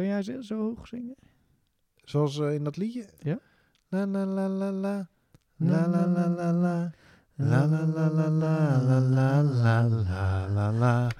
Kun 0.00 0.08
jij 0.08 0.22
zo, 0.22 0.40
zo 0.40 0.60
hoog 0.60 0.86
zingen? 0.86 1.14
Zoals 2.04 2.38
eh, 2.38 2.54
in 2.54 2.64
dat 2.64 2.76
liedje? 2.76 3.08
Ja. 3.18 3.38
La 3.88 4.06
la 4.06 4.24
la 4.24 4.48
la 4.48 4.70
la. 4.70 5.08
La 5.56 5.86
la 5.86 6.06
la 6.06 6.28
la 6.28 6.52
la. 6.52 6.92
La 7.34 7.66
la 7.66 7.86
la 7.86 8.10
la 8.10 8.28
la 8.28 9.00
la 9.00 9.42
la 9.42 10.48
la 10.48 10.70
la. 10.70 11.10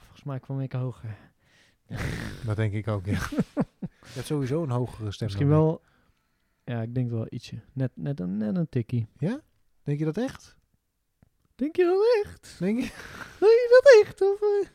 Volgens 0.00 0.24
mij 0.24 0.40
kwam 0.40 0.60
ik 0.60 0.72
hoger. 0.72 1.16
Dat 2.46 2.56
denk 2.56 2.72
ik 2.72 2.88
ook, 2.88 3.06
ja. 3.06 3.18
Je 3.32 4.12
hebt 4.12 4.26
sowieso 4.26 4.62
een 4.62 4.70
hogere 4.70 5.10
stem. 5.10 5.26
Misschien 5.26 5.48
wel... 5.48 5.82
Ja, 6.64 6.82
ik 6.82 6.94
denk 6.94 7.10
wel 7.10 7.26
ietsje. 7.28 7.60
Net, 7.72 7.90
net, 7.94 8.20
een, 8.20 8.36
net 8.36 8.56
een 8.56 8.68
tikkie. 8.68 9.08
Denk 9.82 9.98
je 9.98 10.04
dat 10.04 10.16
echt? 10.16 10.60
Denk 11.54 11.76
je 11.76 11.84
dat 11.84 12.24
echt? 12.24 12.58
Denk 12.58 12.80
je? 12.80 12.86
Denk 13.40 13.52
je 13.52 13.80
dat 13.82 14.06
echt? 14.06 14.20
Of, 14.22 14.40
eh? 14.40 14.68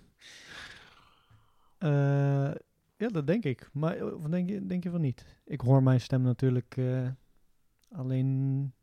Eh, 1.77 2.55
ja, 2.98 3.08
dat 3.08 3.27
denk 3.27 3.44
ik. 3.44 3.70
Maar 3.73 4.13
of 4.13 4.23
denk 4.23 4.49
je, 4.49 4.66
denk 4.66 4.84
je 4.84 4.90
van 4.90 5.02
niet? 5.02 5.26
Ik 5.45 5.62
hoor 5.62 5.84
mijn 5.84 6.02
stem 6.02 6.21
natuurlijk 6.21 6.77
eh, 6.77 7.08
alleen 7.90 8.73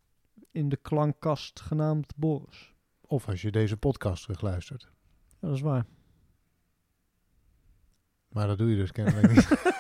in 0.51 0.69
de 0.69 0.77
klankkast 0.77 1.61
genaamd 1.61 2.17
Boris. 2.17 2.75
Of 3.01 3.29
als 3.29 3.43
je 3.43 3.51
deze 3.51 3.77
podcast 3.77 4.23
terugluistert. 4.23 4.91
Ja, 5.41 5.49
dat 5.49 5.57
is 5.57 5.61
waar. 5.63 5.87
Maar 8.29 8.47
dat 8.47 8.59
doe 8.59 8.71
je 8.71 8.77
dus 8.77 8.93
kennelijk 8.93 9.35
niet. 9.35 9.49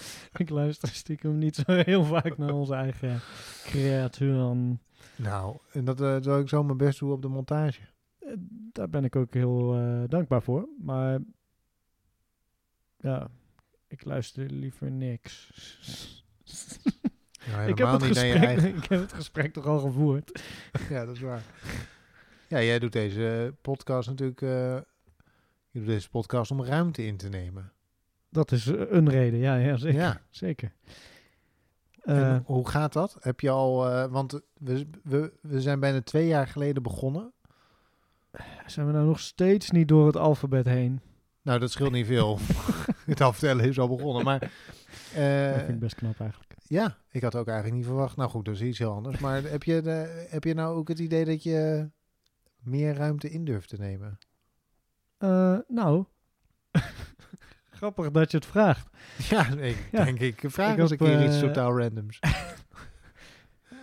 ik 0.36 0.50
luister 0.50 0.88
stiekem 0.88 1.38
niet 1.38 1.56
zo 1.56 1.72
heel 1.72 2.04
vaak 2.04 2.38
naar 2.38 2.52
onze 2.52 2.74
eigen 2.74 3.20
creaturen. 3.64 4.80
Nou, 5.16 5.56
en 5.72 5.84
dat 5.84 6.00
uh, 6.26 6.38
ik 6.38 6.48
zo 6.48 6.64
mijn 6.64 6.76
best 6.76 6.98
doen 6.98 7.10
op 7.12 7.22
de 7.22 7.28
montage. 7.28 7.80
Eh, 8.18 8.32
Daar 8.72 8.88
ben 8.88 9.04
ik 9.04 9.16
ook 9.16 9.34
heel 9.34 9.74
eh, 9.74 10.02
dankbaar 10.08 10.42
voor. 10.42 10.68
Maar 10.82 11.18
ja, 12.98 13.28
ik 13.88 14.04
luister 14.04 14.50
liever 14.50 14.90
niks. 14.90 15.52
Ja, 17.46 17.60
ik, 17.72 17.78
heb 17.78 17.88
het 17.88 18.02
gesprek, 18.02 18.34
eigen- 18.34 18.76
ik 18.82 18.84
heb 18.88 19.00
het 19.00 19.12
gesprek 19.12 19.52
toch 19.52 19.66
al 19.66 19.78
gevoerd. 19.78 20.42
Ja, 20.90 21.04
dat 21.04 21.14
is 21.14 21.20
waar. 21.20 21.42
Ja, 22.48 22.62
jij 22.62 22.78
doet 22.78 22.92
deze 22.92 23.54
podcast 23.62 24.08
natuurlijk... 24.08 24.40
je 25.70 25.78
doet 25.78 25.86
deze 25.86 26.10
podcast 26.10 26.50
om 26.50 26.64
ruimte 26.64 27.06
in 27.06 27.16
te 27.16 27.28
nemen. 27.28 27.72
Dat 28.28 28.52
is 28.52 28.66
een 28.66 29.08
reden, 29.08 29.38
ja, 29.38 29.56
ja 29.56 29.76
zeker. 29.76 30.00
Ja. 30.00 30.20
zeker. 30.30 30.72
En 32.06 32.34
Eh, 32.34 32.38
hoe 32.44 32.68
gaat 32.68 32.92
dat? 32.92 33.16
Heb 33.20 33.40
je 33.40 33.50
al... 33.50 33.90
eh, 33.90 34.04
want 34.10 34.40
we, 34.54 34.86
we, 35.02 35.32
we 35.40 35.60
zijn 35.60 35.80
bijna 35.80 36.02
twee 36.02 36.26
jaar 36.26 36.48
geleden 36.48 36.82
begonnen. 36.82 37.32
zijn 38.66 38.86
we 38.86 38.92
nou 38.92 39.06
nog 39.06 39.20
steeds 39.20 39.70
niet 39.70 39.88
door 39.88 40.06
het 40.06 40.16
alfabet 40.16 40.64
heen? 40.66 41.00
Nou, 41.42 41.58
dat 41.58 41.70
scheelt 41.70 41.92
niet 41.92 42.06
veel. 42.06 42.38
het 43.06 43.20
aftellen 43.20 43.64
is 43.64 43.78
al 43.78 43.88
begonnen. 43.88 44.24
Maar 44.24 44.42
eh, 45.14 45.52
dat 45.52 45.56
vind 45.58 45.68
ik 45.68 45.78
best 45.78 45.94
knap 45.94 46.20
eigenlijk. 46.20 46.54
ja, 46.64 46.96
ik 47.10 47.22
had 47.22 47.34
ook 47.34 47.46
eigenlijk 47.46 47.76
niet 47.76 47.86
verwacht. 47.86 48.16
Nou 48.16 48.30
goed, 48.30 48.44
dat 48.44 48.54
is 48.54 48.62
iets 48.62 48.78
heel 48.78 48.92
anders. 48.92 49.18
Maar 49.18 49.42
heb 49.42 49.62
je, 49.62 49.82
de, 49.82 50.26
heb 50.28 50.44
je 50.44 50.54
nou 50.54 50.76
ook 50.76 50.88
het 50.88 50.98
idee 50.98 51.24
dat 51.24 51.42
je 51.42 51.88
meer 52.58 52.94
ruimte 52.94 53.30
in 53.30 53.44
durft 53.44 53.68
te 53.68 53.76
nemen? 53.76 54.18
Eh, 55.18 55.58
nou, 55.68 56.04
grappig 57.76 58.10
dat 58.10 58.30
je 58.30 58.36
het 58.36 58.46
vraagt. 58.46 58.88
Ja, 59.30 59.46
ik 59.48 59.88
Ja. 59.92 60.04
denk 60.04 60.18
ik. 60.20 60.42
Vraag 60.46 60.72
Ik 60.72 60.78
eens 60.78 60.90
heb, 60.90 61.00
een 61.00 61.06
keer 61.06 61.24
iets 61.24 61.34
eh, 61.34 61.40
totaal 61.40 61.78
randoms. 61.78 62.18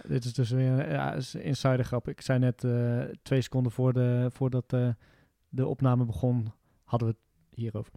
Dit 0.07 0.25
is 0.25 0.33
dus 0.33 0.49
weer 0.49 0.91
ja, 0.91 1.13
is 1.13 1.33
een 1.33 1.41
insider 1.43 1.85
grap. 1.85 2.07
Ik 2.07 2.21
zei 2.21 2.39
net 2.39 2.63
eh, 2.63 2.99
twee 3.21 3.41
seconden 3.41 3.71
voor 3.71 3.93
de, 3.93 4.27
voordat 4.33 4.73
eh, 4.73 4.87
de 5.49 5.67
opname 5.67 6.05
begon, 6.05 6.53
hadden 6.83 7.07
we 7.07 7.13
het 7.49 7.57
hierover. 7.59 7.91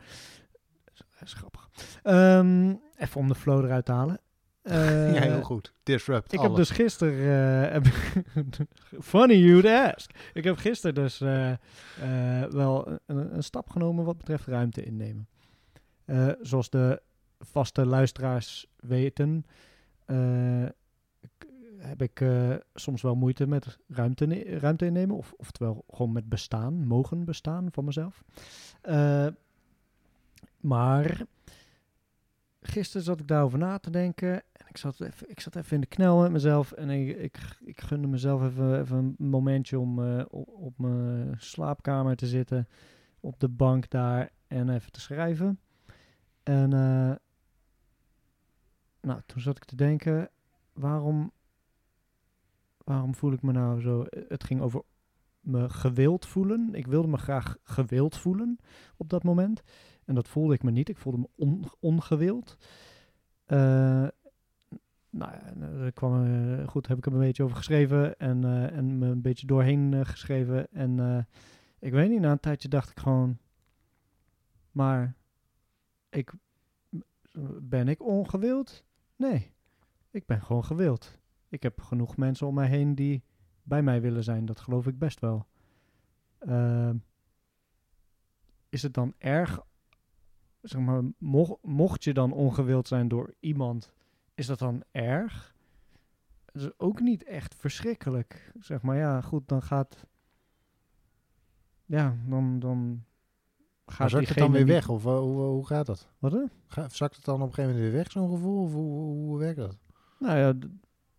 Dat 0.95 1.23
is 1.29 1.33
grappig. 1.33 1.69
Ehm, 2.03 2.75
even 2.97 3.21
om 3.21 3.29
de 3.29 3.35
flow 3.35 3.65
eruit 3.65 3.85
te 3.85 3.93
halen. 3.93 4.19
Eh, 4.67 5.15
ja, 5.15 5.21
heel 5.21 5.43
goed. 5.43 5.73
Disrupt 5.83 6.33
Ik 6.33 6.41
heb 6.41 6.55
dus 6.55 6.71
gisteren. 6.71 7.71
eh, 7.71 7.77
ik- 7.77 8.67
funny 9.01 9.35
you'd 9.35 9.67
ask. 9.95 10.11
Ik 10.33 10.45
heb 10.45 10.57
gisteren 10.57 10.95
dus 10.95 11.21
eh, 11.21 11.51
eh, 11.51 12.51
wel 12.51 12.99
een, 13.07 13.35
een 13.37 13.43
stap 13.43 13.71
genomen 13.71 14.05
wat 14.05 14.17
betreft 14.19 14.47
ruimte 14.47 14.83
innemen. 14.85 15.29
Eh, 16.07 16.29
zoals 16.41 16.71
de 16.71 17.03
vaste 17.39 17.87
luisteraars 17.87 18.67
weten, 18.77 19.47
eh, 20.05 20.67
heb 21.77 22.03
ik 22.03 22.21
eh, 22.21 22.55
soms 22.75 23.03
wel 23.03 23.15
moeite 23.15 23.47
met 23.47 23.79
ruimte, 23.89 24.43
ruimte 24.59 24.87
innemen. 24.87 25.17
Of, 25.17 25.33
oftewel 25.37 25.85
gewoon 25.91 26.13
met 26.13 26.29
bestaan, 26.29 26.87
mogen 26.87 27.25
bestaan 27.25 27.69
van 27.71 27.85
mezelf. 27.85 28.25
Maar 30.61 31.27
gisteren 32.61 33.03
zat 33.03 33.21
ik 33.21 33.29
daarover 33.29 33.59
na 33.59 33.79
te 33.79 33.91
denken. 33.91 34.33
En 34.33 34.67
ik 34.69 34.77
zat 34.77 35.01
even, 35.01 35.31
ik 35.31 35.41
zat 35.41 35.57
even 35.57 35.75
in 35.75 35.81
de 35.81 35.87
knel 35.87 36.21
met 36.21 36.31
mezelf. 36.31 36.73
En 36.73 36.91
ik, 36.91 37.17
ik, 37.17 37.39
ik 37.65 37.81
gunde 37.81 38.07
mezelf 38.07 38.43
even, 38.43 38.81
even 38.81 38.97
een 38.97 39.29
momentje 39.29 39.79
om 39.79 40.21
op 40.41 40.79
mijn 40.79 41.35
slaapkamer 41.39 42.17
te 42.17 42.27
zitten. 42.27 42.69
Op 43.21 43.41
de 43.41 43.49
bank 43.49 43.91
daar. 43.91 44.31
En 44.47 44.69
even 44.69 44.93
te 44.93 45.01
schrijven. 45.01 45.59
En 46.47 46.73
eh, 46.73 47.15
nou, 49.01 49.21
toen 49.27 49.41
zat 49.41 49.57
ik 49.57 49.65
te 49.65 49.77
denken. 49.77 50.31
Waarom, 50.73 51.33
waarom 52.85 53.15
voel 53.15 53.33
ik 53.33 53.43
me 53.43 53.53
nou 53.53 53.81
zo... 53.81 54.05
Het 54.29 54.45
ging 54.45 54.61
over 54.61 54.83
me 55.41 55.69
gewild 55.69 56.27
voelen. 56.27 56.75
Ik 56.75 56.87
wilde 56.87 57.09
me 57.09 57.17
graag 57.17 57.57
gewild 57.63 58.17
voelen 58.17 58.59
op 58.97 59.09
dat 59.09 59.23
moment. 59.23 59.63
En 60.05 60.15
dat 60.15 60.29
voelde 60.29 60.55
ik 60.55 60.63
me 60.63 60.71
niet. 60.71 60.89
Ik 60.89 60.97
voelde 60.97 61.19
me 61.19 61.29
on, 61.37 61.65
ongewild. 61.81 62.57
Eh, 63.45 63.59
nou 65.11 65.33
ja, 65.33 65.53
eh, 65.61 65.85
er 65.85 65.93
kwam, 65.93 66.67
goed, 66.67 66.87
heb 66.87 66.99
ik 66.99 67.07
er 67.07 67.13
een 67.13 67.19
beetje 67.19 67.43
over 67.43 67.57
geschreven 67.57 68.19
en, 68.19 68.45
en 68.73 68.99
me 68.99 69.07
een 69.07 69.23
beetje 69.23 69.47
doorheen 69.47 70.07
geschreven. 70.07 70.73
En 70.73 71.27
ik 71.79 71.93
weet 71.93 72.11
niet, 72.11 72.21
na 72.21 72.31
een 72.31 72.41
tijdje 72.41 72.69
dacht 72.69 72.91
ik 72.91 72.99
gewoon, 72.99 73.39
maar 74.71 75.17
ik, 76.17 76.33
ben 77.61 77.89
ik 77.89 78.03
ongewild? 78.03 78.85
Nee, 79.17 79.53
ik 80.11 80.27
ben 80.27 80.43
gewoon 80.43 80.65
gewild. 80.65 81.19
Ik 81.49 81.63
heb 81.63 81.81
genoeg 81.81 82.17
mensen 82.17 82.47
om 82.47 82.55
mij 82.55 82.69
heen 82.69 82.95
die 82.95 83.23
bij 83.63 83.83
mij 83.83 84.01
willen 84.01 84.25
zijn. 84.25 84.45
Dat 84.47 84.61
geloof 84.61 84.87
ik 84.87 84.99
best 84.99 85.21
wel. 85.21 85.47
Eh, 86.39 86.91
is 88.69 88.83
het 88.83 88.95
dan 88.95 89.15
erg 89.19 89.65
zeg 90.69 90.81
maar, 90.81 91.03
mocht, 91.19 91.63
mocht 91.63 92.05
je 92.05 92.15
dan 92.15 92.33
ongewild 92.33 92.89
zijn 92.89 93.09
door 93.09 93.35
iemand, 93.41 93.93
is 94.35 94.47
dat 94.47 94.59
dan 94.59 94.83
erg? 94.91 95.55
Dat 96.45 96.63
is 96.63 96.79
ook 96.79 97.01
niet 97.01 97.25
echt 97.25 97.55
verschrikkelijk. 97.55 98.53
Zeg 98.61 98.83
maar, 98.83 98.97
ja, 98.97 99.21
goed, 99.21 99.49
dan 99.49 99.63
gaat... 99.63 100.07
Ja, 101.85 102.17
dan, 102.27 102.59
dan 102.59 103.05
Maar 103.87 103.95
gaat 103.95 104.11
zakt 104.11 104.29
het 104.29 104.39
dan 104.39 104.53
weer 104.53 104.67
weg? 104.67 104.89
Of 104.89 105.07
eh, 105.07 105.19
hoe, 105.19 105.41
hoe 105.41 105.67
gaat 105.67 105.87
dat? 105.87 106.09
Wat? 106.19 106.49
Ga, 106.67 106.89
zakt 106.89 107.17
het 107.17 107.25
dan 107.25 107.35
op 107.43 107.49
een 107.49 107.55
gegeven 107.55 107.71
moment 107.71 107.91
weer 107.91 107.99
weg, 108.03 108.11
zo'n 108.13 108.31
gevoel? 108.31 108.63
Of 108.63 108.73
hoe, 108.73 108.93
hoe, 108.93 109.15
hoe 109.15 109.39
werkt 109.39 109.59
dat? 109.59 109.77
Nou 110.19 110.39
ja, 110.39 110.55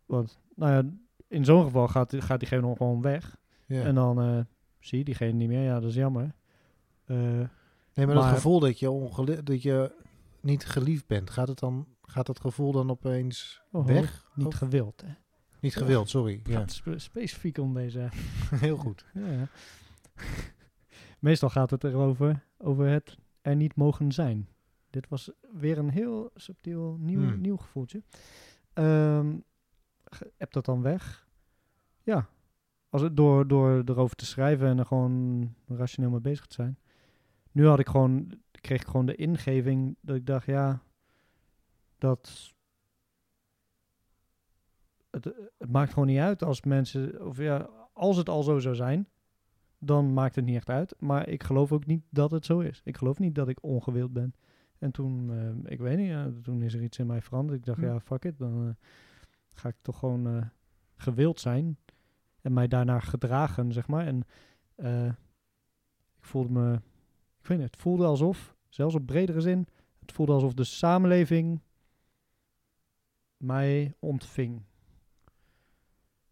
wat? 0.06 0.40
Nou 0.56 0.72
ja, 0.72 0.92
in 1.28 1.46
zo'n 1.46 1.64
geval 1.64 1.88
gaat, 1.88 2.16
gaat 2.18 2.40
diegene 2.40 2.62
dan 2.62 2.76
gewoon 2.78 3.02
weg. 3.02 3.38
Ja. 3.66 3.84
En 3.84 3.96
dan 3.96 4.22
eh, 4.22 4.40
zie 4.80 4.98
je 4.98 5.04
diegene 5.04 5.32
niet 5.32 5.48
meer. 5.48 5.64
Ja, 5.64 5.80
dat 5.80 5.90
is 5.90 5.96
jammer. 5.96 6.36
Eh, 7.06 7.18
nee, 7.18 7.48
maar, 7.94 8.06
dat 8.06 8.16
maar- 8.16 8.34
gevoel 8.34 8.60
dat 8.60 8.80
je, 8.80 9.42
dat 9.44 9.62
je 9.62 9.96
niet 10.42 10.66
geliefd 10.66 11.08
bent, 11.08 11.30
gaat, 11.30 11.48
het 11.48 11.60
dan, 11.60 11.88
gaat 12.02 12.26
dat 12.26 12.40
gevoel 12.40 12.72
dan 12.72 12.90
opeens 12.90 13.62
oh, 13.72 13.86
weg? 13.86 14.30
Niet 14.36 14.48
Of- 14.48 14.56
gewild, 14.56 15.02
hè? 15.06 15.12
Niet 15.60 15.76
gewild, 15.76 16.10
sorry. 16.10 16.40
Ja, 16.44 16.68
spe- 16.68 17.00
specifiek 17.00 17.58
om 17.58 17.74
deze 17.74 18.10
heel 18.66 18.78
goed. 18.78 19.06
Ja. 19.14 19.48
Meestal 21.20 21.50
gaat 21.50 21.70
het 21.70 21.84
erover 21.84 22.44
over 22.58 22.88
het 22.88 23.18
er 23.42 23.56
niet 23.56 23.76
mogen 23.76 24.12
zijn. 24.12 24.48
Dit 24.90 25.08
was 25.08 25.32
weer 25.54 25.78
een 25.78 25.90
heel 25.90 26.32
subtiel 26.36 26.98
nieuw, 27.00 27.20
Hmm. 27.28 27.42
nieuw 27.42 27.58
gevoeltje. 27.58 28.04
Ehm 28.74 29.36
ge- 30.06 30.32
heb 30.38 30.52
dat 30.52 30.66
dan 30.66 30.82
weg? 30.82 31.28
Ja. 32.04 32.30
Als 32.90 33.02
het 33.02 33.18
door, 33.18 33.48
door 33.48 33.82
erover 33.86 34.16
te 34.16 34.26
schrijven 34.26 34.68
en 34.68 34.78
er 34.80 34.86
gewoon 34.86 35.54
rationeel 35.68 36.10
mee 36.10 36.20
bezig 36.20 36.46
te 36.46 36.54
zijn. 36.56 36.80
Nu 37.52 37.68
had 37.68 37.80
ik 37.80 37.88
gewoon, 37.88 38.42
kreeg 38.52 38.82
ik 38.82 38.88
gewoon 38.88 39.06
de 39.06 39.16
ingeving 39.16 39.96
dat 40.02 40.16
ik 40.16 40.26
dacht, 40.26 40.46
ja, 40.46 40.82
dat 41.98 42.54
het, 45.10 45.24
het 45.58 45.72
maakt 45.72 45.94
gewoon 45.94 46.08
niet 46.08 46.20
uit 46.20 46.44
als 46.44 46.62
mensen, 46.62 47.26
of 47.26 47.38
ja, 47.38 47.70
als 47.94 48.18
het 48.18 48.30
al 48.30 48.44
zo 48.44 48.60
zou 48.60 48.76
zijn, 48.76 49.08
dan 49.80 50.14
maakt 50.14 50.36
het 50.36 50.46
niet 50.46 50.56
echt 50.56 50.70
uit. 50.70 50.96
Maar 51.00 51.28
ik 51.30 51.44
geloof 51.44 51.72
ook 51.72 51.86
niet 51.86 52.04
dat 52.10 52.32
het 52.32 52.46
zo 52.46 52.60
is. 52.60 52.82
Ik 52.84 52.98
geloof 52.98 53.20
niet 53.20 53.36
dat 53.36 53.48
ik 53.48 53.64
ongewild 53.64 54.14
ben. 54.14 54.34
En 54.80 54.92
toen, 54.92 55.32
eh, 55.32 55.72
ik 55.72 55.80
weet 55.80 55.98
niet, 55.98 56.08
ja, 56.08 56.32
toen 56.42 56.62
is 56.62 56.74
er 56.74 56.84
iets 56.84 57.00
in 57.00 57.08
mij 57.08 57.22
veranderd. 57.22 57.58
Ik 57.60 57.66
dacht, 57.66 57.80
Hm. 57.80 57.86
ja, 57.86 58.00
fuck 58.00 58.26
it, 58.26 58.38
dan 58.38 58.68
eh, 58.68 58.88
ga 59.54 59.70
ik 59.70 59.76
toch 59.82 60.00
gewoon 60.00 60.28
eh, 60.28 60.46
gewild 60.96 61.40
zijn. 61.40 61.78
en 62.42 62.54
mij 62.54 62.68
daarnaar 62.68 63.02
gedragen, 63.02 63.72
zeg 63.72 63.88
maar. 63.88 64.06
En 64.06 64.24
ik 66.18 66.24
voelde 66.26 66.50
me, 66.50 66.74
ik 67.40 67.48
weet 67.48 67.58
niet, 67.58 67.68
het 67.72 67.82
voelde 67.82 68.06
alsof, 68.06 68.56
zelfs 68.70 68.96
op 68.96 69.06
bredere 69.06 69.42
zin, 69.42 69.68
het 70.00 70.12
voelde 70.12 70.32
alsof 70.32 70.54
de 70.54 70.64
samenleving 70.64 71.62
mij 73.38 73.94
ontving. 74.00 74.62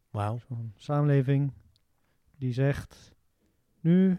Wauw. 0.09 0.39
Samenleving 0.75 1.51
die 2.37 2.53
zegt, 2.53 3.14
nu, 3.85 4.17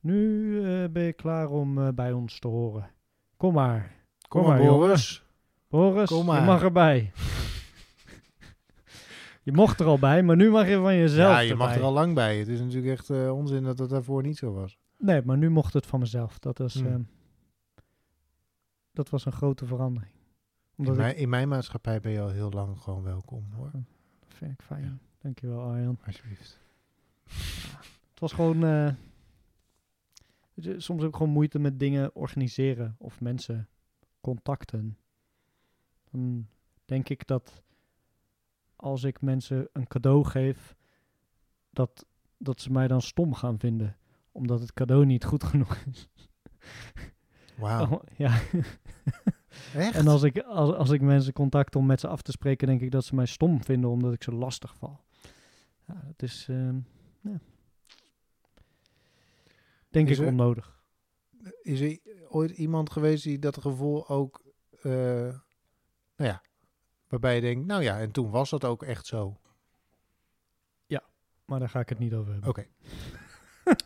nu 0.00 0.56
eh, 0.64 0.88
ben 0.90 1.02
je 1.02 1.12
klaar 1.12 1.48
om 1.50 1.78
eh, 1.78 1.88
bij 1.94 2.12
ons 2.12 2.38
te 2.38 2.48
horen. 2.48 2.90
Kom 3.36 3.54
maar. 3.54 3.94
Kom 4.28 4.46
maar, 4.46 4.62
jongen. 4.62 4.78
Boris. 4.78 5.24
Boris, 5.68 6.08
Kom 6.08 6.18
je 6.18 6.24
maar. 6.24 6.42
mag 6.44 6.62
erbij. 6.62 7.12
je 9.42 9.52
mocht 9.52 9.80
er 9.80 9.86
al 9.86 9.98
bij, 9.98 10.22
maar 10.22 10.36
nu 10.36 10.50
mag 10.50 10.68
je 10.68 10.76
van 10.76 10.94
jezelf 10.96 11.30
Ja, 11.32 11.38
je 11.38 11.54
mag 11.54 11.74
er 11.76 11.82
al 11.82 11.92
lang 11.92 12.14
bij. 12.14 12.38
Het 12.38 12.48
is 12.48 12.60
natuurlijk 12.60 12.92
echt 12.92 13.10
eh, 13.10 13.32
onzin 13.36 13.62
dat 13.62 13.78
het 13.78 13.90
daarvoor 13.90 14.22
niet 14.22 14.36
zo 14.38 14.52
was. 14.52 14.78
Nee, 14.98 15.22
maar 15.24 15.38
nu 15.38 15.50
mocht 15.50 15.72
het 15.74 15.86
van 15.86 16.00
mezelf. 16.00 16.38
Dat 16.38 16.58
was, 16.58 16.74
Hmm. 16.74 16.86
ehm, 16.86 17.02
dat 18.92 19.08
was 19.10 19.24
een 19.24 19.32
grote 19.32 19.66
verandering. 19.66 20.12
Omdat 20.76 20.94
In 20.94 21.00
mijn, 21.00 21.16
in 21.16 21.28
mijn 21.28 21.48
maatschappij 21.48 22.00
ben 22.00 22.12
je 22.12 22.20
al 22.20 22.28
heel 22.30 22.50
lang 22.50 22.78
gewoon 22.78 23.02
welkom, 23.02 23.46
hoor. 23.56 23.70
dat 23.72 24.34
vind 24.34 24.52
ik 24.52 24.62
fijn. 24.62 25.00
Dankjewel, 25.18 25.60
Arjan. 25.60 25.98
Alsjeblieft. 26.06 26.60
Het 28.22 28.30
was 28.30 28.40
gewoon... 28.40 28.64
eh, 28.64 28.94
je, 30.54 30.80
soms 30.80 31.00
heb 31.00 31.10
ik 31.10 31.16
gewoon 31.16 31.32
moeite 31.32 31.58
met 31.58 31.78
dingen 31.78 32.14
organiseren 32.14 32.94
of 32.98 33.20
mensen 33.20 33.68
contacten. 34.20 34.98
Dan 36.10 36.48
denk 36.84 37.08
ik 37.08 37.26
dat 37.26 37.62
als 38.76 39.04
ik 39.04 39.20
mensen 39.20 39.68
een 39.72 39.86
cadeau 39.86 40.24
geef, 40.24 40.76
dat, 41.70 42.06
dat 42.36 42.60
ze 42.60 42.72
mij 42.72 42.88
dan 42.88 43.02
stom 43.02 43.34
gaan 43.34 43.58
vinden. 43.58 43.96
Omdat 44.32 44.60
het 44.60 44.72
cadeau 44.72 45.04
niet 45.06 45.24
goed 45.24 45.44
genoeg 45.44 45.76
is. 45.76 46.08
Wauw. 47.56 47.90
Oh, 47.90 48.02
ja. 48.16 48.40
Echt? 49.74 49.94
En 49.94 50.06
als 50.06 50.22
ik, 50.22 50.38
als, 50.38 50.74
als 50.74 50.90
ik 50.90 51.00
mensen 51.00 51.32
contact 51.32 51.76
om 51.76 51.86
met 51.86 52.00
ze 52.00 52.08
af 52.08 52.22
te 52.22 52.32
spreken, 52.32 52.66
denk 52.66 52.80
ik 52.80 52.90
dat 52.90 53.04
ze 53.04 53.14
mij 53.14 53.26
stom 53.26 53.64
vinden 53.64 53.90
omdat 53.90 54.12
ik 54.12 54.22
ze 54.22 54.32
lastig 54.32 54.76
val. 54.76 55.00
Ja, 55.86 56.02
dat 56.06 56.22
is, 56.22 56.46
ehm, 56.48 56.78
ja. 57.20 57.40
Denk 59.92 60.08
Is 60.08 60.16
ik 60.18 60.22
er- 60.22 60.28
onnodig. 60.30 60.80
Is 61.62 61.80
er 61.80 61.98
ooit 62.28 62.50
iemand 62.50 62.90
geweest 62.90 63.24
die 63.24 63.38
dat 63.38 63.60
gevoel 63.60 64.08
ook, 64.08 64.42
eh, 64.82 64.92
nou 66.16 66.30
ja, 66.30 66.42
waarbij 67.08 67.34
je 67.34 67.40
denkt, 67.40 67.66
nou 67.66 67.82
ja, 67.82 67.98
en 68.00 68.10
toen 68.10 68.30
was 68.30 68.50
dat 68.50 68.64
ook 68.64 68.82
echt 68.82 69.06
zo. 69.06 69.36
Maar 71.44 71.60
daar 71.60 71.68
ga 71.70 71.80
ik 71.80 71.88
het 71.88 71.98
niet 71.98 72.14
over 72.14 72.32
hebben. 72.32 72.50
Oké. 72.50 72.66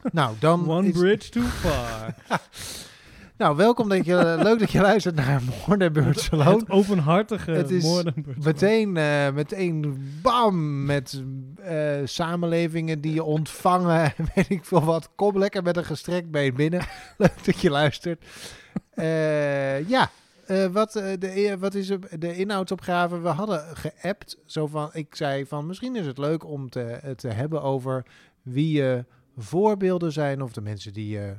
nou, 0.12 0.36
dan 0.38 0.68
One 0.70 0.88
is- 0.88 0.98
bridge 0.98 1.30
too 1.30 1.42
far. 1.42 2.14
Nou, 3.38 3.56
welkom 3.56 3.88
dat 3.88 4.04
je, 4.04 4.36
leuk 4.42 4.58
dat 4.58 4.70
je 4.70 4.80
luistert 4.80 5.14
naar 5.14 5.42
Moord 5.66 5.92
Birds 5.92 6.30
Alone. 6.30 6.58
het 6.58 6.70
openhartige 6.70 7.50
Het 7.50 7.70
is. 7.70 8.04
Meteen, 8.42 8.96
eh, 8.96 9.32
meteen 9.32 9.98
bam, 10.22 10.84
met 10.84 11.22
eh, 11.56 11.96
samenlevingen 12.04 13.00
die 13.00 13.14
je 13.14 13.24
ontvangen. 13.24 14.12
Weet 14.34 14.50
ik 14.50 14.64
veel 14.64 14.84
wat. 14.84 15.08
Kom 15.14 15.38
lekker 15.38 15.62
met 15.62 15.76
een 15.76 15.84
gestrekt 15.84 16.30
been 16.30 16.54
binnen. 16.54 16.86
Leuk 17.18 17.44
dat 17.44 17.60
je 17.60 17.70
luistert. 17.70 18.24
Eh, 18.94 19.88
ja, 19.88 20.10
eh, 20.46 20.66
wat, 20.66 20.96
eh, 20.96 21.12
de, 21.18 21.56
wat 21.58 21.74
is 21.74 21.92
de 22.18 22.36
inhoudsopgave? 22.36 23.20
We 23.20 23.28
hadden 23.28 23.76
geappt. 23.76 24.38
Zo 24.44 24.66
van, 24.66 24.90
ik 24.92 25.14
zei 25.14 25.46
van, 25.46 25.66
misschien 25.66 25.96
is 25.96 26.06
het 26.06 26.18
leuk 26.18 26.44
om 26.44 26.70
te, 26.70 27.14
te 27.16 27.28
hebben 27.28 27.62
over 27.62 28.06
wie 28.42 28.76
je 28.76 29.04
voorbeelden 29.36 30.12
zijn. 30.12 30.42
Of 30.42 30.52
de 30.52 30.60
mensen 30.60 30.92
die 30.92 31.08
je 31.08 31.34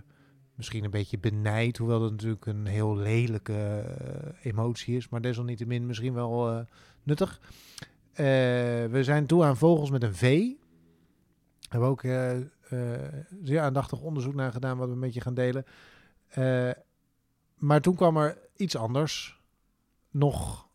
misschien 0.57 0.83
een 0.83 0.92
beetje 0.92 1.19
benijdt. 1.19 1.77
Hoewel 1.77 2.00
dat 2.00 2.12
natuurlijk 2.12 2.45
een 2.45 2.65
heel 2.65 2.98
lelijke 2.98 3.80
eh, 3.80 4.51
emotie 4.51 4.95
is. 4.95 5.09
Maar 5.09 5.21
desalniettemin 5.21 5.86
misschien 5.86 6.13
wel 6.13 6.50
eh, 6.50 6.59
nuttig. 7.04 7.42
Eh, 8.13 8.25
we 8.86 9.00
zijn 9.01 9.25
toe 9.25 9.44
aan 9.44 9.57
vogels 9.57 9.89
met 9.89 10.04
een 10.04 10.15
V. 10.15 10.21
We 10.21 11.74
hebben 11.74 11.89
ook 11.89 12.01
zeer 13.44 13.59
aandachtig 13.59 14.01
onderzoek 14.01 14.33
naar 14.33 14.51
gedaan 14.51 14.77
wat 14.77 14.89
we 14.89 14.95
met 14.95 15.13
je 15.13 15.21
gaan 15.21 15.33
delen. 15.33 15.65
Maar 17.56 17.81
toen 17.81 17.95
kwam 17.95 18.18
er 18.18 18.38
iets 18.56 18.75
anders. 18.75 19.42
Nog 20.12 20.68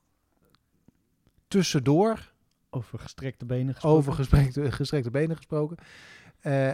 tussendoor 1.49 2.33
Over 2.71 2.99
gestrekte 2.99 3.45
benen 3.45 3.75
gesproken. 3.75 3.99
over 3.99 4.13
gestrekte, 4.13 4.73
gestrekte 4.73 5.11
benen 5.11 5.37
gesproken. 5.37 5.77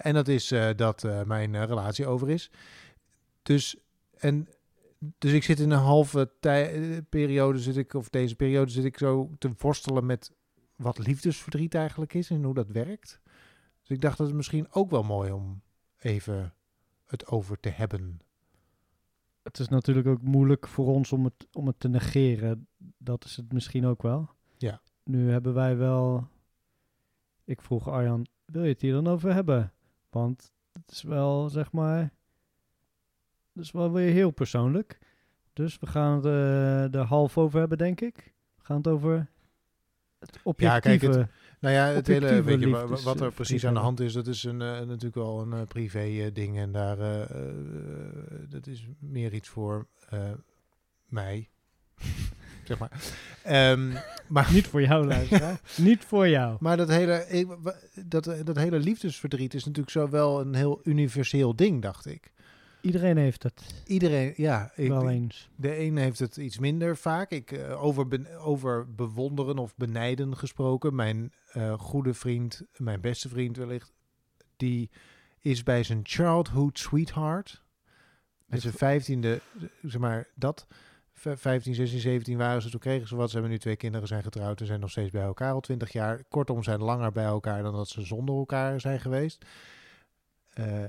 En 0.02 0.14
dat 0.14 0.28
is 0.28 0.54
dat 0.76 1.06
mijn 1.26 1.66
relatie 1.66 2.06
over 2.06 2.30
is. 2.30 2.50
Dus, 3.48 3.76
en, 4.16 4.48
dus 5.18 5.32
ik 5.32 5.42
zit 5.42 5.60
in 5.60 5.70
een 5.70 5.78
halve 5.78 6.30
tij- 6.40 6.72
eh, 6.72 6.98
periode, 7.08 7.58
zit 7.58 7.76
ik, 7.76 7.94
of 7.94 8.08
deze 8.08 8.36
periode 8.36 8.70
zit 8.70 8.84
ik 8.84 8.98
zo 8.98 9.30
te 9.38 9.50
worstelen 9.58 10.06
met 10.06 10.32
wat 10.76 10.98
liefdesverdriet 10.98 11.74
eigenlijk 11.74 12.14
is 12.14 12.30
en 12.30 12.44
hoe 12.44 12.54
dat 12.54 12.68
werkt. 12.68 13.20
Dus 13.80 13.96
ik 13.96 14.00
dacht 14.00 14.18
dat 14.18 14.26
het 14.26 14.36
misschien 14.36 14.72
ook 14.72 14.90
wel 14.90 15.02
mooi 15.02 15.32
om 15.32 15.62
even 15.98 16.54
het 17.06 17.26
over 17.26 17.60
te 17.60 17.68
hebben. 17.68 18.20
Het 19.42 19.58
is 19.58 19.68
natuurlijk 19.68 20.06
ook 20.06 20.22
moeilijk 20.22 20.66
voor 20.66 20.86
ons 20.86 21.12
om 21.12 21.24
het, 21.24 21.48
om 21.52 21.66
het 21.66 21.80
te 21.80 21.88
negeren. 21.88 22.68
Dat 22.98 23.24
is 23.24 23.36
het 23.36 23.52
misschien 23.52 23.86
ook 23.86 24.02
wel. 24.02 24.30
Ja. 24.56 24.80
Nu 25.04 25.30
hebben 25.30 25.54
wij 25.54 25.76
wel... 25.76 26.28
Ik 27.44 27.62
vroeg 27.62 27.88
Arjan, 27.88 28.26
wil 28.44 28.62
je 28.62 28.72
het 28.72 28.80
hier 28.80 28.92
dan 28.92 29.06
over 29.06 29.34
hebben? 29.34 29.72
Want 30.10 30.52
het 30.72 30.90
is 30.90 31.02
wel, 31.02 31.48
zeg 31.48 31.72
maar... 31.72 32.16
Is 33.58 33.70
wel 33.72 33.92
weer 33.92 34.12
heel 34.12 34.30
persoonlijk. 34.30 34.98
Dus 35.52 35.78
we 35.78 35.86
gaan 35.86 36.14
het 36.16 36.24
eh, 36.24 36.94
er 36.94 37.06
half 37.06 37.38
over 37.38 37.58
hebben, 37.60 37.78
denk 37.78 38.00
ik. 38.00 38.16
We 38.58 38.64
gaan 38.64 38.76
het 38.76 38.86
over 38.88 39.26
het 40.18 40.38
objectieve... 40.42 40.98
kijk, 40.98 41.14
het- 41.16 41.28
Nou 41.60 41.74
ja, 41.74 41.84
het 41.86 42.06
hele, 42.06 42.42
weet 42.42 42.60
je, 42.60 42.68
wat 43.02 43.20
er 43.20 43.32
precies 43.32 43.66
aan 43.66 43.74
de 43.74 43.80
hand 43.80 44.00
is, 44.00 44.12
dat 44.12 44.26
is 44.26 44.44
een, 44.44 44.62
eh, 44.62 44.78
natuurlijk 44.78 45.14
wel 45.14 45.40
een 45.40 45.52
eh, 45.52 45.62
privé 45.68 46.30
ding. 46.32 46.58
En 46.58 46.72
daar, 46.72 46.96
dat 48.48 48.66
is 48.66 48.86
meer 48.98 49.34
iets 49.34 49.48
voor 49.48 49.86
mij. 51.06 51.48
zeg 52.64 52.78
maar. 52.78 52.90
Ehm, 53.42 53.92
maar, 54.26 54.52
Niet 54.52 54.66
voor 54.66 54.82
jou, 54.82 55.06
luisteraar. 55.06 55.60
Niet 55.76 56.04
voor 56.04 56.28
jou. 56.28 56.56
maar 56.60 56.76
dat 56.76 56.88
hele, 56.88 57.26
dat, 58.06 58.24
dat 58.44 58.56
hele 58.56 58.78
liefdesverdriet 58.78 59.54
is 59.54 59.64
natuurlijk 59.64 59.90
zo 59.90 60.08
wel 60.08 60.40
een 60.40 60.54
heel 60.54 60.80
universeel 60.84 61.56
ding, 61.56 61.82
dacht 61.82 62.06
ik. 62.06 62.32
Iedereen 62.88 63.16
heeft 63.16 63.42
het 63.42 63.82
Iedereen, 63.86 64.32
ja. 64.36 64.72
Ik, 64.74 64.88
wel 64.88 65.08
eens. 65.08 65.50
De 65.56 65.78
een 65.78 65.96
heeft 65.96 66.18
het 66.18 66.36
iets 66.36 66.58
minder 66.58 66.96
vaak. 66.96 67.30
Ik, 67.30 67.52
eh, 67.52 67.82
over, 67.84 68.36
over 68.38 68.94
bewonderen 68.94 69.58
of 69.58 69.76
benijden 69.76 70.36
gesproken. 70.36 70.94
Mijn 70.94 71.32
eh, 71.52 71.78
goede 71.78 72.14
vriend, 72.14 72.62
mijn 72.76 73.00
beste 73.00 73.28
vriend 73.28 73.56
wellicht, 73.56 73.92
die 74.56 74.90
is 75.38 75.62
bij 75.62 75.82
zijn 75.82 76.00
childhood 76.02 76.78
sweetheart. 76.78 77.62
Met 78.46 78.60
zijn 78.60 78.74
vijftiende, 78.74 79.40
eh, 79.58 79.64
zeg 79.82 80.00
maar, 80.00 80.28
dat. 80.34 80.66
V- 81.12 81.38
15, 81.38 81.74
16, 81.74 82.00
17 82.00 82.38
waren 82.38 82.62
ze. 82.62 82.70
Toen 82.70 82.80
kregen 82.80 83.08
ze 83.08 83.16
wat. 83.16 83.28
Ze 83.28 83.34
hebben 83.34 83.52
nu 83.52 83.58
twee 83.58 83.76
kinderen, 83.76 84.08
zijn 84.08 84.22
getrouwd 84.22 84.60
en 84.60 84.66
zijn 84.66 84.80
nog 84.80 84.90
steeds 84.90 85.10
bij 85.10 85.22
elkaar 85.22 85.52
al 85.52 85.60
20 85.60 85.92
jaar. 85.92 86.24
Kortom, 86.28 86.62
zijn 86.62 86.82
langer 86.82 87.12
bij 87.12 87.24
elkaar 87.24 87.62
dan 87.62 87.74
dat 87.74 87.88
ze 87.88 88.02
zonder 88.02 88.34
elkaar 88.34 88.80
zijn 88.80 89.00
geweest. 89.00 89.44
Eh, 90.52 90.82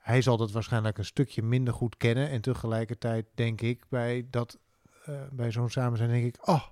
hij 0.00 0.22
zal 0.22 0.36
dat 0.36 0.50
waarschijnlijk 0.50 0.98
een 0.98 1.04
stukje 1.04 1.42
minder 1.42 1.74
goed 1.74 1.96
kennen. 1.96 2.28
En 2.28 2.40
tegelijkertijd 2.40 3.26
denk 3.34 3.60
ik 3.60 3.84
bij, 3.88 4.26
dat, 4.30 4.58
eh, 5.04 5.22
bij 5.30 5.50
zo'n 5.50 5.70
samen 5.70 5.98
zijn, 5.98 6.10
denk 6.10 6.24
ik, 6.24 6.48
oh, 6.48 6.66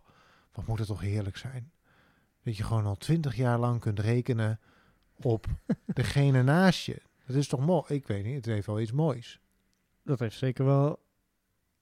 wat 0.53 0.67
moet 0.67 0.79
het 0.79 0.87
toch 0.89 1.01
heerlijk 1.01 1.37
zijn. 1.37 1.73
Dat 2.43 2.57
je 2.57 2.63
gewoon 2.63 2.87
al 2.87 2.97
twintig 2.97 3.37
jaar 3.37 3.59
lang 3.59 3.81
kunt 3.81 3.99
rekenen 3.99 4.61
op 5.17 5.47
degene 5.87 6.43
naast 6.43 6.85
je. 6.85 7.03
Dat 7.27 7.37
is 7.37 7.49
toch 7.49 7.67
mooi? 7.67 7.85
Ik 7.87 8.07
weet 8.07 8.25
niet, 8.25 8.35
het 8.35 8.47
heeft 8.47 8.67
wel 8.67 8.81
iets 8.81 8.93
moois. 8.93 9.41
Dat 10.03 10.19
heeft 10.19 10.39
zeker 10.39 10.65
wel 10.65 11.03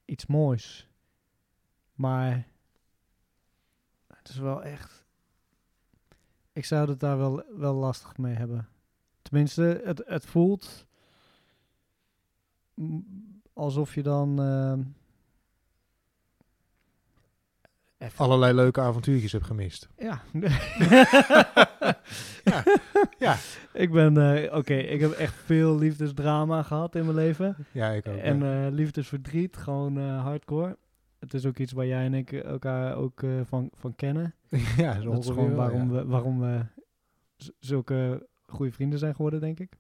iets 0.05 0.27
moois. 0.27 0.89
Maar 1.95 2.47
het 4.07 4.29
is 4.29 4.39
wel 4.39 4.63
echt. 4.63 5.05
Ik 6.53 6.65
zou 6.65 6.89
het 6.89 7.01
daar 7.01 7.19
wel, 7.19 7.43
wel 7.57 7.75
lastig 7.75 8.17
mee 8.17 8.35
hebben. 8.35 8.69
Tenminste, 9.23 9.81
het, 9.85 10.03
het 10.07 10.27
voelt 10.27 10.86
alsof 13.53 13.95
je 13.95 14.03
dan. 14.03 14.41
even- 17.99 18.25
Allerlei 18.25 18.53
leuke 18.55 18.81
avontuurtjes 18.81 19.33
heb 19.33 19.43
gemist. 19.43 19.89
Ja. 19.99 20.23
Ja, 22.45 22.63
ja. 23.19 23.37
Ik 23.73 23.91
ben, 23.93 24.17
eh, 24.43 24.57
oké, 24.57 24.75
ik 24.75 25.01
heb 25.01 25.11
echt 25.11 25.35
veel 25.35 25.79
liefdesdrama 25.79 26.63
gehad 26.63 26.95
in 26.95 27.03
mijn 27.05 27.15
leven. 27.17 27.57
Ja, 27.73 27.89
ik 27.91 28.09
ook. 28.09 28.17
En 28.17 28.39
ja. 28.39 28.67
eh, 28.67 28.73
liefdesverdriet, 28.73 29.57
gewoon 29.57 29.99
eh, 29.99 30.23
hardcore. 30.23 30.77
Het 31.19 31.35
is 31.35 31.47
ook 31.47 31.59
iets 31.59 31.73
waar 31.73 31.87
jij 31.87 32.05
en 32.05 32.15
ik 32.15 32.33
elkaar 32.33 32.97
ook 32.97 33.23
eh, 33.23 33.31
van, 33.45 33.71
van 33.75 33.95
kennen. 33.95 34.35
ja, 34.77 34.95
Dat 35.01 35.19
is 35.19 35.27
gewoon 35.27 35.47
wel, 35.49 35.57
waarom, 35.57 35.93
ja. 35.95 35.99
we, 36.03 36.07
waarom 36.07 36.41
we 36.41 36.61
zulke 37.59 38.27
goede 38.47 38.73
vrienden 38.73 38.99
zijn 38.99 39.15
geworden, 39.15 39.41
denk 39.41 39.61
ik. 39.61 39.73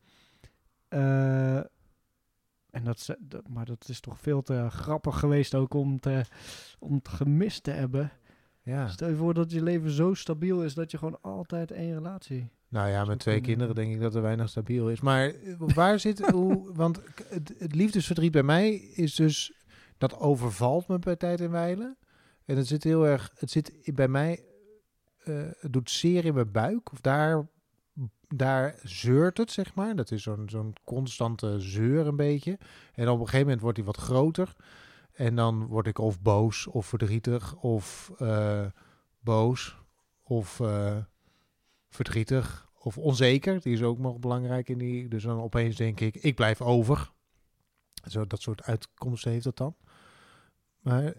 En 2.76 2.84
dat, 2.84 3.16
dat, 3.18 3.48
maar 3.48 3.64
dat 3.64 3.88
is 3.88 4.00
toch 4.00 4.18
veel 4.18 4.42
te 4.42 4.66
grappig 4.70 5.18
geweest 5.18 5.54
ook 5.54 5.74
om, 5.74 6.00
te, 6.00 6.24
om 6.78 6.94
het 6.94 7.08
gemist 7.08 7.62
te 7.62 7.70
hebben. 7.70 8.12
Ja. 8.62 8.88
Stel 8.88 9.08
je 9.08 9.16
voor 9.16 9.34
dat 9.34 9.50
je 9.50 9.62
leven 9.62 9.90
zo 9.90 10.14
stabiel 10.14 10.64
is 10.64 10.74
dat 10.74 10.90
je 10.90 10.98
gewoon 10.98 11.18
altijd 11.20 11.70
één 11.70 11.94
relatie... 11.94 12.48
Nou 12.68 12.88
ja, 12.88 13.04
met 13.04 13.18
twee 13.18 13.40
kinderen 13.40 13.74
denk 13.74 13.92
ik 13.94 14.00
dat 14.00 14.14
er 14.14 14.22
weinig 14.22 14.48
stabiel 14.48 14.90
is. 14.90 15.00
Maar 15.00 15.26
eh, 15.26 15.54
waar 15.58 16.00
zit, 16.00 16.30
hoe, 16.30 16.74
want 16.74 17.00
het, 17.28 17.54
het 17.58 17.74
liefdesverdriet 17.74 18.32
bij 18.32 18.42
mij 18.42 18.74
is 18.74 19.14
dus, 19.14 19.52
dat 19.98 20.18
overvalt 20.18 20.88
me 20.88 20.98
bij 20.98 21.16
tijd 21.16 21.40
en 21.40 21.50
wijlen. 21.50 21.96
En 22.44 22.56
het 22.56 22.66
zit 22.66 22.84
heel 22.84 23.06
erg, 23.06 23.32
het 23.34 23.50
zit 23.50 23.72
bij 23.94 24.08
mij, 24.08 24.44
eh, 25.24 25.34
het 25.58 25.72
doet 25.72 25.90
zeer 25.90 26.24
in 26.24 26.34
mijn 26.34 26.52
buik. 26.52 26.92
Of 26.92 27.00
daar, 27.00 27.48
daar 28.28 28.78
zeurt 28.82 29.38
het, 29.38 29.50
zeg 29.50 29.74
maar. 29.74 29.96
Dat 29.96 30.10
is 30.10 30.22
zo'n 30.22 30.48
zo'n 30.50 30.72
constante 30.84 31.60
zeur 31.60 32.06
een 32.06 32.16
beetje. 32.16 32.58
En 32.94 33.08
op 33.08 33.18
een 33.18 33.24
gegeven 33.24 33.40
moment 33.40 33.60
wordt 33.60 33.76
hij 33.76 33.86
wat 33.86 33.96
groter. 33.96 34.56
En 35.12 35.36
dan 35.36 35.66
word 35.66 35.86
ik 35.86 35.98
of 35.98 36.20
boos 36.20 36.66
of 36.66 36.86
verdrietig 36.86 37.54
of 37.54 38.12
eh, 38.18 38.66
boos 39.20 39.76
of 40.22 40.60
eh, 40.60 40.96
verdrietig 41.88 42.68
of 42.78 42.98
onzeker. 42.98 43.60
Die 43.60 43.72
is 43.72 43.82
ook 43.82 43.98
nog 43.98 44.18
belangrijk 44.18 44.68
in 44.68 44.78
die. 44.78 45.08
Dus 45.08 45.22
dan 45.22 45.40
opeens 45.40 45.76
denk 45.76 46.00
ik, 46.00 46.14
ik 46.14 46.34
blijf 46.34 46.60
over. 46.60 47.12
Zo, 48.08 48.26
dat 48.26 48.40
soort 48.42 48.62
uitkomsten 48.62 49.30
heeft 49.30 49.44
dat 49.44 49.56
dan. 49.56 49.76
Maar 50.80 51.14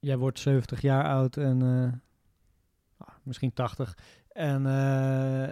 Jij 0.00 0.18
wordt 0.18 0.38
70 0.38 0.80
jaar 0.80 1.04
oud 1.04 1.36
en 1.36 1.62
eh, 1.62 3.06
ah, 3.06 3.14
misschien 3.22 3.52
80 3.52 3.98
en, 4.38 4.66
eh, 4.66 5.42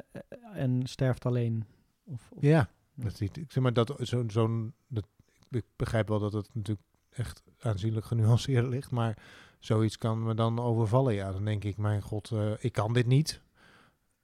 en 0.62 0.80
sterft 0.86 1.26
alleen. 1.26 1.64
Of, 2.04 2.30
of- 2.32 2.42
ja, 2.42 2.68
dat, 2.94 3.16
ziet- 3.16 3.36
ik 3.36 3.52
zeg 3.52 3.62
maar 3.62 3.72
dat 3.72 3.94
zo'n 3.98 4.30
zo'n 4.30 4.74
dat, 4.88 5.06
ik 5.50 5.64
begrijp 5.76 6.08
wel 6.08 6.18
dat 6.18 6.32
het 6.32 6.48
natuurlijk 6.54 6.86
echt 7.10 7.42
aanzienlijk 7.58 8.06
genuanceerder 8.06 8.70
ligt, 8.70 8.90
maar 8.90 9.18
zoiets 9.58 9.98
kan 9.98 10.22
me 10.22 10.34
dan 10.34 10.58
overvallen. 10.58 11.14
Ja, 11.14 11.32
dan 11.32 11.44
denk 11.44 11.64
ik, 11.64 11.76
mijn 11.76 12.02
god, 12.02 12.30
eh, 12.30 12.52
ik 12.58 12.72
kan 12.72 12.92
dit 12.92 13.06
niet. 13.06 13.42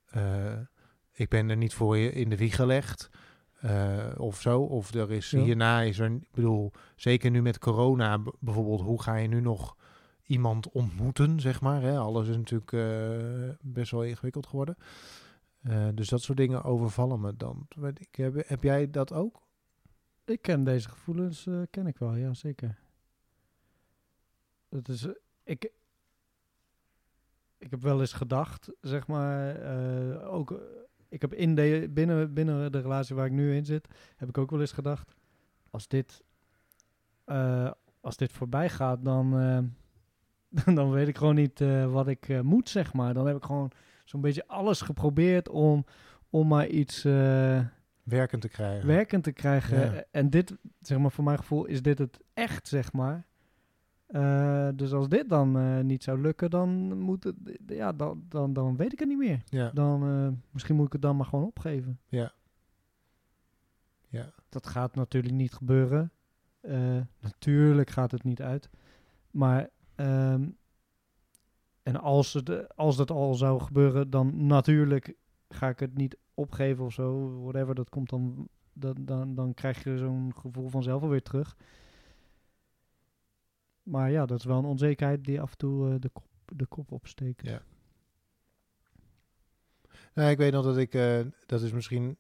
Eh, 0.07 0.59
ik 1.12 1.28
ben 1.28 1.50
er 1.50 1.57
niet 1.57 1.75
voor 1.75 1.97
je 1.97 2.12
in 2.12 2.28
de 2.28 2.37
wieg 2.37 2.57
gelegd. 2.57 3.11
of 4.16 4.40
zo. 4.40 4.61
Of 4.61 4.95
er 4.95 5.11
is 5.11 5.31
Ja. 5.31 5.40
hierna 5.42 5.81
is 5.81 5.99
er, 5.99 6.11
ik 6.11 6.31
bedoel, 6.33 6.73
zeker 6.97 7.31
nu 7.31 7.42
met 7.42 7.59
corona 7.59 8.23
bijvoorbeeld, 8.40 8.81
hoe 8.81 9.02
ga 9.02 9.16
je 9.16 9.28
nu 9.28 9.40
nog 9.40 9.76
iemand 10.32 10.70
ontmoeten, 10.70 11.40
zeg 11.40 11.60
maar. 11.60 11.82
Hè? 11.82 11.98
Alles 11.98 12.28
is 12.28 12.36
natuurlijk 12.36 12.72
eh, 12.72 13.54
best 13.60 13.90
wel 13.90 14.04
ingewikkeld 14.04 14.46
geworden. 14.46 14.76
Eh, 15.62 15.88
dus 15.94 16.08
dat 16.08 16.22
soort 16.22 16.38
dingen 16.38 16.64
overvallen 16.64 17.20
me 17.20 17.36
dan. 17.36 17.66
Ik, 17.94 18.14
heb, 18.16 18.48
heb 18.48 18.62
jij 18.62 18.90
dat 18.90 19.12
ook? 19.12 19.42
Ik 20.24 20.42
ken 20.42 20.64
deze 20.64 20.88
gevoelens, 20.88 21.46
eh, 21.46 21.62
ken 21.70 21.86
ik 21.86 21.98
wel, 21.98 22.14
ja 22.14 22.34
zeker. 22.34 22.78
Het 24.68 24.88
is, 24.88 25.06
ik, 25.42 25.70
ik 27.58 27.70
heb 27.70 27.82
wel 27.82 28.00
eens 28.00 28.12
gedacht, 28.12 28.72
zeg 28.80 29.06
maar, 29.06 29.56
eh, 29.56 30.32
ook, 30.34 30.60
ik 31.08 31.20
heb 31.20 31.34
in 31.34 31.54
de, 31.54 31.88
binnen, 31.90 32.34
binnen 32.34 32.72
de 32.72 32.80
relatie 32.80 33.14
waar 33.14 33.26
ik 33.26 33.32
nu 33.32 33.54
in 33.54 33.64
zit, 33.64 33.88
heb 34.16 34.28
ik 34.28 34.38
ook 34.38 34.50
wel 34.50 34.60
eens 34.60 34.72
gedacht, 34.72 35.14
als 35.70 35.88
dit, 35.88 36.22
als 38.00 38.16
dit 38.16 38.32
voorbij 38.32 38.68
gaat, 38.68 39.04
dan, 39.04 39.34
dan 40.75 40.90
weet 40.90 41.09
ik 41.09 41.16
gewoon 41.18 41.35
niet 41.35 41.61
eh, 41.61 41.92
wat 41.92 42.09
ik 42.09 42.28
eh, 42.28 42.40
moet, 42.40 42.68
zeg 42.68 42.92
maar. 42.92 43.14
Dan 43.14 43.26
heb 43.26 43.37
ik 43.37 43.44
gewoon 43.44 43.71
zo'n 44.04 44.21
beetje 44.21 44.47
alles 44.47 44.80
geprobeerd 44.80 45.49
om, 45.49 45.85
om 46.30 46.49
maar 46.49 46.66
iets... 46.66 47.04
eh, 47.04 47.61
Werkend 48.02 48.42
te 48.42 48.49
krijgen. 48.49 48.87
werkend 48.87 49.25
te 49.25 49.32
krijgen. 49.32 49.94
Ja. 49.94 50.04
En 50.11 50.30
dit, 50.30 50.56
zeg 50.80 50.99
maar, 50.99 51.11
voor 51.11 51.25
mijn 51.25 51.38
gevoel 51.38 51.64
is 51.64 51.82
dit 51.82 51.99
het 51.99 52.21
echt, 52.35 52.68
zeg 52.68 52.92
maar. 52.92 53.26
Dus 54.75 54.92
als 54.92 55.09
dit 55.09 55.28
dan 55.28 55.87
niet 55.87 56.02
zou 56.02 56.21
lukken, 56.21 56.50
dan 56.50 56.99
moet 56.99 57.25
het, 57.25 57.35
ja, 57.66 57.92
dan, 57.92 58.25
dan, 58.28 58.52
dan 58.52 58.76
weet 58.76 58.92
ik 58.92 58.99
het 58.99 59.09
niet 59.09 59.18
meer. 59.18 59.42
ja. 59.49 59.71
Dan, 59.75 60.42
misschien 60.50 60.76
moet 60.76 60.87
ik 60.87 60.92
het 60.92 61.02
dan 61.02 61.16
maar 61.16 61.26
gewoon 61.26 61.44
opgeven. 61.44 61.99
Ja. 62.09 62.32
Ja. 64.09 64.32
Dat 64.49 64.66
gaat 64.66 64.94
natuurlijk 64.94 65.35
niet 65.35 65.52
gebeuren. 65.52 66.12
Natuurlijk 67.21 67.90
gaat 67.90 68.11
het 68.11 68.25
niet 68.25 68.42
uit. 68.42 68.71
Maar, 69.30 69.68
ehm, 69.94 70.49
en 71.82 71.96
als, 71.96 72.32
het, 72.32 72.76
als 72.76 72.96
dat 72.96 73.11
al 73.11 73.34
zou 73.34 73.61
gebeuren, 73.61 74.11
dan 74.11 74.46
natuurlijk 74.46 75.14
ga 75.49 75.68
ik 75.68 75.80
het 75.80 75.96
niet 75.96 76.16
opgeven 76.34 76.84
of 76.84 76.92
zo. 76.92 77.40
Whatever, 77.42 77.75
dat 77.75 77.88
komt 77.88 78.08
dan, 78.11 78.49
dan, 78.72 79.34
dan, 79.34 79.54
krijg 79.54 79.84
je 79.84 79.99
zo'n 79.99 80.32
gevoel 80.37 80.68
vanzelf 80.68 81.02
alweer 81.02 81.22
terug. 81.22 81.56
Maar 83.82 84.11
ja, 84.11 84.26
dat 84.26 84.38
is 84.38 84.44
wel 84.44 84.58
een 84.58 84.64
onzekerheid 84.64 85.25
die 85.25 85.40
af 85.40 85.50
en 85.50 85.56
toe 85.56 85.90
eh, 85.90 86.00
de, 86.00 86.08
kop, 86.08 86.28
de 86.44 86.66
kop 86.66 86.92
opsteekt. 86.92 87.46
Ja. 87.46 87.62
Nou, 90.14 90.30
ik 90.30 90.38
weet 90.38 90.52
nog 90.52 90.64
dat 90.64 90.76
ik, 90.76 90.94
eh, 90.94 91.20
dat 91.46 91.62
is 91.62 91.72
misschien. 91.72 92.16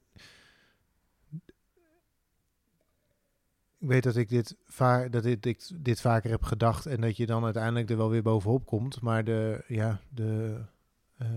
Ik 3.82 3.88
weet 3.88 4.02
dat 4.02 4.16
ik 4.16 4.28
dit, 4.28 4.56
va 4.64 5.08
dat 5.08 5.22
dit, 5.22 5.46
ik 5.46 5.70
dit 5.74 6.00
vaker 6.00 6.30
heb 6.30 6.42
gedacht 6.42 6.86
en 6.86 7.00
dat 7.00 7.16
je 7.16 7.26
dan 7.26 7.44
uiteindelijk 7.44 7.90
er 7.90 7.96
wel 7.96 8.10
weer 8.10 8.22
bovenop 8.22 8.66
komt. 8.66 9.00
Maar 9.00 9.24
de, 9.24 9.64
ja, 9.68 10.00
de, 10.08 10.60
eh, 11.16 11.28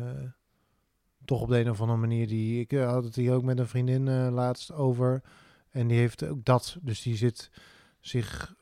toch 1.25 1.41
op 1.41 1.49
de 1.49 1.59
een 1.59 1.69
of 1.69 1.81
andere 1.81 1.99
manier, 1.99 2.27
die, 2.27 2.59
ik 2.59 2.73
eh, 2.73 2.91
had 2.91 3.03
het 3.03 3.15
hier 3.15 3.33
ook 3.33 3.43
met 3.43 3.59
een 3.59 3.67
vriendin 3.67 4.07
eh, 4.07 4.27
laatst 4.31 4.71
over. 4.71 5.21
En 5.69 5.87
die 5.87 5.97
heeft 5.97 6.23
ook 6.23 6.45
dat, 6.45 6.77
dus 6.81 7.01
die 7.01 7.15
zit 7.15 7.51
zich 7.99 8.55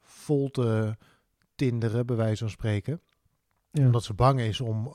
vol 0.00 0.50
te 0.50 0.96
tinderen, 1.54 2.06
bij 2.06 2.16
wijze 2.16 2.38
van 2.42 2.50
spreken 2.50 3.00
Ja. 3.70 3.84
omdat 3.84 4.04
ze 4.04 4.14
bang 4.14 4.40
is 4.40 4.60
om 4.60 4.88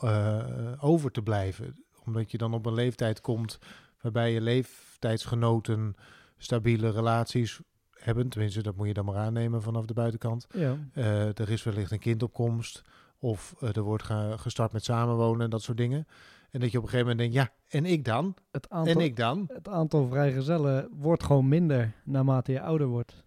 over 0.79 1.11
te 1.11 1.21
blijven. 1.21 1.83
Omdat 2.05 2.31
je 2.31 2.37
dan 2.37 2.53
op 2.53 2.65
een 2.65 2.73
leeftijd 2.73 3.21
komt 3.21 3.59
waarbij 4.01 4.33
je 4.33 4.41
leeftijdsgenoten 4.41 5.95
stabiele 6.39 6.89
relaties 6.89 7.59
hebben. 7.91 8.29
Tenminste, 8.29 8.61
dat 8.63 8.75
moet 8.75 8.87
je 8.87 8.93
dan 8.93 9.05
maar 9.05 9.15
aannemen 9.17 9.61
vanaf 9.61 9.85
de 9.85 9.93
buitenkant. 9.93 10.47
ja. 10.53 10.77
Eh, 10.93 11.27
er 11.39 11.49
is 11.49 11.63
wellicht 11.63 11.91
een 11.91 11.99
kindopkomst. 11.99 12.81
Of 13.19 13.55
eh, 13.59 13.75
er 13.75 13.81
wordt 13.81 14.03
ge- 14.03 14.33
gestart 14.37 14.71
met 14.71 14.83
samenwonen 14.83 15.41
en 15.41 15.49
dat 15.49 15.61
soort 15.61 15.77
dingen. 15.77 16.07
En 16.51 16.59
dat 16.59 16.71
je 16.71 16.77
op 16.77 16.83
een 16.83 16.89
gegeven 16.89 17.11
moment 17.15 17.31
denkt, 17.33 17.49
ja, 17.49 17.77
en 17.77 17.85
ik 17.85 18.05
dan? 18.05 18.35
Het 18.51 18.69
aantal, 18.69 18.93
En 18.93 18.99
ik 19.01 19.15
dan? 19.15 19.43
het 19.53 19.67
aantal 19.67 20.07
vrijgezellen 20.07 20.89
wordt 20.91 21.23
gewoon 21.23 21.47
minder 21.47 21.93
naarmate 22.03 22.51
je 22.51 22.61
ouder 22.61 22.87
wordt. 22.87 23.23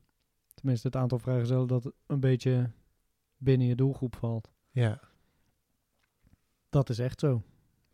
Tenminste, 0.54 0.86
het 0.86 0.96
aantal 0.96 1.18
vrijgezellen 1.18 1.66
dat 1.66 1.92
een 2.06 2.20
beetje 2.20 2.70
binnen 3.36 3.66
je 3.66 3.74
doelgroep 3.74 4.16
valt. 4.16 4.50
Ja. 4.70 5.00
Dat 6.70 6.88
is 6.88 6.98
echt 6.98 7.20
zo. 7.20 7.42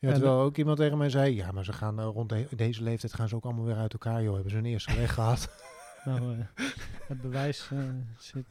Ja, 0.00 0.12
terwijl 0.12 0.40
ook 0.40 0.56
iemand 0.56 0.76
tegen 0.78 0.98
mij 0.98 1.10
zei, 1.10 1.34
ja, 1.34 1.52
maar 1.52 1.64
ze 1.64 1.72
gaan 1.72 1.98
eh, 1.98 2.04
rond 2.04 2.28
de- 2.28 2.48
deze 2.56 2.82
leeftijd 2.82 3.14
gaan 3.14 3.28
ze 3.28 3.34
ook 3.36 3.44
allemaal 3.44 3.64
weer 3.64 3.76
uit 3.76 3.92
elkaar, 3.92 4.22
joh. 4.22 4.32
Hebben 4.32 4.50
ze 4.50 4.56
hun 4.56 4.66
eerste 4.66 4.96
weg 4.96 5.14
gehad? 5.14 5.48
Nou, 6.04 6.38
eh, 6.38 6.44
het 7.06 7.20
bewijs 7.20 7.70
eh, 7.72 7.78
zit 8.18 8.46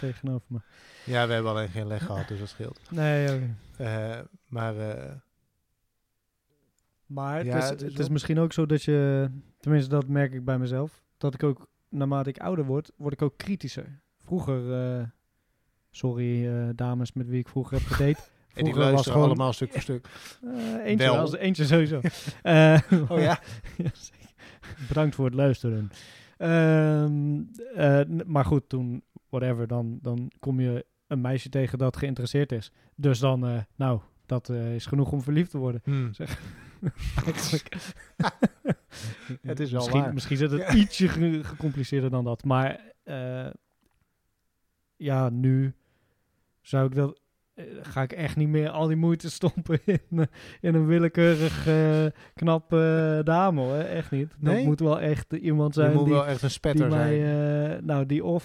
tegenover 0.00 0.46
me. 0.46 0.58
ja, 1.04 1.26
we 1.26 1.32
hebben 1.32 1.50
alleen 1.52 1.68
geen 1.68 1.86
leg 1.86 2.04
gehad, 2.06 2.28
dus 2.28 2.38
dat 2.38 2.48
scheelt. 2.48 2.80
Nee, 2.90 3.34
oké. 3.34 3.56
Eh, 3.76 4.18
maar 4.48 4.74
maar 7.06 7.36
het, 7.36 7.46
Ja, 7.46 7.56
is, 7.58 7.68
het 7.68 7.78
is 7.80 7.82
het 7.86 7.92
wel- 7.96 8.02
is 8.06 8.08
misschien 8.12 8.38
ook 8.38 8.52
zo 8.52 8.66
dat 8.66 8.82
je, 8.82 9.30
tenminste 9.60 9.90
dat 9.90 10.08
merk 10.08 10.32
ik 10.32 10.44
bij 10.44 10.58
mezelf, 10.58 11.02
dat 11.18 11.34
ik 11.34 11.42
ook, 11.42 11.66
naarmate 11.88 12.28
ik 12.28 12.38
ouder 12.38 12.64
word, 12.64 12.90
word 12.96 13.12
ik 13.12 13.22
ook 13.22 13.36
kritischer. 13.36 14.00
Vroeger, 14.18 15.12
sorry 15.90 16.48
dames 16.74 17.12
met 17.12 17.28
wie 17.28 17.38
ik 17.40 17.48
vroeger 17.48 17.78
heb 17.78 17.86
gedate. 17.86 18.20
en 18.54 18.64
die 18.64 18.74
luisteren 18.74 19.12
gewoon- 19.12 19.26
allemaal 19.26 19.52
stuk 19.52 19.72
voor 19.72 19.80
stuk. 19.80 20.06
Eh, 20.44 20.74
eentje, 20.84 21.06
Wel. 21.06 21.14
wel, 21.14 21.36
eentje 21.36 21.64
sowieso. 21.64 22.00
Eh, 22.42 22.78
Oh 23.08 23.20
ja? 23.20 23.40
Bedankt 24.88 25.14
voor 25.14 25.24
het 25.24 25.34
luisteren. 25.34 25.90
Ehm, 26.36 27.40
eh, 27.74 28.00
maar 28.26 28.44
goed, 28.44 28.68
toen, 28.68 29.02
whatever, 29.28 29.66
dan, 29.66 29.98
dan 30.02 30.30
kom 30.38 30.60
je 30.60 30.86
een 31.06 31.20
meisje 31.20 31.48
tegen 31.48 31.78
dat 31.78 31.96
geïnteresseerd 31.96 32.52
is. 32.52 32.72
Dus 32.94 33.18
dan, 33.18 33.46
eh, 33.46 33.58
nou, 33.76 34.00
dat 34.26 34.48
eh, 34.48 34.74
is 34.74 34.86
genoeg 34.86 35.12
om 35.12 35.22
verliefd 35.22 35.50
te 35.50 35.58
worden. 35.58 35.80
Hmm. 35.84 36.10
Eigenlijk. 37.24 37.76
Het 39.42 39.60
is 39.60 39.70
wel 39.70 39.80
misschien, 39.80 40.00
waar. 40.02 40.14
Misschien 40.14 40.36
zit 40.36 40.50
het 40.50 40.60
Ja. 40.60 40.74
ietsje 40.74 41.08
ge- 41.08 41.44
gecompliceerder 41.44 42.10
dan 42.10 42.24
dat. 42.24 42.44
Maar 42.44 42.80
eh, 43.02 43.50
ja, 44.96 45.28
nu 45.28 45.74
zou 46.60 46.86
ik 46.86 46.94
dat... 46.94 47.20
eh, 47.54 47.64
ga 47.82 48.02
ik 48.02 48.12
echt 48.12 48.36
niet 48.36 48.48
meer 48.48 48.68
al 48.70 48.86
die 48.86 48.96
moeite 48.96 49.30
stoppen 49.30 49.78
in, 49.84 50.00
eh, 50.10 50.24
in 50.60 50.74
een 50.74 50.86
willekeurig 50.86 51.66
eh 51.66 52.06
knappe 52.34 53.20
dame 53.24 53.60
hoor. 53.60 53.74
Echt 53.74 54.10
niet. 54.10 54.28
Dat 54.30 54.52
Nee? 54.52 54.64
moet 54.64 54.80
wel 54.80 55.00
echt 55.00 55.32
iemand 55.32 55.74
Je 55.74 55.80
zijn 55.80 55.94
moet 55.94 56.04
die, 56.04 56.12
wel 56.14 56.26
echt 56.26 56.34
een 56.34 56.40
die 56.40 56.48
spetter 56.48 56.88
mij, 56.88 57.18
zijn. 57.18 57.84
nou, 57.84 58.06
die 58.06 58.24
of 58.24 58.44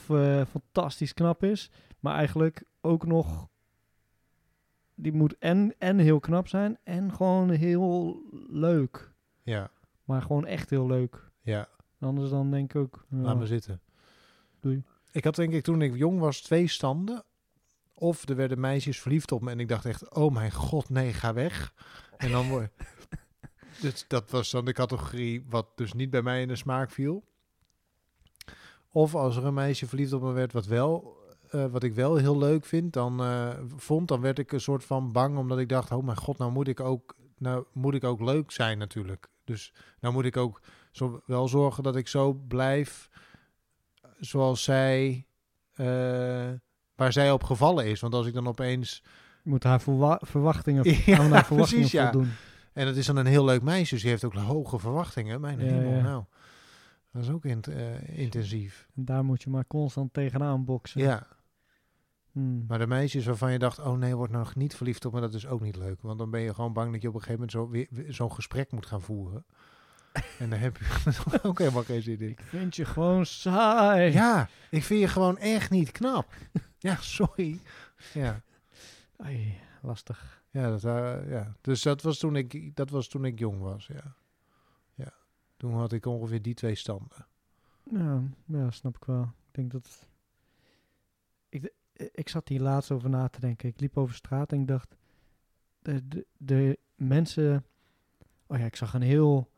fantastisch 0.50 1.14
knap 1.14 1.44
is, 1.44 1.72
maar 2.00 2.16
eigenlijk 2.16 2.64
ook 2.82 3.06
nog 3.06 3.48
die 4.96 5.14
moet 5.14 5.38
en, 5.38 5.74
en 5.78 5.98
heel 5.98 6.20
knap 6.20 6.48
zijn 6.48 6.78
en 6.84 7.14
gewoon 7.14 7.50
heel 7.50 8.22
leuk. 8.50 9.14
Ja, 9.44 9.70
Maar 10.04 10.22
gewoon 10.22 10.46
echt 10.46 10.70
heel 10.70 10.88
leuk. 10.88 11.30
ja. 11.42 11.68
Anders 12.00 12.30
dan 12.30 12.52
denk 12.52 12.74
ik 12.74 12.82
ook... 12.82 13.06
Laat 13.10 13.38
me 13.38 13.46
zitten. 13.46 13.82
Doei. 14.60 14.84
Ik 15.12 15.24
had 15.24 15.36
denk 15.36 15.54
ik 15.54 15.64
toen 15.64 15.82
ik 15.82 15.96
jong 15.96 16.20
was 16.20 16.42
twee 16.42 16.68
standen. 16.68 17.24
Of 18.00 18.30
er 18.30 18.36
werden 18.36 18.60
meisjes 18.60 19.00
verliefd 19.00 19.32
op 19.32 19.42
me 19.42 19.52
en 19.52 19.60
ik 19.60 19.68
dacht 19.68 19.86
echt, 19.86 20.14
oh 20.14 20.34
mijn 20.34 20.52
god, 20.52 20.90
nee, 20.90 21.14
ga 21.14 21.34
weg. 21.34 21.74
En 22.18 22.32
dan 22.32 22.50
word 22.50 22.70
dus 23.82 24.06
dat 24.08 24.32
was 24.32 24.52
dan 24.52 24.66
de 24.66 24.74
categorie 24.74 25.46
wat 25.50 25.68
dus 25.76 25.94
niet 25.94 26.10
bij 26.10 26.22
mij 26.22 26.42
in 26.42 26.48
de 26.48 26.56
smaak 26.56 26.92
viel. 26.92 27.24
Of 28.92 29.16
als 29.16 29.38
er 29.38 29.46
een 29.46 29.54
meisje 29.54 29.88
verliefd 29.88 30.14
op 30.14 30.22
me 30.22 30.32
werd, 30.32 30.54
wat 30.54 30.66
wel, 30.66 31.18
eh, 31.50 31.66
wat 31.66 31.84
ik 31.84 31.94
wel 31.94 32.16
heel 32.16 32.38
leuk 32.38 32.66
vind, 32.66 32.94
dan 32.94 33.22
eh, 33.22 33.50
vond, 33.76 34.08
dan 34.08 34.22
werd 34.22 34.40
ik 34.40 34.52
een 34.52 34.62
soort 34.62 34.84
van 34.84 35.12
bang, 35.12 35.38
omdat 35.38 35.60
ik 35.60 35.70
dacht, 35.70 35.92
oh 35.92 36.06
mijn 36.06 36.18
god, 36.18 36.38
nou 36.38 36.52
moet 36.52 36.68
ik 36.68 36.80
ook, 36.80 37.16
nou 37.38 37.66
moet 37.74 37.94
ik 37.94 38.04
ook 38.04 38.22
leuk 38.22 38.52
zijn 38.52 38.78
natuurlijk. 38.78 39.30
Dus 39.44 39.74
nou 40.00 40.14
moet 40.14 40.26
ik 40.26 40.38
ook 40.38 40.62
zo 40.92 41.22
wel 41.26 41.48
zorgen 41.48 41.84
dat 41.84 41.96
ik 41.96 42.08
zo 42.08 42.34
blijf 42.34 43.10
zoals 44.20 44.64
zij, 44.64 45.26
eh, 45.74 46.52
waar 46.98 47.12
zij 47.14 47.32
op 47.32 47.44
gevallen 47.44 47.86
is. 47.86 48.00
Want 48.00 48.14
als 48.14 48.28
ik 48.28 48.34
dan 48.34 48.48
opeens, 48.48 49.02
Je 49.44 49.50
moet 49.50 49.64
haar 49.64 49.82
verwa- 49.82 50.20
verwachtingen, 50.24 50.84
Ja, 51.06 51.18
aan 51.18 51.32
haar 51.32 51.46
verwachtingen 51.46 51.90
precies, 51.90 51.92
ja. 51.92 52.12
en 52.74 52.88
het 52.88 52.96
is 52.98 53.06
dan 53.06 53.16
een 53.16 53.26
heel 53.26 53.46
leuk 53.46 53.62
meisje, 53.62 53.94
dus 53.94 54.02
die 54.02 54.12
heeft 54.12 54.24
ook 54.24 54.34
hoge 54.34 54.80
verwachtingen. 54.80 55.42
Mijn 55.42 55.60
Ja, 55.60 55.66
hemel, 55.66 55.92
ja. 55.92 56.02
nou, 56.02 56.24
dat 57.12 57.22
is 57.24 57.30
ook 57.30 57.46
int- 57.46 57.68
eh, 57.68 58.20
intensief. 58.20 58.88
En 58.96 59.06
daar 59.06 59.24
moet 59.26 59.44
je 59.44 59.50
maar 59.50 59.68
constant 59.68 60.14
tegenaan 60.14 60.66
boksen. 60.66 61.02
Ja, 61.02 61.28
Hmm. 62.32 62.66
maar 62.68 62.80
de 62.80 62.88
meisjes 62.88 63.26
waarvan 63.26 63.52
je 63.52 63.60
dacht, 63.60 63.80
oh 63.80 63.98
nee, 63.98 64.16
word 64.16 64.32
nog 64.32 64.56
niet 64.56 64.76
verliefd 64.76 65.06
op 65.06 65.14
me, 65.14 65.20
dat 65.22 65.34
is 65.34 65.48
ook 65.48 65.62
niet 65.62 65.76
leuk. 65.76 66.02
Want 66.02 66.20
dan 66.20 66.30
ben 66.30 66.42
je 66.42 66.54
gewoon 66.54 66.74
bang 66.74 66.92
dat 66.92 67.02
je 67.02 67.08
op 67.08 67.14
een 67.14 67.22
gegeven 67.22 67.40
moment 67.48 67.52
zo, 67.52 67.70
weer- 67.70 67.88
weer 68.06 68.14
zo'n 68.14 68.32
gesprek 68.34 68.72
moet 68.72 68.86
gaan 68.86 69.02
voeren. 69.02 69.46
En 70.40 70.50
daar 70.50 70.60
heb 70.60 70.78
je 70.78 71.40
ook 71.44 71.60
helemaal 71.60 71.84
geen 71.84 72.02
zin 72.02 72.20
in. 72.20 72.30
Ik 72.30 72.42
vind 72.42 72.76
je 72.76 72.86
gewoon 72.86 73.26
saai. 73.26 74.12
Ja, 74.12 74.50
ik 74.70 74.84
vind 74.84 75.00
je 75.00 75.08
gewoon 75.08 75.38
echt 75.38 75.70
niet 75.70 75.92
knap. 75.92 76.34
Ja, 76.78 76.96
sorry. 76.96 77.60
Ja. 78.14 78.42
Ai, 79.18 79.58
lastig. 79.82 80.44
Ja, 80.50 80.70
dat, 80.70 80.84
eh, 80.84 81.30
ja. 81.30 81.56
Dus 81.62 81.82
dat 81.82 82.02
was, 82.02 82.18
toen 82.18 82.36
ik, 82.36 82.76
dat 82.76 82.90
was 82.90 83.08
toen 83.08 83.26
ik 83.26 83.40
jong 83.40 83.62
was, 83.62 83.88
ja. 83.88 84.16
ja. 84.96 85.14
Toen 85.58 85.74
had 85.74 85.92
ik 85.92 86.06
ongeveer 86.06 86.42
die 86.42 86.54
twee 86.54 86.76
standen. 86.76 87.26
Ja, 87.84 88.22
ja, 88.46 88.72
snap 88.72 88.96
ik 88.96 89.04
wel. 89.06 89.22
Ik 89.22 89.52
denk 89.52 89.72
dat... 89.72 90.08
Ik, 91.50 91.74
ik 91.94 92.30
zat 92.30 92.48
hier 92.48 92.62
laatst 92.62 92.92
over 92.92 93.10
na 93.10 93.28
te 93.28 93.40
denken. 93.40 93.70
Ik 93.70 93.80
liep 93.80 93.98
over 93.98 94.16
straat 94.16 94.52
en 94.52 94.60
ik 94.60 94.68
dacht... 94.68 94.96
De, 95.80 96.08
de, 96.08 96.28
de 96.38 96.80
mensen... 96.96 97.66
Oh 98.48 98.58
ja, 98.58 98.66
ik 98.66 98.76
zag 98.76 98.94
een 98.94 99.02
heel... 99.02 99.52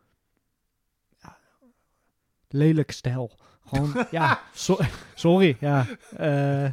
Lelijk 2.50 2.91
stijl. 2.91 3.32
Gewoon, 3.65 4.06
ja, 4.12 4.39
so- 4.53 4.79
sorry. 5.15 5.58
Ja, 5.60 5.86
eh, 6.18 6.70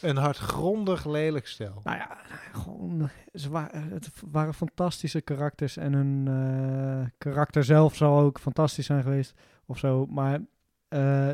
Een 0.00 0.16
hardgrondig 0.16 1.04
lelijk 1.06 1.46
stel. 1.46 1.80
nou 1.84 1.96
ja, 1.96 2.16
gewoon... 2.52 3.10
Ze 3.32 3.50
waren, 3.50 3.88
het 3.90 4.10
waren 4.30 4.54
fantastische 4.54 5.20
karakters. 5.20 5.76
En 5.76 5.92
hun 5.92 6.26
eh, 6.28 7.08
karakter 7.18 7.64
zelf 7.64 7.96
zou 7.96 8.24
ook 8.24 8.38
fantastisch 8.40 8.86
zijn 8.86 9.02
geweest. 9.02 9.34
Of 9.66 9.78
zo. 9.78 10.06
Maar 10.06 10.40
eh, 10.88 11.32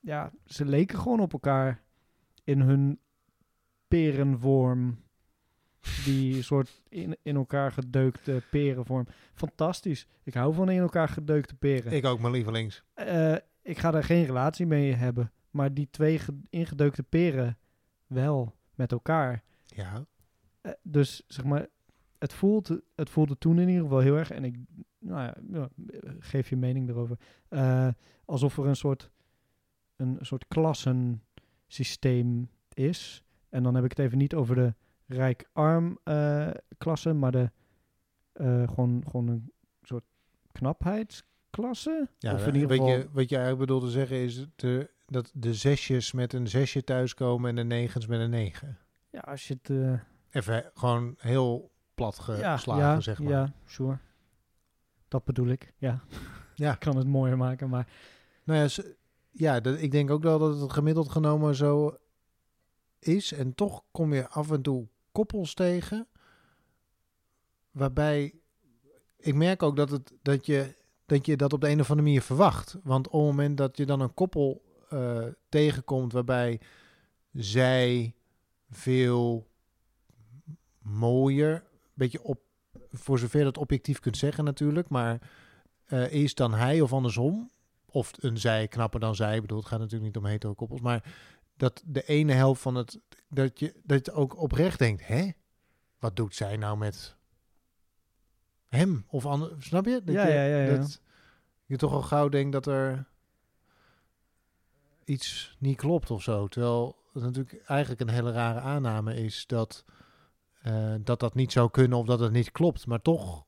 ja, 0.00 0.30
ze 0.44 0.64
leken 0.64 0.98
gewoon 0.98 1.20
op 1.20 1.32
elkaar 1.32 1.82
in 2.44 2.60
hun 2.60 2.98
perenvorm. 3.88 4.98
Die 6.04 6.42
soort 6.42 6.80
in, 6.88 7.16
in 7.22 7.36
elkaar 7.36 7.72
gedeukte 7.72 8.42
perenvorm. 8.50 9.06
Fantastisch. 9.34 10.06
Ik 10.22 10.34
hou 10.34 10.54
van 10.54 10.70
in 10.70 10.78
elkaar 10.78 11.08
gedeukte 11.08 11.54
peren. 11.54 11.92
Ik 11.92 12.04
ook, 12.04 12.20
mijn 12.20 12.32
lievelings. 12.32 12.82
Eh, 12.94 13.34
ik 13.62 13.78
ga 13.78 13.90
daar 13.90 14.04
geen 14.04 14.24
relatie 14.24 14.66
mee 14.66 14.92
hebben. 14.92 15.32
Maar 15.50 15.74
die 15.74 15.88
twee 15.90 16.18
ge- 16.18 16.40
ingedeukte 16.50 17.02
peren 17.02 17.58
wel 18.06 18.54
met 18.74 18.92
elkaar. 18.92 19.42
Ja. 19.66 20.04
Eh, 20.60 20.72
dus 20.82 21.22
zeg 21.26 21.44
maar, 21.44 21.66
het, 22.18 22.32
voelt, 22.32 22.68
het 22.94 23.10
voelde 23.10 23.38
toen 23.38 23.58
in 23.58 23.68
ieder 23.68 23.82
geval 23.82 23.98
heel 24.00 24.16
erg. 24.16 24.30
En 24.30 24.44
ik, 24.44 24.56
nou 24.98 25.20
ja, 25.22 25.34
ja, 25.52 25.68
geef 26.18 26.48
je 26.48 26.56
mening 26.56 26.88
erover. 26.88 27.18
eh, 27.48 27.88
alsof 28.24 28.58
er 28.58 28.66
een 28.66 28.76
soort, 28.76 29.10
een 29.96 30.18
soort 30.20 30.44
klassensysteem 30.48 32.48
is. 32.74 33.22
En 33.48 33.62
dan 33.62 33.74
heb 33.74 33.84
ik 33.84 33.90
het 33.90 33.98
even 33.98 34.18
niet 34.18 34.34
over 34.34 34.54
de 34.54 34.74
rijk-arm 35.08 35.98
eh, 36.04 36.50
klasse, 36.78 37.12
maar 37.12 37.32
de 37.32 37.50
eh, 38.32 38.68
gewoon, 38.68 39.04
gewoon 39.10 39.28
een 39.28 39.52
soort 39.82 40.04
knapheidsklasse. 40.52 42.08
ja 42.18 42.34
of 42.34 42.46
in 42.46 42.54
ieder 42.54 42.68
wat, 42.68 42.78
geval, 42.78 42.92
je, 42.92 43.08
wat 43.12 43.28
je 43.28 43.36
eigenlijk 43.36 43.66
bedoelde 43.66 43.90
zeggen 43.90 44.16
is 44.16 44.46
de, 44.56 44.90
dat 45.06 45.30
de 45.34 45.54
zesjes 45.54 46.12
met 46.12 46.32
een 46.32 46.48
zesje 46.48 46.84
thuiskomen 46.84 47.50
en 47.50 47.56
de 47.56 47.64
negens 47.64 48.06
met 48.06 48.20
een 48.20 48.30
negen. 48.30 48.78
ja, 49.10 49.20
als 49.20 49.48
je 49.48 49.54
het... 49.62 49.70
eh, 49.70 50.00
Even 50.30 50.70
gewoon 50.74 51.14
heel 51.18 51.70
plat 51.94 52.18
geslagen, 52.18 52.76
ja, 52.84 53.00
zeg 53.00 53.18
maar. 53.18 53.32
Ja, 53.32 53.52
sure. 53.64 53.98
Dat 55.08 55.24
bedoel 55.24 55.46
ik, 55.48 55.72
ja. 55.76 56.00
Ja. 56.54 56.72
Ik 56.72 56.78
kan 56.78 56.96
het 56.96 57.06
mooier 57.06 57.36
maken, 57.36 57.68
maar... 57.68 57.88
Nou 58.44 58.60
ja, 58.60 58.82
ja 59.30 59.60
dat, 59.60 59.80
ik 59.80 59.90
denk 59.90 60.10
ook 60.10 60.22
wel 60.22 60.38
dat 60.38 60.60
het 60.60 60.72
gemiddeld 60.72 61.08
genomen 61.10 61.54
zo 61.54 61.96
is. 62.98 63.32
En 63.32 63.54
toch 63.54 63.84
kom 63.90 64.12
je 64.12 64.28
af 64.28 64.50
en 64.50 64.62
toe 64.62 64.88
koppels 65.18 65.54
tegen. 65.54 66.06
Waarbij 67.70 68.34
ik 69.16 69.34
merk 69.34 69.62
ook 69.62 69.76
dat, 69.76 69.90
het, 69.90 70.12
dat, 70.22 70.46
je, 70.46 70.74
dat 71.06 71.26
je 71.26 71.36
dat 71.36 71.52
op 71.52 71.60
de 71.60 71.68
een 71.68 71.80
of 71.80 71.90
andere 71.90 72.06
manier 72.06 72.22
verwacht. 72.22 72.76
Want 72.82 73.06
op 73.06 73.12
het 73.12 73.22
moment 73.22 73.56
dat 73.56 73.76
je 73.76 73.86
dan 73.86 74.00
een 74.00 74.14
koppel 74.14 74.62
eh, 74.88 75.24
tegenkomt 75.48 76.12
waarbij 76.12 76.60
zij 77.32 78.14
veel 78.70 79.46
mooier, 80.78 81.64
beetje 81.94 82.22
op, 82.22 82.40
voor 82.92 83.18
zover 83.18 83.44
dat 83.44 83.58
objectief 83.58 84.00
kunt 84.00 84.16
zeggen 84.16 84.44
natuurlijk, 84.44 84.88
maar 84.88 85.30
eh, 85.86 86.12
is 86.12 86.34
dan 86.34 86.54
hij 86.54 86.80
of 86.80 86.92
andersom, 86.92 87.50
of 87.86 88.12
een 88.20 88.38
zij 88.38 88.68
knapper 88.68 89.00
dan 89.00 89.14
zij. 89.14 89.34
Ik 89.34 89.40
bedoel, 89.40 89.58
het 89.58 89.68
gaat 89.68 89.78
natuurlijk 89.78 90.06
niet 90.06 90.24
om 90.24 90.30
hetero 90.30 90.54
koppels, 90.54 90.80
maar 90.80 91.04
dat 91.58 91.82
de 91.86 92.04
ene 92.04 92.32
helft 92.32 92.62
van 92.62 92.74
het, 92.74 93.00
dat 93.28 93.58
je, 93.58 93.74
dat 93.82 94.06
je 94.06 94.12
ook 94.12 94.36
oprecht 94.36 94.78
denkt, 94.78 95.06
hè? 95.06 95.30
Wat 95.98 96.16
doet 96.16 96.34
zij 96.34 96.56
nou 96.56 96.78
met 96.78 97.16
hem 98.68 99.04
of 99.08 99.26
ander, 99.26 99.56
snap 99.58 99.84
je? 99.84 100.02
Dat 100.04 100.14
Ja, 100.14 100.26
je, 100.26 100.32
ja, 100.32 100.44
ja, 100.44 100.62
ja. 100.64 100.76
Dat 100.76 101.00
je 101.64 101.76
toch 101.76 101.92
al 101.92 102.02
gauw 102.02 102.28
denkt 102.28 102.52
dat 102.52 102.66
er 102.66 103.06
iets 105.04 105.56
niet 105.58 105.76
klopt 105.76 106.10
of 106.10 106.22
zo. 106.22 106.48
Terwijl 106.48 106.96
het 107.12 107.22
natuurlijk 107.22 107.62
eigenlijk 107.66 108.00
een 108.00 108.08
hele 108.08 108.32
rare 108.32 108.60
aanname 108.60 109.14
is 109.14 109.46
dat 109.46 109.84
eh, 110.62 110.94
dat, 111.00 111.20
dat 111.20 111.34
niet 111.34 111.52
zou 111.52 111.70
kunnen 111.70 111.98
of 111.98 112.06
dat 112.06 112.20
het 112.20 112.32
niet 112.32 112.52
klopt. 112.52 112.86
Maar 112.86 113.02
toch, 113.02 113.44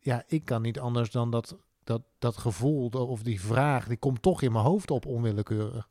ja, 0.00 0.24
ik 0.26 0.44
kan 0.44 0.62
niet 0.62 0.78
anders 0.78 1.10
dan 1.10 1.30
dat, 1.30 1.56
dat, 1.84 2.02
dat 2.18 2.36
gevoel 2.36 2.88
of 2.88 3.22
die 3.22 3.40
vraag, 3.40 3.86
die 3.86 3.96
komt 3.96 4.22
toch 4.22 4.42
in 4.42 4.52
mijn 4.52 4.64
hoofd 4.64 4.90
op 4.90 5.06
onwillekeurig. 5.06 5.88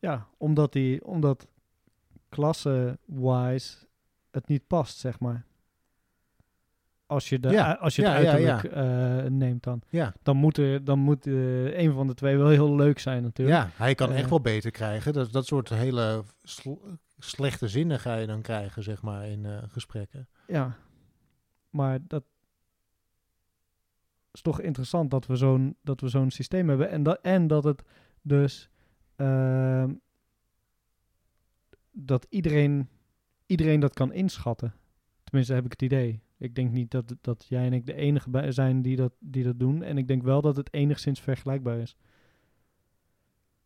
Ja, 0.00 0.26
omdat, 0.36 0.72
die, 0.72 1.04
omdat 1.04 1.48
klasse-wise 2.28 3.76
het 4.30 4.48
niet 4.48 4.66
past, 4.66 4.98
zeg 4.98 5.20
maar. 5.20 5.44
Als 7.06 7.28
je, 7.28 7.38
de, 7.40 7.48
Ja, 7.48 7.72
als 7.72 7.96
je 7.96 8.02
het 8.06 8.12
ja, 8.24 8.36
ja. 8.36 8.52
uiterlijk 8.52 8.74
eh, 9.24 9.30
neemt 9.30 9.62
dan. 9.62 9.82
Dan 10.22 10.36
moet, 10.36 10.56
er, 10.58 10.84
dan 10.84 10.98
moet 10.98 11.26
eh, 11.26 11.78
een 11.78 11.92
van 11.92 12.06
de 12.06 12.14
twee 12.14 12.36
wel 12.36 12.48
heel 12.48 12.76
leuk 12.76 12.98
zijn 12.98 13.22
natuurlijk. 13.22 13.58
ja 13.58 13.70
hij 13.74 13.94
kan 13.94 14.10
Eh. 14.10 14.18
echt 14.18 14.28
wel 14.30 14.40
beter 14.40 14.70
krijgen. 14.70 15.12
Dat, 15.12 15.32
dat 15.32 15.46
soort 15.46 15.68
hele 15.68 16.22
sl- 16.42 16.78
slechte 17.18 17.68
zinnen 17.68 18.00
ga 18.00 18.14
je 18.16 18.26
dan 18.26 18.42
krijgen, 18.42 18.82
zeg 18.82 19.02
maar, 19.02 19.26
in 19.28 19.46
eh, 19.46 19.58
gesprekken. 19.68 20.28
Ja. 20.46 20.76
Maar 21.70 21.98
dat 22.06 22.24
is 24.32 24.40
toch 24.42 24.60
interessant 24.60 25.10
dat 25.10 25.26
we 25.26 25.36
zo'n, 25.36 25.76
dat 25.82 26.00
we 26.00 26.08
zo'n 26.08 26.30
systeem 26.30 26.68
hebben. 26.68 26.90
En 26.90 27.02
dat, 27.02 27.18
en 27.22 27.46
dat 27.46 27.64
het 27.64 27.82
dus... 28.22 28.70
ehm, 29.20 29.94
dat 31.90 32.26
iedereen, 32.28 32.88
iedereen 33.46 33.80
dat 33.80 33.94
kan 33.94 34.12
inschatten. 34.12 34.74
Tenminste, 35.24 35.54
heb 35.54 35.64
ik 35.64 35.70
het 35.70 35.82
idee. 35.82 36.22
Ik 36.38 36.54
denk 36.54 36.70
niet 36.70 36.90
dat, 36.90 37.14
dat 37.20 37.46
jij 37.48 37.64
en 37.64 37.72
ik 37.72 37.86
de 37.86 37.94
enige 37.94 38.52
zijn 38.52 38.82
die 38.82 38.96
dat, 38.96 39.12
die 39.18 39.44
dat 39.44 39.58
doen. 39.58 39.82
En 39.82 39.98
ik 39.98 40.08
denk 40.08 40.22
wel 40.22 40.40
dat 40.40 40.56
het 40.56 40.72
enigszins 40.72 41.20
vergelijkbaar 41.20 41.78
is. 41.78 41.96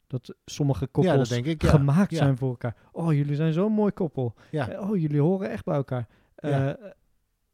Dat 0.07 0.35
sommige 0.45 0.87
koppels 0.87 1.31
ik. 1.31 1.63
Ja. 1.63 1.71
gemaakt 1.71 2.11
ja. 2.11 2.17
zijn 2.17 2.37
voor 2.37 2.49
elkaar. 2.49 2.77
Oh, 2.93 3.13
jullie 3.13 3.35
zijn 3.35 3.53
zo'n 3.53 3.73
mooi 3.73 3.93
koppel. 3.93 4.35
Eh, 4.51 4.81
Oh, 4.81 4.97
jullie 4.97 5.21
horen 5.21 5.51
echt 5.51 5.65
bij 5.65 5.75
elkaar. 5.75 6.09
Eh, 6.35 6.73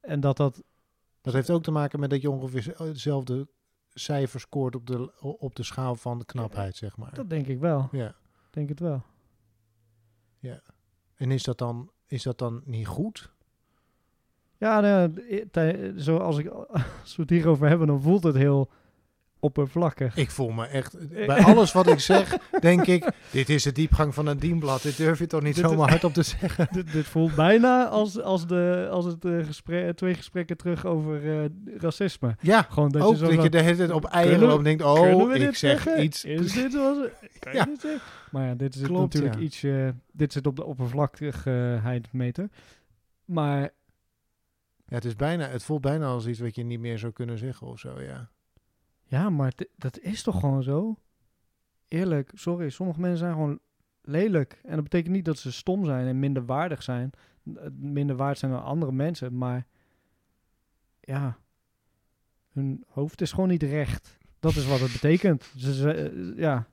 en 0.01 0.21
dat 0.21 0.37
dat... 0.37 0.63
Dat 1.21 1.35
heeft 1.35 1.51
ook 1.51 1.63
te 1.63 1.71
maken 1.71 2.01
met 2.01 2.11
dat 2.11 2.21
je 2.21 2.31
ongeveer 2.31 2.75
dezelfde 2.79 3.49
cijfers 4.01 4.43
scoort 4.43 4.75
op 4.75 4.87
de, 4.87 5.21
op 5.21 5.57
de 5.57 5.63
schaal 5.63 5.95
van 5.95 6.19
de 6.19 6.25
knapheid, 6.25 6.77
zeg 6.77 6.97
maar. 6.97 7.15
Dat 7.15 7.31
denk 7.31 7.47
ik 7.47 7.59
wel. 7.59 7.89
Ja. 7.93 8.15
Denk 8.51 8.69
het 8.69 8.81
wel. 8.81 9.03
En 11.21 11.31
is 11.31 11.43
dat 11.43 11.59
dan, 11.59 11.91
is 12.07 12.23
dat 12.23 12.39
dan 12.39 12.63
niet 12.65 12.87
goed? 12.87 13.31
Ja, 14.57 14.81
nou, 14.81 15.25
ja, 15.53 15.93
zoals 15.97 16.39
ik, 16.39 16.49
als 17.03 17.17
we 17.17 17.23
het 17.23 17.31
hierover 17.31 17.69
hebben, 17.69 17.87
dan 17.87 18.03
voelt 18.03 18.23
het 18.23 18.35
heel 18.35 18.71
oppervlakkig. 19.41 20.17
Ik 20.17 20.31
voel 20.31 20.51
me 20.51 20.67
echt... 20.67 21.09
Bij 21.27 21.43
alles 21.45 21.73
wat 21.73 21.87
ik 21.87 21.99
zeg, 22.01 22.37
denk 22.61 22.87
ik... 22.87 23.11
Dit 23.31 23.49
is 23.49 23.63
de 23.63 23.73
diepgang 23.73 24.15
van 24.15 24.27
een 24.27 24.39
dienblad. 24.39 24.83
Dit 24.83 24.97
durf 24.97 25.19
je 25.19 25.27
toch 25.27 25.43
niet 25.43 25.55
Dit 25.55 25.65
is- 25.65 25.71
zomaar 25.71 25.89
hardop 25.91 26.13
te 26.13 26.23
zeggen? 26.23 26.69
dit, 26.73 26.93
dit 26.93 27.07
voelt 27.07 27.35
bijna 27.35 27.87
als, 27.89 28.21
als, 28.21 28.47
de, 28.47 28.89
als 28.91 29.05
het 29.05 29.25
eh, 29.25 29.47
gesprek, 29.47 29.97
twee 29.97 30.15
gesprekken 30.15 30.57
terug 30.57 30.87
over 30.87 31.43
eh, 31.43 31.51
racisme. 31.79 32.37
Ja, 32.41 32.63
Gewoon 32.63 32.91
dat 32.91 33.03
ook 33.03 33.13
je 33.13 33.19
zo 33.19 33.35
dat 33.35 33.43
je 33.43 33.51
de 33.51 33.61
hele 33.61 33.77
tijd 33.77 33.91
op 33.91 34.05
eieren 34.05 34.31
Kunnen- 34.39 34.49
loopt 34.57 34.67
en 34.69 34.77
denkt... 34.79 34.83
Oh, 34.83 35.35
ik 35.35 35.43
zeg 35.43 35.57
zeggen? 35.57 36.03
iets... 36.05 36.25
Is 36.25 36.53
dit 36.53 36.73
zoals... 36.73 36.99
Kan 37.39 37.53
Ja. 37.53 37.65
dit 37.65 37.81
zeggen? 37.81 38.01
Maar 38.31 38.47
ja, 38.47 38.55
dit 38.55 38.81
Klopt, 38.83 39.01
natuurlijk 39.15 39.35
ja. 39.35 39.41
iets... 39.41 39.65
dit 40.13 40.33
zit 40.33 40.47
op 40.47 40.57
de 40.57 40.65
oppervlakkigheidmeter. 40.65 42.49
Maar 43.25 43.61
Ja, 43.61 44.97
het, 44.97 45.05
is 45.05 45.17
bijna, 45.17 45.47
het 45.49 45.63
voelt 45.63 45.81
bijna 45.81 46.07
als 46.07 46.27
iets 46.27 46.39
wat 46.41 46.55
je 46.55 46.63
niet 46.65 46.81
meer 46.81 46.99
zou 46.99 47.13
kunnen 47.13 47.39
zeggen 47.39 47.67
of 47.67 47.79
zo, 47.79 48.01
ja. 48.01 48.29
Ja, 49.11 49.31
maar 49.31 49.53
dat 49.77 49.99
is 49.99 50.23
toch 50.23 50.41
gewoon 50.41 50.63
zo? 50.63 50.97
Eerlijk, 51.89 52.31
sorry, 52.35 52.69
sommige 52.69 53.01
mensen 53.01 53.19
zijn 53.19 53.33
gewoon 53.33 53.61
lelijk. 54.03 54.61
En 54.63 54.75
dat 54.75 54.83
betekent 54.83 55.15
niet 55.15 55.25
dat 55.25 55.39
ze 55.39 55.53
stom 55.53 55.85
zijn 55.85 56.07
en 56.07 56.19
minder 56.19 56.45
waardig 56.47 56.83
zijn. 56.83 57.11
eh, 57.55 57.67
Minder 57.73 58.17
waard 58.17 58.39
zijn 58.39 58.53
dan 58.53 58.63
andere 58.63 58.93
mensen, 58.93 59.39
maar... 59.39 59.67
Ja, 61.01 61.39
hun 62.53 62.85
hoofd 62.89 63.21
is 63.21 63.33
gewoon 63.33 63.49
niet 63.49 63.63
recht. 63.63 64.19
Dat 64.39 64.57
is 64.57 64.67
wat 64.67 64.81
het 64.81 64.93
betekent. 64.93 65.53
Ze, 65.57 65.93
eh, 65.93 66.37
ja, 66.39 66.69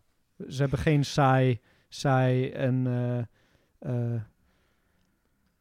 ze 0.50 0.62
hebben 0.62 0.80
geen 0.80 1.06
saai, 1.06 1.60
saai 1.90 2.50
en 2.52 2.88
eh, 3.80 4.22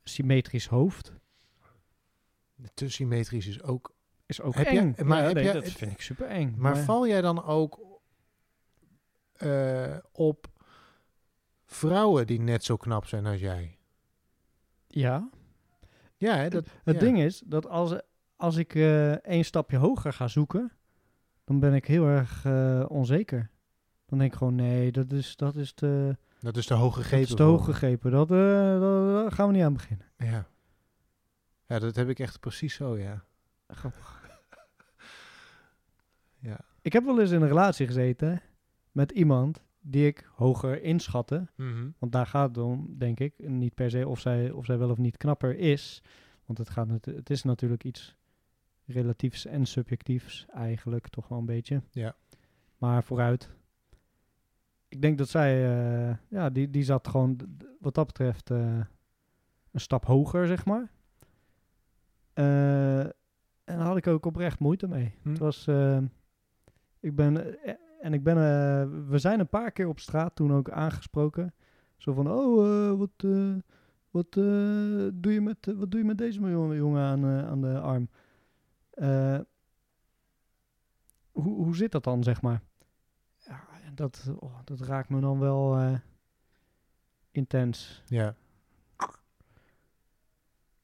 symmetrisch 0.03 0.67
hoofd. 0.67 1.13
Te 2.75 2.89
symmetrisch 2.89 3.47
is 3.47 3.63
ook... 3.63 3.95
Is 4.27 4.41
ook 4.41 4.55
Heb 4.55 4.67
eng. 4.67 4.95
maar 5.05 5.19
Ja, 5.21 5.25
heb 5.27 5.35
nee, 5.35 5.53
dat 5.53 5.65
vind 5.69 5.93
ik 5.93 6.01
super 6.01 6.27
eng. 6.27 6.55
Maar 6.59 6.77
val 6.77 7.07
jij 7.09 7.21
dan 7.21 7.45
ook 7.45 7.81
eh, 9.33 9.97
op 10.13 10.47
vrouwen 11.65 12.27
die 12.27 12.41
net 12.41 12.65
zo 12.65 12.77
knap 12.77 13.07
zijn 13.07 13.27
als 13.27 13.41
jij? 13.41 13.79
Ja, 14.87 15.29
Ja, 16.17 16.37
hè, 16.37 16.49
dat, 16.49 16.67
het 16.85 16.95
ja. 16.95 17.01
ding 17.01 17.19
is 17.21 17.43
dat 17.47 17.67
als, 17.67 17.95
als 18.37 18.57
ik 18.57 18.75
eh 18.75 19.13
één 19.13 19.45
stapje 19.45 19.77
hoger 19.77 20.13
ga 20.13 20.29
zoeken, 20.29 20.73
dan 21.45 21.61
ben 21.61 21.75
ik 21.75 21.87
heel 21.87 22.07
erg 22.07 22.45
eh, 22.45 22.85
onzeker. 22.89 23.51
Dan 24.07 24.19
denk 24.19 24.33
ik 24.33 24.39
gewoon, 24.39 24.55
nee, 24.55 24.93
dat 24.93 25.13
is, 25.13 25.37
dat 25.37 25.57
is 25.57 25.73
te, 25.73 26.17
dat 26.41 26.57
is 26.57 26.67
te 26.67 26.75
hoog 26.75 26.95
dat 26.95 27.03
gegrepen. 27.03 27.29
is 27.29 27.35
te 27.35 27.43
hoog 27.43 27.65
gegrepen. 27.65 28.11
Dat, 28.11 28.29
dat- 28.29 28.81
daar 29.23 29.33
gaan 29.33 29.47
we 29.49 29.53
niet 29.53 29.63
aan 29.65 29.73
beginnen. 29.73 30.07
Ja. 30.17 30.47
ja, 31.67 31.79
dat 31.79 31.97
heb 31.97 32.09
ik 32.09 32.19
echt 32.19 32.41
precies 32.41 32.75
zo, 32.75 32.99
ja. 32.99 33.25
Grappig. 33.67 34.15
Ja. 36.39 36.61
Ik 36.83 36.93
heb 36.93 37.05
wel 37.05 37.21
eens 37.21 37.31
in 37.31 37.43
een 37.43 37.49
relatie 37.49 37.87
gezeten 37.87 38.43
met 38.93 39.11
iemand 39.11 39.65
die 39.81 40.07
ik 40.07 40.31
hoger 40.35 40.83
inschatte. 40.83 41.47
Mhm. 41.55 41.89
Want 41.99 42.13
daar 42.13 42.27
gaat 42.27 42.49
het 42.49 42.59
om, 42.59 42.95
denk 42.99 43.21
ik. 43.21 43.35
Niet 43.37 43.75
per 43.75 43.91
se 43.91 44.09
of 44.09 44.21
zij, 44.21 44.51
of 44.51 44.65
zij 44.65 44.79
wel 44.79 44.91
of 44.91 44.99
niet 44.99 45.17
knapper 45.17 45.59
is. 45.59 46.03
Want 46.45 46.59
het, 46.59 46.71
gaat, 46.71 46.89
het 47.05 47.31
is 47.31 47.43
natuurlijk 47.43 47.85
iets 47.85 48.17
relatiefs 48.85 49.47
en 49.47 49.67
subjectiefs 49.67 50.47
eigenlijk 50.53 51.09
toch 51.09 51.29
wel 51.29 51.39
een 51.39 51.47
beetje. 51.47 51.83
Ja. 51.91 52.17
Maar 52.79 53.05
vooruit. 53.05 53.51
Ik 54.89 55.03
denk 55.03 55.19
dat 55.19 55.29
zij, 55.29 55.55
eh, 55.55 56.17
ja, 56.29 56.51
die, 56.51 56.71
die 56.71 56.83
zat 56.83 57.09
gewoon 57.09 57.41
wat 57.81 57.95
dat 57.95 58.07
betreft 58.07 58.51
eh, 58.51 58.81
een 59.71 59.81
stap 59.81 60.05
hoger, 60.05 60.47
zeg 60.47 60.65
maar. 60.65 60.91
Eh, 62.33 63.07
en 63.67 63.77
daar 63.77 63.87
had 63.87 63.97
ik 63.97 64.07
ook 64.07 64.27
oprecht 64.27 64.59
moeite 64.59 64.89
mee. 64.89 65.15
Hm. 65.23 65.29
Het 65.29 65.39
was, 65.39 65.67
eh, 65.67 65.99
ik 67.01 67.15
ben, 67.15 67.63
eh, 67.63 67.75
en 68.01 68.13
ik 68.13 68.23
ben, 68.23 68.37
eh, 68.37 69.09
we 69.09 69.19
zijn 69.19 69.41
een 69.41 69.49
paar 69.49 69.71
keer 69.71 69.89
op 69.89 70.01
straat 70.01 70.35
toen 70.35 70.53
ook 70.53 70.71
aangesproken. 70.71 71.55
Zo 71.97 72.13
van, 72.13 72.31
oh, 72.31 72.67
eh, 72.67 72.99
wat, 72.99 73.23
wat, 74.11 74.33
doe 75.23 75.33
je 75.33 75.41
met, 75.41 75.67
wat 75.67 75.91
doe 75.91 76.01
je 76.01 76.07
met 76.07 76.19
deze 76.19 76.41
jongen, 76.41 76.77
jongen 76.77 77.03
aan, 77.03 77.25
aan 77.25 77.61
de 77.61 77.81
arm? 77.81 78.09
Hoe, 81.33 81.55
hoe 81.65 81.77
zit 81.77 81.93
dat 81.93 82.05
dan, 82.05 82.23
zeg 82.23 82.43
maar? 82.43 82.63
Ja, 83.37 83.61
dat, 83.95 84.33
oh, 84.39 84.59
dat 84.65 84.81
raakt 84.81 85.09
me 85.09 85.21
dan 85.21 85.39
wel 85.39 85.99
intens. 87.31 88.03
Ja. 88.07 88.35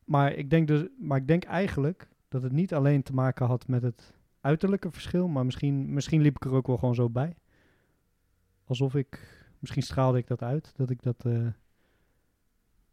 Maar 0.05 0.33
ik, 0.33 0.51
denk 0.51 0.67
dus, 0.67 0.89
maar 0.99 1.19
ik 1.19 1.27
denk 1.27 1.45
eigenlijk 1.45 2.09
dat 2.33 2.43
het 2.43 2.53
niet 2.53 2.75
alleen 2.75 3.03
te 3.03 3.15
maken 3.15 3.47
had 3.47 3.69
met 3.69 3.83
het 3.83 4.15
uiterlijke 4.41 4.91
verschil, 4.91 5.29
maar 5.29 5.45
misschien, 5.45 5.93
misschien 5.93 6.21
liep 6.21 6.37
ik 6.37 6.45
er 6.45 6.53
ook 6.53 6.67
wel 6.67 6.77
gewoon 6.77 6.95
zo 6.95 7.11
bij. 7.11 7.37
Alsof 8.65 8.95
ik, 8.95 9.41
misschien 9.59 9.83
straalde 9.83 10.19
ik 10.19 10.27
dat 10.27 10.43
uit, 10.43 10.73
dat 10.77 10.91
ik 10.91 11.03
dat 11.03 11.25
eh, 11.25 11.47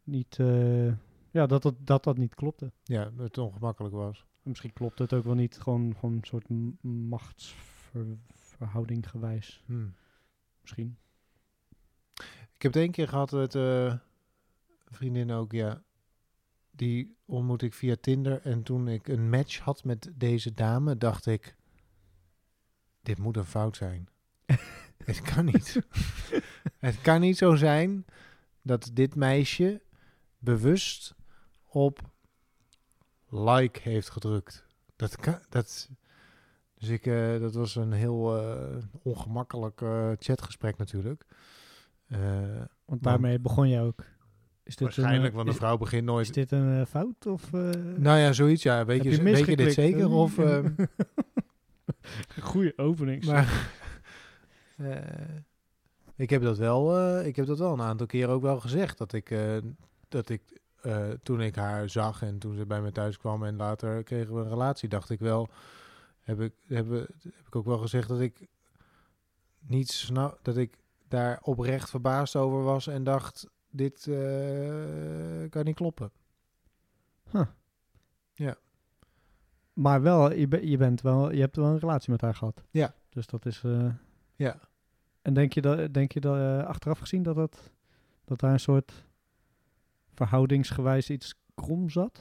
niet, 0.04 0.38
eh, 0.38 0.86
ja, 1.30 1.46
dat 1.46 1.62
dat, 1.62 1.74
dat 1.78 2.04
dat 2.04 2.16
niet 2.16 2.34
klopte. 2.34 2.72
ja, 2.82 3.04
dat 3.04 3.26
het 3.26 3.38
ongemakkelijk 3.38 3.94
was. 3.94 4.26
Misschien 4.42 4.72
klopt 4.72 4.98
het 4.98 5.12
ook 5.12 5.24
wel 5.24 5.34
niet, 5.34 5.58
gewoon, 5.58 5.94
gewoon 5.98 6.14
een 6.14 6.24
soort 6.24 6.48
machtsverhouding 6.82 9.10
gewijs. 9.10 9.62
Hm. 9.66 9.86
Misschien. 10.60 10.96
Ik 12.54 12.62
heb 12.62 12.72
het 12.72 12.82
één 12.82 12.90
keer 12.90 13.08
gehad 13.08 13.32
met 13.32 13.54
een 13.54 14.00
vriendin 14.90 15.30
ook, 15.30 15.52
ja. 15.52 15.82
Die 16.70 17.16
ontmoet 17.24 17.62
ik 17.62 17.74
via 17.74 17.96
Tinder. 18.00 18.40
En 18.42 18.62
toen 18.62 18.88
ik 18.88 19.08
een 19.08 19.30
match 19.30 19.58
had 19.58 19.84
met 19.84 20.10
deze 20.14 20.54
dame, 20.54 20.96
dacht 20.96 21.26
ik... 21.26 21.56
Dit 23.02 23.18
moet 23.18 23.36
een 23.36 23.44
fout 23.44 23.76
zijn. 23.76 24.08
het 25.04 25.20
kan 25.20 25.44
niet. 25.44 25.80
het 26.78 27.00
kan 27.00 27.20
niet 27.20 27.36
zo 27.36 27.54
zijn 27.54 28.04
dat 28.62 28.90
dit 28.92 29.14
meisje 29.14 29.82
bewust 30.38 31.14
op 31.64 32.10
like 33.28 33.80
heeft 33.82 34.10
gedrukt. 34.10 34.66
Dat 34.96 35.16
kan... 35.16 35.38
Dat, 35.48 35.90
dus 36.80 36.88
ik, 36.88 37.06
eh, 37.06 37.40
dat 37.40 37.54
was 37.54 37.74
een 37.74 37.92
heel 37.92 38.36
eh, 38.36 38.76
ongemakkelijk 39.02 39.80
eh, 39.80 40.10
chatgesprek 40.18 40.76
natuurlijk. 40.76 41.26
Want 42.84 43.02
daarmee 43.02 43.38
begon 43.38 43.68
je 43.68 43.80
ook. 43.80 44.04
Is 44.70 44.76
dit 44.76 44.96
waarschijnlijk, 44.96 45.30
een, 45.30 45.36
want 45.36 45.48
eh, 45.48 45.54
een 45.54 45.60
vrouw 45.60 45.76
begint 45.76 46.04
nooit... 46.04 46.26
is 46.26 46.32
dit 46.32 46.50
een 46.50 46.80
eh, 46.80 46.86
fout? 46.86 47.26
Of, 47.26 47.52
eh, 47.52 47.60
Nou 47.96 48.18
ja, 48.18 48.32
zoiets, 48.32 48.62
ja. 48.62 48.84
Weet, 48.84 49.02
je, 49.02 49.22
weet 49.22 49.46
je 49.46 49.56
dit 49.56 49.72
zeker? 49.72 50.10
Of, 50.10 50.38
ehm, 50.38 50.70
Goeie 52.40 52.78
opening. 52.78 53.24
maar 53.24 53.70
eh, 54.76 54.96
ik, 56.16 56.30
heb 56.30 56.42
dat 56.42 56.58
wel, 56.58 56.98
eh, 56.98 57.26
ik 57.26 57.36
heb 57.36 57.46
dat 57.46 57.58
wel 57.58 57.72
een 57.72 57.82
aantal 57.82 58.06
keer 58.06 58.28
ook 58.28 58.42
wel 58.42 58.60
gezegd. 58.60 58.98
Dat 58.98 59.12
ik, 59.12 59.30
eh, 59.30 59.56
dat 60.08 60.28
ik 60.28 60.60
eh, 60.82 61.08
toen 61.22 61.40
ik 61.40 61.54
haar 61.54 61.88
zag 61.88 62.22
en 62.22 62.38
toen 62.38 62.56
ze 62.56 62.66
bij 62.66 62.80
me 62.80 62.92
thuis 62.92 63.18
kwam 63.18 63.44
en 63.44 63.56
later 63.56 64.02
kregen 64.02 64.34
we 64.34 64.40
een 64.40 64.48
relatie, 64.48 64.88
dacht 64.88 65.10
ik 65.10 65.18
wel, 65.18 65.48
heb 66.20 66.40
ik, 66.40 66.52
heb, 66.66 66.90
heb 66.90 67.46
ik 67.46 67.56
ook 67.56 67.66
wel 67.66 67.78
gezegd 67.78 68.08
dat 68.08 68.20
ik 68.20 68.46
niet 69.58 69.90
snap, 69.90 70.38
dat 70.42 70.56
ik 70.56 70.76
daar 71.08 71.38
oprecht 71.42 71.90
verbaasd 71.90 72.36
over 72.36 72.62
was 72.62 72.86
en 72.86 73.04
dacht, 73.04 73.48
dit 73.70 74.06
eh, 74.06 75.50
kan 75.50 75.64
niet 75.64 75.74
kloppen. 75.76 76.10
Maar 79.72 80.02
wel, 80.02 80.32
je, 80.32 80.48
be- 80.48 80.68
je, 80.68 80.76
bent 80.76 81.00
wel, 81.00 81.32
je 81.32 81.40
hebt 81.40 81.56
wel 81.56 81.66
een 81.66 81.78
relatie 81.78 82.10
met 82.10 82.20
haar 82.20 82.34
gehad. 82.34 82.64
Ja. 82.70 82.94
Dus 83.08 83.26
dat 83.26 83.46
is... 83.46 83.62
eh, 83.64 83.86
Ja. 84.36 84.60
En 85.22 85.34
denk 85.34 85.52
je, 85.52 85.60
dat, 85.60 85.94
denk 85.94 86.12
je 86.12 86.20
dat, 86.20 86.36
eh, 86.36 86.66
achteraf 86.66 86.98
gezien 86.98 87.22
dat, 87.22 87.34
dat, 87.36 87.70
dat 88.24 88.40
daar 88.40 88.52
een 88.52 88.60
soort 88.60 89.04
verhoudingsgewijs 90.14 91.10
iets 91.10 91.34
krom 91.54 91.90
zat? 91.90 92.20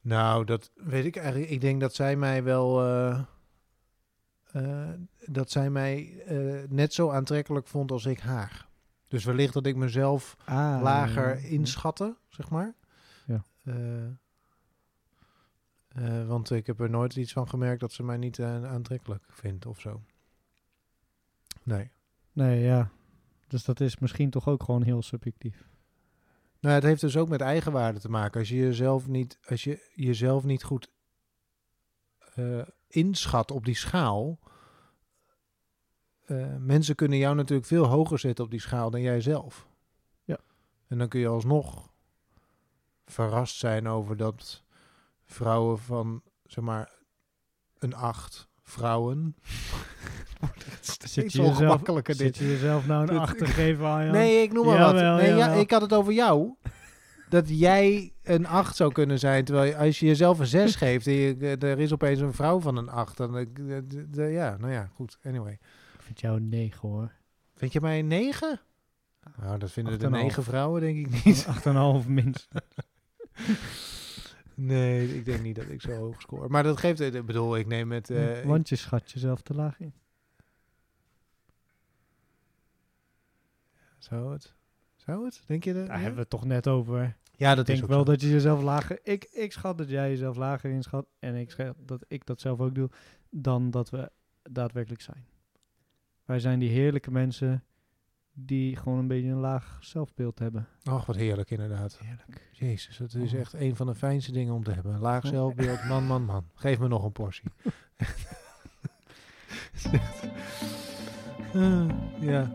Nou, 0.00 0.44
dat 0.44 0.70
weet 0.74 1.04
ik 1.04 1.16
eigenlijk. 1.16 1.50
Ik 1.50 1.60
denk 1.60 1.80
dat 1.80 1.94
zij 1.94 2.16
mij 2.16 2.42
wel. 2.42 2.74
dat 5.26 5.50
zij 5.50 5.70
mij 5.70 6.24
net 6.68 6.92
zo 6.94 7.10
aantrekkelijk 7.10 7.66
vond 7.66 7.90
als 7.90 8.06
ik 8.06 8.20
haar. 8.20 8.68
Dus 9.14 9.24
wellicht 9.24 9.52
dat 9.52 9.66
ik 9.66 9.76
mezelf 9.76 10.36
Ah, 10.44 10.82
lager 10.82 11.40
ja. 11.40 11.48
inschatte, 11.48 12.16
zeg 12.28 12.50
maar. 12.50 12.74
Ja. 13.26 13.44
Eh, 13.64 14.06
eh, 15.88 16.26
want 16.26 16.50
ik 16.50 16.66
heb 16.66 16.80
er 16.80 16.90
nooit 16.90 17.16
iets 17.16 17.32
van 17.32 17.48
gemerkt 17.48 17.80
dat 17.80 17.92
ze 17.92 18.02
mij 18.02 18.16
niet 18.16 18.38
eh, 18.38 18.64
aantrekkelijk 18.64 19.24
vindt 19.28 19.66
of 19.66 19.80
zo. 19.80 20.02
Nee. 21.62 21.90
Nee, 22.32 22.62
ja. 22.62 22.90
Dus 23.48 23.64
dat 23.64 23.80
is 23.80 23.98
misschien 23.98 24.30
toch 24.30 24.48
ook 24.48 24.62
gewoon 24.62 24.82
heel 24.82 25.02
subjectief. 25.02 25.68
Nou, 26.60 26.74
het 26.74 26.84
heeft 26.84 27.00
dus 27.00 27.16
ook 27.16 27.28
met 27.28 27.40
eigenwaarde 27.40 28.00
te 28.00 28.10
maken. 28.10 28.40
Als 28.40 28.48
je 28.48 28.56
jezelf 28.56 29.08
niet, 29.08 29.38
als 29.48 29.64
je 29.64 29.90
jezelf 29.94 30.44
niet 30.44 30.62
goed 30.62 30.90
eh, 32.34 32.62
inschat 32.88 33.50
op 33.50 33.64
die 33.64 33.76
schaal. 33.76 34.38
Eh, 36.26 36.46
mensen 36.58 36.94
kunnen 36.94 37.18
jou 37.18 37.34
natuurlijk 37.34 37.68
veel 37.68 37.84
hoger 37.86 38.18
zetten 38.18 38.44
op 38.44 38.50
die 38.50 38.60
schaal 38.60 38.90
dan 38.90 39.00
jij 39.00 39.20
zelf. 39.20 39.66
Ja. 40.24 40.38
En 40.88 40.98
dan 40.98 41.08
kun 41.08 41.20
je 41.20 41.28
alsnog 41.28 41.92
verrast 43.06 43.56
zijn 43.56 43.88
over 43.88 44.16
dat 44.16 44.62
vrouwen 45.24 45.78
van, 45.78 46.22
zeg 46.44 46.64
maar, 46.64 46.92
een 47.78 47.94
acht 47.94 48.48
vrouwen. 48.62 49.36
Zit 51.04 51.32
je 51.32 51.42
jezelf, 51.42 51.80
zit 52.04 52.18
dit. 52.18 52.36
je 52.36 52.46
jezelf 52.46 52.86
nou 52.86 53.00
een 53.00 53.06
Dit- 53.08 53.18
acht 53.18 53.38
te 53.38 53.46
geven 53.46 53.86
aan 53.86 54.10
Nee, 54.10 54.42
ik 54.42 54.52
noem 54.52 54.66
maar 54.66 54.78
Jawel, 54.78 55.12
wat. 55.12 55.20
Nee, 55.22 55.34
ja, 55.34 55.48
ik 55.48 55.70
had 55.70 55.80
het 55.80 55.92
over 55.92 56.12
jou. 56.12 56.54
Dat 57.28 57.58
jij 57.58 58.12
een 58.22 58.46
8 58.46 58.76
zou 58.76 58.92
kunnen 58.92 59.18
zijn. 59.18 59.44
Terwijl 59.44 59.66
je- 59.70 59.76
als 59.76 59.98
je 59.98 60.06
jezelf 60.06 60.38
een 60.38 60.46
6 60.46 60.76
geeft 60.76 61.06
en 61.06 61.12
je, 61.12 61.56
er 61.58 61.78
is 61.78 61.92
opeens 61.92 62.20
een 62.20 62.32
vrouw 62.32 62.60
van 62.60 62.76
een 62.76 62.88
8. 62.88 63.16
Dan, 63.16 63.46
ja, 64.12 64.56
nou 64.56 64.72
ja, 64.72 64.90
goed. 64.94 65.18
Anyway. 65.24 65.58
Ik 66.04 66.10
vind 66.10 66.20
jou 66.20 66.36
een 66.36 66.48
negen 66.48 66.88
hoor. 66.88 67.12
Vind 67.54 67.72
je 67.72 67.80
mij 67.80 67.98
een 67.98 68.06
9? 68.06 68.60
Nou, 69.36 69.58
dat 69.58 69.70
vinden 69.72 69.98
de 69.98 70.04
8,5. 70.06 70.10
9 70.10 70.42
vrouwen 70.42 70.80
denk 70.80 71.06
ik 71.06 71.24
niet. 71.24 71.46
8,5 72.04 72.08
minst. 72.08 72.48
Nee, 74.56 75.16
ik 75.16 75.24
denk 75.24 75.42
niet 75.42 75.56
dat 75.56 75.68
ik 75.68 75.80
zo 75.80 75.90
hoog 75.92 76.20
score. 76.20 76.48
Maar 76.48 76.62
dat 76.62 76.78
geeft, 76.78 77.00
ik 77.00 77.26
bedoel, 77.26 77.56
ik 77.56 77.66
neem 77.66 77.92
het... 77.92 78.10
eh, 78.10 78.44
Want 78.44 78.68
je 78.68 78.76
schat 78.76 79.10
jezelf 79.10 79.40
te 79.40 79.54
laag 79.54 79.80
in. 79.80 79.94
zou 83.98 84.32
het? 84.32 84.54
Zou 84.96 85.24
het? 85.24 85.42
Denk 85.46 85.64
je 85.64 85.72
dat? 85.72 85.86
Daar 85.86 85.90
ja? 85.96 85.98
hebben 86.02 86.14
we 86.14 86.20
het 86.20 86.30
toch 86.30 86.44
net 86.44 86.68
over. 86.68 87.16
ja, 87.32 87.48
dat 87.54 87.58
Ik 87.58 87.66
denk 87.66 87.78
is 87.78 87.84
ook 87.84 87.90
wel 87.90 87.98
zo. 87.98 88.04
dat 88.04 88.20
je 88.20 88.28
jezelf 88.30 88.62
lager... 88.62 88.98
Ik, 89.02 89.24
ik 89.24 89.52
schat 89.52 89.78
dat 89.78 89.88
jij 89.88 90.08
jezelf 90.08 90.36
lager 90.36 90.70
inschat. 90.70 91.06
En 91.18 91.34
ik 91.34 91.50
schat 91.50 91.74
dat 91.78 92.04
ik 92.08 92.26
dat 92.26 92.40
zelf 92.40 92.60
ook 92.60 92.74
doe. 92.74 92.90
Dan 93.30 93.70
dat 93.70 93.90
we 93.90 94.10
daadwerkelijk 94.42 95.02
zijn. 95.02 95.26
Wij 96.24 96.38
zijn 96.40 96.58
die 96.58 96.70
heerlijke 96.70 97.10
mensen 97.10 97.64
die 98.32 98.76
gewoon 98.76 98.98
een 98.98 99.06
beetje 99.06 99.28
een 99.28 99.38
laag 99.40 99.78
zelfbeeld 99.80 100.38
hebben. 100.38 100.68
Och, 100.90 101.06
wat 101.06 101.16
heerlijk 101.16 101.50
inderdaad. 101.50 101.98
Heerlijk. 102.04 102.48
Jezus, 102.52 102.96
dat 102.96 103.14
is 103.14 103.32
Oh. 103.32 103.38
echt 103.38 103.52
een 103.52 103.76
van 103.76 103.86
de 103.86 103.94
fijnste 103.94 104.32
dingen 104.32 104.54
om 104.54 104.64
te 104.64 104.70
hebben. 104.72 104.98
Laag 104.98 105.24
Oh. 105.24 105.30
zelfbeeld, 105.30 105.84
man, 105.84 106.06
man, 106.06 106.24
man. 106.24 106.44
Geef 106.54 106.78
me 106.78 106.88
nog 106.88 107.04
een 107.04 107.12
portie. 107.12 107.44
Ah, 111.54 111.88
ja. 112.20 112.50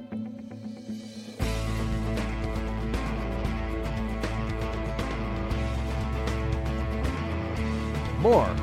More 8.22 8.54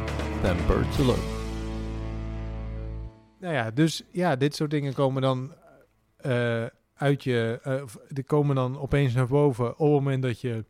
than 0.42 0.56
birds 0.66 0.98
alone. 1.00 1.36
Nou 3.38 3.55
ja, 3.55 3.70
dus 3.70 4.03
ja, 4.11 4.37
dit 4.37 4.55
soort 4.55 4.70
dingen 4.70 4.94
komen 4.94 5.22
dan 5.22 5.55
eh, 6.16 6.66
uit 6.94 7.25
je... 7.25 7.61
eh, 7.62 7.85
die 8.09 8.25
komen 8.25 8.55
dan 8.55 8.79
opeens 8.79 9.14
naar 9.14 9.27
boven 9.27 9.70
op 9.70 9.79
het 9.79 9.88
moment 9.88 10.22
dat 10.22 10.40
je 10.40 10.64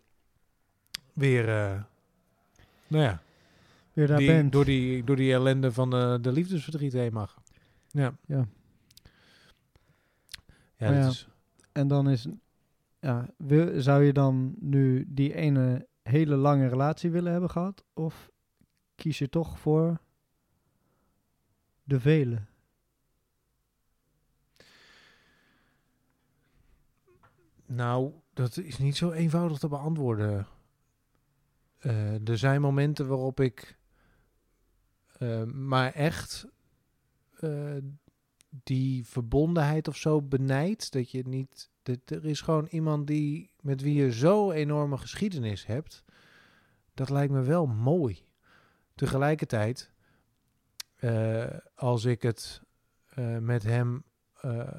weer... 1.13 1.49
eh, 1.49 1.83
nou 2.87 3.03
ja, 3.05 3.23
Weer 3.93 4.07
daar 4.07 4.19
die, 4.19 4.27
bent. 4.27 4.53
door, 4.53 4.65
die, 4.65 5.05
door 5.05 5.17
die 5.17 5.33
ellende 5.33 5.73
van 5.73 5.91
de, 5.91 6.19
de 6.21 6.33
liefdesverdriet 6.33 6.93
heen 6.93 7.13
mag. 7.13 7.39
Ja. 7.89 8.17
Ja. 8.27 8.47
Ja, 10.77 11.07
is... 11.07 11.29
En 11.73 11.89
dan 11.89 12.09
is... 12.09 12.27
Ja, 13.01 13.29
wil, 13.37 13.81
zou 13.81 14.03
je 14.03 14.13
dan 14.13 14.55
nu 14.61 15.05
die 15.09 15.35
ene 15.35 15.87
hele 16.03 16.37
lange 16.37 16.69
relatie 16.69 17.11
willen 17.11 17.33
hebben 17.33 17.51
gehad? 17.51 17.85
Of 17.95 18.31
kies 18.95 19.19
je 19.19 19.29
toch 19.29 19.59
voor 19.59 20.01
de 21.83 22.01
vele? 22.01 22.41
Nou, 27.67 28.13
dat 28.35 28.57
is 28.57 28.79
niet 28.79 28.97
zo 28.97 29.11
eenvoudig 29.11 29.59
te 29.59 29.69
beantwoorden. 29.69 30.47
Eh, 31.79 32.29
er 32.29 32.39
zijn 32.39 32.61
momenten 32.61 33.07
waarop 33.07 33.41
ik 33.41 33.79
eh, 35.19 35.43
maar 35.43 35.93
echt 35.93 36.47
eh, 37.39 37.77
die 38.49 39.07
verbondenheid 39.07 39.89
of 39.89 39.97
zo 39.97 40.23
benijd. 40.23 40.93
Dat 40.93 41.11
je 41.11 41.23
niet. 41.27 41.71
Dat, 41.83 41.99
er 42.05 42.25
is 42.25 42.41
gewoon 42.41 42.67
iemand 42.67 43.07
die 43.07 43.51
met 43.61 43.81
wie 43.81 43.95
je 43.95 44.13
zo 44.13 44.51
enorme 44.51 44.99
geschiedenis 44.99 45.67
hebt. 45.67 46.05
Dat 46.95 47.11
lijkt 47.11 47.33
me 47.33 47.43
wel 47.43 47.67
mooi. 47.67 48.25
Tegelijkertijd, 48.95 49.91
als 51.75 52.05
ik 52.05 52.23
het 52.23 52.63
met 53.41 53.63
hem 53.63 54.05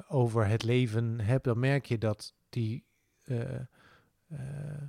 over 0.08 0.46
het 0.46 0.62
leven 0.62 1.20
heb, 1.20 1.42
dan 1.44 1.58
merk 1.58 1.86
je 1.86 1.98
dat 1.98 2.34
die, 2.48 2.84
eh, 3.24 3.60
eh, 4.28 4.82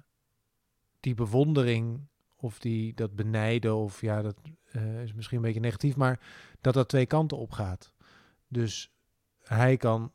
die 0.99 1.13
bewondering 1.13 2.07
of 2.35 2.59
die, 2.59 2.93
dat 2.93 3.15
benijden, 3.15 3.75
of 3.75 4.01
ja, 4.01 4.21
dat 4.21 4.35
eh, 4.71 5.01
is 5.03 5.13
misschien 5.13 5.37
een 5.37 5.43
beetje 5.43 5.59
negatief, 5.59 5.95
maar 5.95 6.19
dat 6.61 6.73
dat 6.73 6.89
twee 6.89 7.05
kanten 7.05 7.37
op 7.37 7.51
gaat. 7.51 7.93
Dus 8.47 8.91
hij 9.43 9.77
kan 9.77 10.11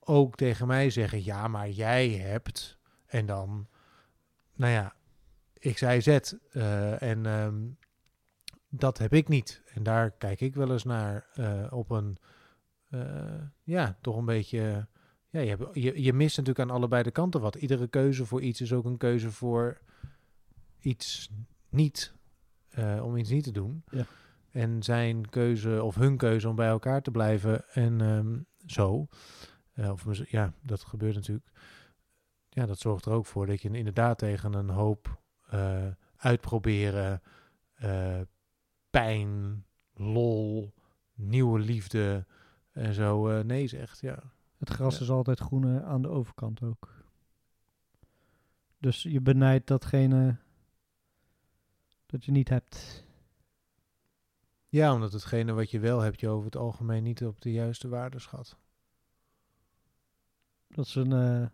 ook 0.00 0.36
tegen 0.36 0.66
mij 0.66 0.90
zeggen, 0.90 1.24
ja, 1.24 1.48
maar 1.48 1.70
jij 1.70 2.08
hebt, 2.08 2.78
en 3.06 3.26
dan, 3.26 3.68
nou 4.54 4.72
ja, 4.72 4.94
ik 5.58 5.78
zei 5.78 6.00
Z, 6.00 6.08
eh, 6.50 7.02
en 7.02 7.26
ehm, 7.26 7.60
dat 8.68 8.98
heb 8.98 9.12
ik 9.12 9.28
niet. 9.28 9.62
En 9.74 9.82
daar 9.82 10.10
kijk 10.10 10.40
ik 10.40 10.54
wel 10.54 10.72
eens 10.72 10.84
naar 10.84 11.26
op 11.70 11.90
een, 11.90 12.18
ja, 13.62 13.96
toch 14.00 14.16
een 14.16 14.24
beetje 14.24 14.86
ja, 15.32 15.40
je, 15.40 15.48
hebt, 15.48 15.74
je, 15.74 16.02
je 16.02 16.12
mist 16.12 16.36
natuurlijk 16.36 16.68
aan 16.68 16.76
allebei 16.76 17.02
de 17.02 17.10
kanten 17.10 17.40
wat. 17.40 17.54
Iedere 17.54 17.86
keuze 17.86 18.26
voor 18.26 18.42
iets 18.42 18.60
is 18.60 18.72
ook 18.72 18.84
een 18.84 18.96
keuze 18.96 19.30
voor 19.30 19.80
iets 20.80 21.30
niet, 21.68 22.14
eh, 22.68 23.04
om 23.04 23.16
iets 23.16 23.30
niet 23.30 23.44
te 23.44 23.52
doen. 23.52 23.84
Ja. 23.90 24.06
En 24.50 24.82
zijn 24.82 25.28
keuze 25.28 25.82
of 25.82 25.94
hun 25.94 26.16
keuze 26.16 26.48
om 26.48 26.56
bij 26.56 26.68
elkaar 26.68 27.02
te 27.02 27.10
blijven 27.10 27.68
en 27.68 28.00
ehm, 28.00 28.40
zo. 28.66 29.06
Eh, 29.72 29.90
of 29.90 30.30
ja, 30.30 30.52
dat 30.62 30.84
gebeurt 30.84 31.14
natuurlijk. 31.14 31.50
Ja, 32.48 32.66
dat 32.66 32.78
zorgt 32.78 33.04
er 33.04 33.12
ook 33.12 33.26
voor 33.26 33.46
dat 33.46 33.62
je 33.62 33.70
inderdaad 33.70 34.18
tegen 34.18 34.52
een 34.52 34.70
hoop 34.70 35.22
eh, 35.48 35.86
uitproberen, 36.16 37.22
pijn, 38.90 39.64
lol, 39.94 40.74
nieuwe 41.14 41.58
liefde 41.58 42.26
en 42.72 42.94
zo 42.94 43.42
nee 43.42 43.66
zegt. 43.66 44.00
Ja. 44.00 44.32
Het 44.62 44.70
gras 44.70 44.94
Ja. 44.96 45.00
is 45.00 45.10
altijd 45.10 45.38
groener 45.40 45.84
aan 45.84 46.02
de 46.02 46.08
overkant 46.08 46.62
ook. 46.62 47.04
Dus 48.78 49.02
je 49.02 49.20
benijdt 49.20 49.66
datgene 49.66 50.36
dat 52.06 52.24
je 52.24 52.32
niet 52.32 52.48
hebt. 52.48 53.04
Ja, 54.68 54.94
omdat 54.94 55.12
hetgene 55.12 55.52
wat 55.52 55.70
je 55.70 55.80
wel 55.80 56.00
hebt, 56.00 56.20
je 56.20 56.28
over 56.28 56.44
het 56.44 56.56
algemeen 56.56 57.02
niet 57.02 57.24
op 57.24 57.40
de 57.40 57.52
juiste 57.52 57.88
waarde 57.88 58.18
schat. 58.18 58.56
Dat 60.68 60.86
is 60.86 60.94
een 60.94 61.12
eh, 61.12 61.46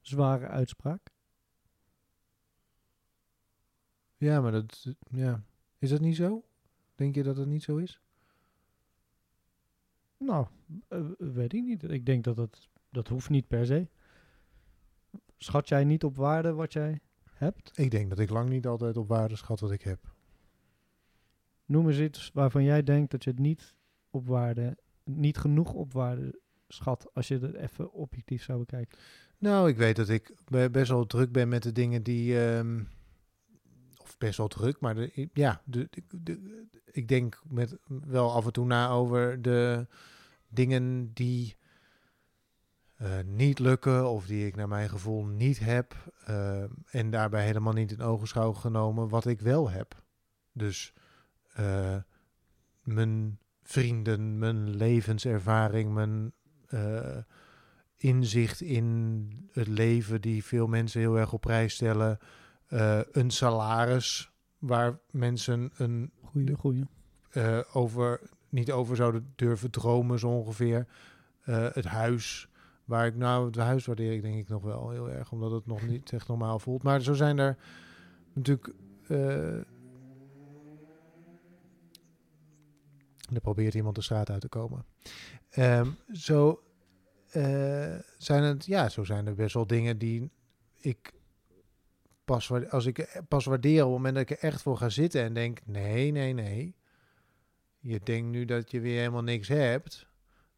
zware 0.00 0.46
uitspraak. 0.46 1.10
Ja, 4.16 4.40
maar 4.40 4.52
dat, 4.52 4.86
ja. 5.10 5.42
Is 5.78 5.90
dat 5.90 6.00
niet 6.00 6.16
zo? 6.16 6.44
Denk 6.94 7.14
je 7.14 7.22
dat 7.22 7.36
het 7.36 7.48
niet 7.48 7.62
zo 7.62 7.76
is? 7.76 8.00
Nou, 10.18 10.46
eh, 10.88 11.00
weet 11.18 11.52
ik 11.52 11.62
niet. 11.64 11.82
Ik 11.90 12.06
denk 12.06 12.24
dat 12.24 12.36
het, 12.36 12.68
dat 12.90 13.08
hoeft 13.08 13.30
niet 13.30 13.48
per 13.48 13.66
se. 13.66 13.88
Schat 15.36 15.68
jij 15.68 15.84
niet 15.84 16.04
op 16.04 16.16
waarde 16.16 16.52
wat 16.52 16.72
jij 16.72 17.00
hebt? 17.30 17.78
Ik 17.78 17.90
denk 17.90 18.08
dat 18.08 18.18
ik 18.18 18.30
lang 18.30 18.48
niet 18.48 18.66
altijd 18.66 18.96
op 18.96 19.08
waarde 19.08 19.36
schat 19.36 19.60
wat 19.60 19.70
ik 19.70 19.82
heb. 19.82 20.14
Noem 21.64 21.88
eens 21.88 21.98
iets 21.98 22.30
waarvan 22.34 22.64
jij 22.64 22.82
denkt 22.82 23.10
dat 23.10 23.24
je 23.24 23.30
het 23.30 23.38
niet 23.38 23.74
op 24.10 24.26
waarde, 24.26 24.76
niet 25.04 25.36
genoeg 25.36 25.72
op 25.72 25.92
waarde 25.92 26.40
schat 26.68 27.10
als 27.14 27.28
je 27.28 27.38
het 27.38 27.54
even 27.54 27.92
objectief 27.92 28.42
zou 28.42 28.58
bekijken. 28.58 28.98
Nou, 29.38 29.68
ik 29.68 29.76
weet 29.76 29.96
dat 29.96 30.08
ik 30.08 30.34
be- 30.44 30.70
best 30.70 30.90
wel 30.90 31.06
druk 31.06 31.32
ben 31.32 31.48
met 31.48 31.62
de 31.62 31.72
dingen 31.72 32.02
die. 32.02 32.40
ehm, 32.46 32.82
best 34.18 34.38
wel 34.38 34.48
druk, 34.48 34.80
maar 34.80 35.08
ja, 35.32 35.62
de, 35.64 35.88
ik 36.84 37.08
denk 37.08 37.42
met 37.48 37.76
wel 37.86 38.32
af 38.32 38.46
en 38.46 38.52
toe 38.52 38.66
na 38.66 38.88
over 38.88 39.42
de 39.42 39.86
dingen 40.48 41.10
die 41.12 41.56
eh, 42.96 43.18
niet 43.24 43.58
lukken 43.58 44.08
of 44.08 44.26
die 44.26 44.46
ik 44.46 44.56
naar 44.56 44.68
mijn 44.68 44.88
gevoel 44.88 45.24
niet 45.24 45.58
heb. 45.58 45.94
eh, 46.24 46.62
en 46.90 47.10
daarbij 47.10 47.44
helemaal 47.44 47.72
niet 47.72 47.92
in 47.92 48.00
ogenschouw 48.00 48.52
genomen 48.52 49.08
wat 49.08 49.26
ik 49.26 49.40
wel 49.40 49.70
heb. 49.70 50.02
Dus 50.52 50.92
eh, 51.52 51.96
mijn 52.82 53.38
vrienden, 53.62 54.38
mijn 54.38 54.76
levenservaring, 54.76 55.92
mijn 55.92 56.32
inzicht 57.96 58.60
in 58.60 59.28
het 59.52 59.66
leven 59.66 60.20
die 60.20 60.44
veel 60.44 60.66
mensen 60.66 61.00
heel 61.00 61.18
erg 61.18 61.32
op 61.32 61.40
prijs 61.40 61.74
stellen. 61.74 62.18
Eh, 62.66 63.00
een 63.12 63.30
salaris 63.30 64.30
waar 64.58 64.98
mensen 65.10 65.70
een 65.76 66.12
Goeie, 66.22 66.54
goeie. 66.54 66.86
eh, 67.30 67.60
over, 67.72 68.20
niet 68.48 68.72
over 68.72 68.96
zouden 68.96 69.32
durven 69.36 69.70
dromen, 69.70 70.18
zo 70.18 70.28
ongeveer. 70.28 70.86
Eh, 71.42 71.68
het 71.72 71.84
huis 71.84 72.48
Waar 72.84 73.06
ik 73.06 73.16
nou, 73.16 73.46
het 73.46 73.56
huis 73.56 73.86
waardeer 73.86 74.12
ik 74.12 74.22
denk 74.22 74.36
ik 74.36 74.48
nog 74.48 74.62
wel 74.62 74.90
heel 74.90 75.10
erg, 75.10 75.32
omdat 75.32 75.50
het 75.50 75.66
nog 75.66 75.86
niet 75.86 76.12
echt 76.12 76.28
normaal 76.28 76.58
voelt. 76.58 76.82
Maar 76.82 77.00
zo 77.00 77.14
zijn 77.14 77.38
er 77.38 77.56
natuurlijk... 78.32 78.74
er 83.32 83.40
probeert 83.42 83.74
iemand 83.74 83.94
de 83.94 84.02
straat 84.02 84.30
uit 84.30 84.40
te 84.40 84.48
komen. 84.48 84.84
Ehm, 85.50 85.90
zo 86.12 86.62
zijn 88.18 88.42
het, 88.42 88.66
ja, 88.66 88.88
zo 88.88 89.04
zijn 89.04 89.26
er 89.26 89.34
best 89.34 89.54
wel 89.54 89.66
dingen 89.66 89.98
die 89.98 90.30
ik 90.80 91.12
pas, 92.26 92.50
als 92.70 92.86
ik 92.86 93.20
pas 93.28 93.44
waardeer 93.44 93.84
op 93.84 93.92
het 93.92 93.96
moment 93.96 94.14
dat 94.14 94.22
ik 94.30 94.30
er 94.30 94.48
echt 94.48 94.62
voor 94.62 94.76
ga 94.76 94.88
zitten 94.88 95.22
en 95.22 95.32
denk, 95.34 95.58
nee, 95.64 96.10
nee, 96.10 96.32
nee. 96.32 96.74
Je 97.78 98.00
denkt 98.04 98.28
nu 98.30 98.44
dat 98.44 98.70
je 98.70 98.80
weer 98.80 98.98
helemaal 98.98 99.22
niks 99.22 99.48
hebt, 99.48 100.06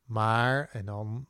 maar, 0.05 0.69
en 0.73 0.85
dan 0.85 1.27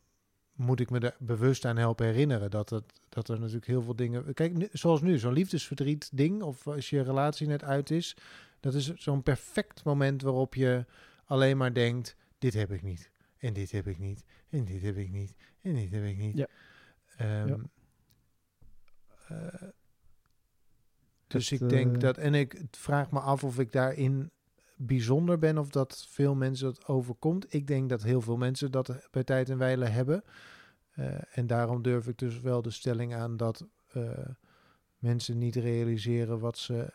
moet 0.52 0.80
ik 0.80 0.90
me 0.90 0.98
er 0.98 1.16
bewust 1.18 1.64
aan 1.64 1.76
helpen 1.76 2.06
herinneren 2.06 2.50
dat, 2.50 2.70
het, 2.70 2.84
dat 3.08 3.28
er 3.28 3.38
natuurlijk 3.38 3.66
heel 3.66 3.82
veel 3.82 3.96
dingen... 3.96 4.34
Kijk, 4.34 4.68
zoals 4.72 5.00
nu, 5.02 5.18
zo'n 5.18 5.32
liefdesverdriet 5.32 6.10
ding, 6.12 6.42
of 6.42 6.66
als 6.66 6.90
je 6.90 7.02
relatie 7.02 7.46
net 7.46 7.64
uit 7.64 7.90
is, 7.90 8.16
dat 8.60 8.74
is 8.74 8.94
zo'n 8.94 9.22
perfect 9.22 9.84
moment 9.84 10.22
waarop 10.22 10.54
je 10.54 10.84
alleen 11.24 11.56
maar 11.56 11.74
denkt, 11.74 12.16
dit 12.38 12.54
heb 12.54 12.72
ik 12.72 12.82
niet, 12.82 13.10
en 13.38 13.52
dit 13.52 13.70
heb 13.70 13.86
ik 13.86 13.98
niet, 13.98 14.24
en 14.48 14.64
dit 14.64 14.82
heb 14.82 14.96
ik 14.96 15.10
niet, 15.10 15.34
en 15.62 15.74
dit 15.74 15.90
heb 15.90 16.04
ik 16.04 16.16
niet. 16.16 16.36
Ja. 16.36 16.46
Ehm, 17.16 17.48
Ja. 17.48 17.58
eh, 19.28 19.68
dus 21.28 21.50
Het, 21.50 21.60
ik 21.60 21.68
denk 21.68 21.94
eh, 21.94 22.00
dat, 22.00 22.16
en 22.16 22.34
ik 22.34 22.62
vraag 22.70 23.10
me 23.10 23.20
af 23.20 23.44
of 23.44 23.58
ik 23.58 23.72
daarin 23.72 24.30
bijzonder 24.76 25.38
ben 25.38 25.58
of 25.58 25.68
dat 25.70 26.06
veel 26.08 26.34
mensen 26.34 26.66
dat 26.66 26.86
overkomt. 26.86 27.54
Ik 27.54 27.66
denk 27.66 27.88
dat 27.88 28.02
heel 28.02 28.20
veel 28.20 28.36
mensen 28.36 28.70
dat 28.70 29.08
bij 29.10 29.24
tijd 29.24 29.48
en 29.48 29.58
wijle 29.58 29.84
hebben. 29.84 30.24
Eh, 30.90 31.38
en 31.38 31.46
daarom 31.46 31.82
durf 31.82 32.08
ik 32.08 32.18
dus 32.18 32.40
wel 32.40 32.62
de 32.62 32.70
stelling 32.70 33.14
aan 33.14 33.36
dat 33.36 33.66
eh, 33.88 34.28
mensen 34.98 35.38
niet 35.38 35.56
realiseren 35.56 36.38
wat 36.40 36.58
ze 36.58 36.92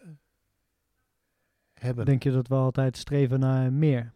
hebben. 1.73 2.05
Denk 2.05 2.23
je 2.23 2.31
dat 2.31 2.47
we 2.47 2.55
altijd 2.55 2.97
streven 2.97 3.39
naar 3.39 3.73
meer? 3.73 4.13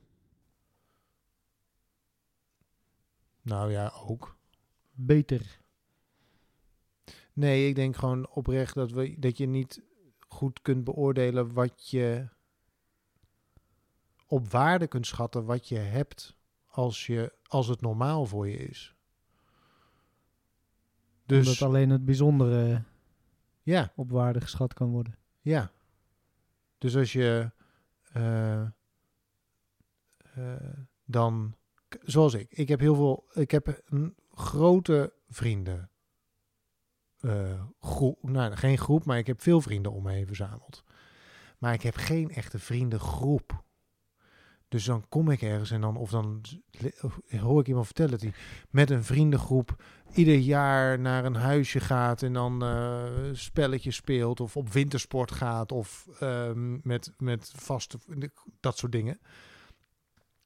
Nou 3.42 3.72
ja, 3.72 3.94
ook. 4.06 4.38
Beter. 4.92 5.60
Nee, 7.34 7.68
ik 7.68 7.76
denk 7.76 7.96
gewoon 7.96 8.30
oprecht 8.30 8.74
dat, 8.74 8.92
we, 8.92 9.16
dat 9.20 9.38
je 9.38 9.46
niet 9.46 9.82
goed 10.28 10.62
kunt 10.62 10.84
beoordelen 10.84 11.54
wat 11.54 11.90
je 11.90 12.28
op 14.26 14.52
waarde 14.52 14.88
kunt 14.88 15.08
schatten 15.08 15.46
wat 15.46 15.68
je 15.68 15.78
hebt 15.78 16.38
als, 16.66 17.06
je, 17.06 17.34
als 17.44 17.68
het 17.68 17.82
normaal 17.82 18.26
voor 18.26 18.48
je 18.48 18.58
is. 18.58 18.96
Dus 21.26 21.48
Omdat 21.48 21.62
alleen 21.62 21.90
het 21.90 22.06
bijzondere 22.06 22.84
ja, 23.62 23.92
op 23.96 24.12
waarde 24.12 24.42
geschat 24.42 24.74
kan 24.74 24.90
worden. 24.90 25.18
ja. 25.42 25.72
Dus 26.78 26.96
als 26.96 27.14
je 27.14 27.52
eh, 28.14 28.62
eh, 28.62 28.70
dan, 31.06 31.56
zoals 32.04 32.34
ik, 32.34 32.52
ik 32.52 32.68
heb 32.68 32.80
heel 32.80 32.96
veel, 32.96 33.26
ik 33.34 33.52
heb 33.52 33.82
een 33.86 34.16
grote 34.32 35.14
vrienden. 35.28 35.90
Eh, 37.20 37.62
groep, 37.80 38.18
nou, 38.22 38.56
geen 38.56 38.78
groep, 38.78 39.06
maar 39.06 39.18
ik 39.18 39.28
heb 39.28 39.42
veel 39.42 39.62
vrienden 39.62 39.92
om 39.92 40.04
me 40.04 40.12
heen 40.12 40.28
verzameld. 40.28 40.84
Maar 41.58 41.74
ik 41.74 41.82
heb 41.82 41.96
geen 41.96 42.30
echte 42.30 42.60
vriendengroep. 42.60 43.66
Dus 44.68 44.86
dan 44.86 45.06
kom 45.10 45.30
ik 45.30 45.42
ergens 45.42 45.72
en 45.72 45.82
dan, 45.82 45.98
of 45.98 46.10
dan 46.10 46.42
hoor 47.40 47.60
ik 47.60 47.68
iemand 47.68 47.86
vertellen 47.86 48.12
dat 48.12 48.22
hij 48.22 48.34
met 48.70 48.90
een 48.90 49.04
vriendengroep 49.04 49.84
ieder 50.14 50.38
jaar 50.38 51.00
naar 51.00 51.26
een 51.26 51.36
huisje 51.36 51.80
gaat 51.80 52.24
en 52.24 52.34
dan 52.34 52.64
eh 52.64 53.06
spelletjes 53.34 53.96
speelt 53.96 54.40
of 54.40 54.58
op 54.58 54.70
wintersport 54.70 55.32
gaat 55.32 55.72
of 55.72 56.08
ehm, 56.20 56.78
met, 56.84 57.14
met 57.18 57.54
vaste, 57.56 57.98
dat 58.60 58.78
soort 58.78 58.92
dingen. 58.92 59.20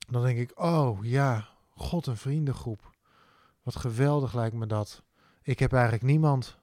Dan 0.08 0.24
denk 0.24 0.38
ik, 0.38 0.60
oh 0.60 1.06
ja, 1.06 1.48
god 1.70 2.08
een 2.08 2.18
vriendengroep. 2.18 2.90
Wat 3.64 3.76
geweldig 3.76 4.34
lijkt 4.34 4.56
me 4.56 4.68
dat. 4.68 5.04
Ik 5.42 5.60
heb 5.60 5.74
eigenlijk 5.74 6.04
niemand. 6.04 6.61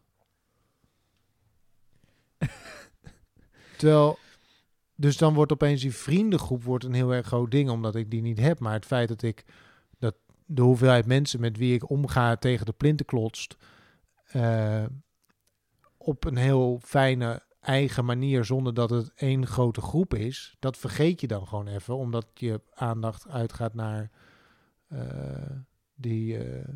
Terwijl, 3.79 4.19
dus 4.95 5.17
dan 5.17 5.35
wordt 5.35 5.53
opeens 5.53 5.81
die 5.81 5.95
vriendengroep 5.95 6.65
wordt 6.65 6.85
een 6.85 6.93
heel 6.93 7.15
erg 7.15 7.27
groot 7.27 7.51
ding, 7.51 7.71
omdat 7.71 7.95
ik 7.95 8.11
die 8.11 8.23
niet 8.23 8.39
heb. 8.39 8.59
Maar 8.59 8.73
het 8.73 8.87
feit 8.87 9.09
dat 9.09 9.23
ik 9.23 9.45
dat 9.99 10.15
de 10.47 10.63
hoeveelheid 10.63 11.07
mensen 11.07 11.41
met 11.41 11.57
wie 11.57 11.75
ik 11.75 11.91
omga 11.91 12.37
tegen 12.37 12.67
de 12.67 12.73
plinten 12.73 13.07
klotst, 13.07 13.57
eh, 14.25 14.85
op 15.97 16.25
een 16.25 16.37
heel 16.37 16.81
fijne 16.83 17.43
eigen 17.61 18.05
manier, 18.05 18.45
zonder 18.45 18.75
dat 18.75 18.91
het 18.91 19.13
één 19.15 19.47
grote 19.47 19.81
groep 19.81 20.15
is, 20.15 20.57
dat 20.59 20.77
vergeet 20.77 21.21
je 21.21 21.27
dan 21.27 21.47
gewoon 21.47 21.67
even, 21.67 21.97
omdat 21.97 22.27
je 22.35 22.61
aandacht 22.75 23.29
uitgaat 23.29 23.75
naar 23.75 24.11
eh, 24.89 25.51
die, 25.95 26.39
eh, 26.39 26.75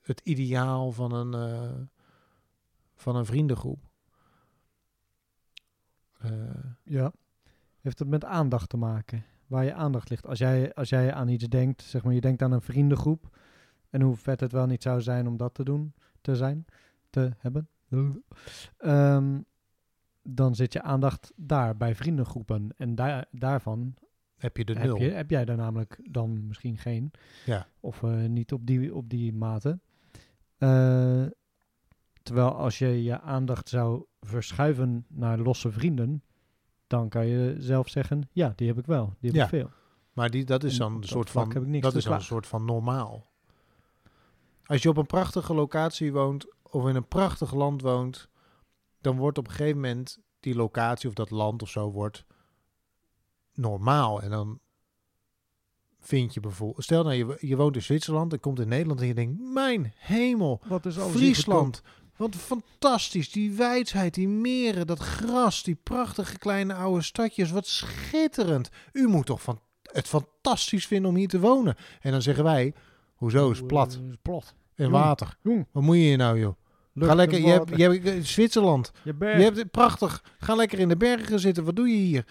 het 0.00 0.20
ideaal 0.20 0.92
van 0.92 1.12
een, 1.12 1.90
van 2.94 3.16
een 3.16 3.26
vriendengroep. 3.26 3.89
Eh, 6.20 6.30
Ja. 6.84 7.12
Heeft 7.80 7.98
het 7.98 8.08
met 8.08 8.24
aandacht 8.24 8.68
te 8.68 8.76
maken? 8.76 9.24
Waar 9.46 9.64
je 9.64 9.74
aandacht 9.74 10.10
ligt. 10.10 10.26
Als 10.26 10.38
jij, 10.38 10.74
als 10.74 10.88
jij 10.88 11.12
aan 11.12 11.28
iets 11.28 11.48
denkt, 11.48 11.82
zeg 11.82 12.04
maar, 12.04 12.12
je 12.14 12.20
denkt 12.20 12.42
aan 12.42 12.52
een 12.52 12.60
vriendengroep. 12.60 13.38
En 13.90 14.00
hoe 14.00 14.16
vet 14.16 14.40
het 14.40 14.52
wel 14.52 14.66
niet 14.66 14.82
zou 14.82 15.00
zijn 15.00 15.26
om 15.26 15.36
dat 15.36 15.54
te 15.54 15.64
doen, 15.64 15.94
te 16.20 16.36
zijn, 16.36 16.64
te 17.10 17.30
hebben. 17.38 17.68
Ehm, 18.78 19.40
dan 20.22 20.54
zit 20.54 20.72
je 20.72 20.82
aandacht 20.82 21.32
daar, 21.36 21.76
bij 21.76 21.94
vriendengroepen. 21.94 22.68
En 22.76 22.94
daar, 22.94 23.24
daarvan 23.30 23.94
heb 24.36 24.56
je 24.56 24.64
de 24.64 24.72
heb, 24.72 24.82
nul. 24.82 25.00
je, 25.02 25.10
heb 25.10 25.30
jij 25.30 25.44
daar 25.44 25.56
namelijk 25.56 25.98
dan 26.10 26.46
misschien 26.46 26.78
geen. 26.78 27.10
Ja. 27.46 27.66
Of 27.80 28.02
eh, 28.02 28.24
niet 28.24 28.52
op 28.52 28.66
die, 28.66 28.94
op 28.94 29.08
die 29.08 29.32
mate. 29.32 29.78
Eh, 30.58 31.24
terwijl 32.22 32.52
als 32.54 32.78
je 32.78 33.02
je 33.02 33.20
aandacht 33.20 33.68
zou 33.68 34.04
verschuiven 34.20 35.04
naar 35.08 35.38
losse 35.38 35.72
vrienden, 35.72 36.22
dan 36.86 37.08
kan 37.08 37.26
je 37.26 37.54
zelf 37.58 37.88
zeggen, 37.88 38.28
ja, 38.32 38.52
die 38.56 38.68
heb 38.68 38.78
ik 38.78 38.86
wel, 38.86 39.14
die 39.20 39.30
heb 39.30 39.34
Ja. 39.38 39.42
ik 39.44 39.48
veel. 39.48 39.70
Maar 40.12 40.30
die, 40.30 40.44
dat 40.44 40.64
is 40.64 40.72
En 40.72 40.78
dan 40.78 40.94
een 40.96 41.02
soort 41.04 41.30
van, 41.30 41.48
dat 41.80 41.94
is 41.94 42.04
dan 42.04 42.12
een 42.12 42.20
soort 42.22 42.46
van 42.46 42.64
normaal. 42.64 43.28
Als 44.64 44.82
je 44.82 44.88
op 44.88 44.96
een 44.96 45.06
prachtige 45.06 45.54
locatie 45.54 46.12
woont 46.12 46.46
of 46.62 46.88
in 46.88 46.96
een 46.96 47.08
prachtig 47.08 47.54
land 47.54 47.82
woont, 47.82 48.28
dan 49.00 49.16
wordt 49.16 49.38
op 49.38 49.46
een 49.46 49.52
gegeven 49.52 49.80
moment 49.80 50.18
die 50.40 50.54
locatie 50.54 51.08
of 51.08 51.14
dat 51.14 51.30
land 51.30 51.62
of 51.62 51.68
zo 51.68 51.90
wordt 51.90 52.24
normaal. 53.54 54.22
En 54.22 54.30
dan 54.30 54.60
vind 56.00 56.34
je 56.34 56.40
bijvoorbeeld, 56.40 56.84
stel 56.84 57.02
nou 57.02 57.14
je, 57.14 57.36
je 57.40 57.56
woont 57.56 57.74
in 57.76 57.82
Zwitserland 57.82 58.32
en 58.32 58.40
komt 58.40 58.60
in 58.60 58.68
Nederland 58.68 59.00
en 59.00 59.06
je 59.06 59.14
denkt, 59.14 59.40
mijn 59.52 59.92
hemel, 59.96 60.60
Wat 60.68 60.86
is 60.86 60.96
Friesland. 60.96 61.82
Wat 62.20 62.36
fantastisch. 62.36 63.30
Die 63.30 63.52
wijdheid, 63.52 64.14
die 64.14 64.28
meren, 64.28 64.86
dat 64.86 64.98
gras, 64.98 65.62
die 65.62 65.74
prachtige 65.74 66.38
kleine 66.38 66.74
oude 66.74 67.02
stadjes. 67.02 67.50
Wat 67.50 67.66
schitterend. 67.66 68.68
U 68.92 69.06
moet 69.06 69.26
toch 69.26 69.42
van 69.42 69.60
het 69.82 70.08
fantastisch 70.08 70.86
vinden 70.86 71.10
om 71.10 71.16
hier 71.16 71.28
te 71.28 71.40
wonen. 71.40 71.76
En 72.00 72.10
dan 72.10 72.22
zeggen 72.22 72.44
wij, 72.44 72.74
hoezo 73.14 73.50
is 73.50 73.62
plat 73.66 74.00
is 74.10 74.16
plat. 74.22 74.54
en 74.74 74.90
water. 74.90 75.36
jong. 75.42 75.66
Wat 75.72 75.82
moet 75.82 75.96
je 75.96 76.02
hier 76.02 76.16
nou 76.16 76.38
joh? 76.38 76.54
Lucht 76.92 77.10
Ga 77.10 77.16
lekker, 77.16 77.40
je 77.40 77.46
hebt, 77.46 77.76
je 77.76 77.82
hebt 77.82 78.04
eh, 78.04 78.22
Zwitserland. 78.22 78.92
Je. 79.02 79.14
Je 79.18 79.26
hebt 79.26 79.56
het 79.56 79.70
prachtig. 79.70 80.24
Ga 80.38 80.54
lekker 80.54 80.78
in 80.78 80.88
de 80.88 80.96
bergen 80.96 81.40
zitten. 81.40 81.64
Wat 81.64 81.76
doe 81.76 81.88
je 81.88 81.96
hier? 81.96 82.26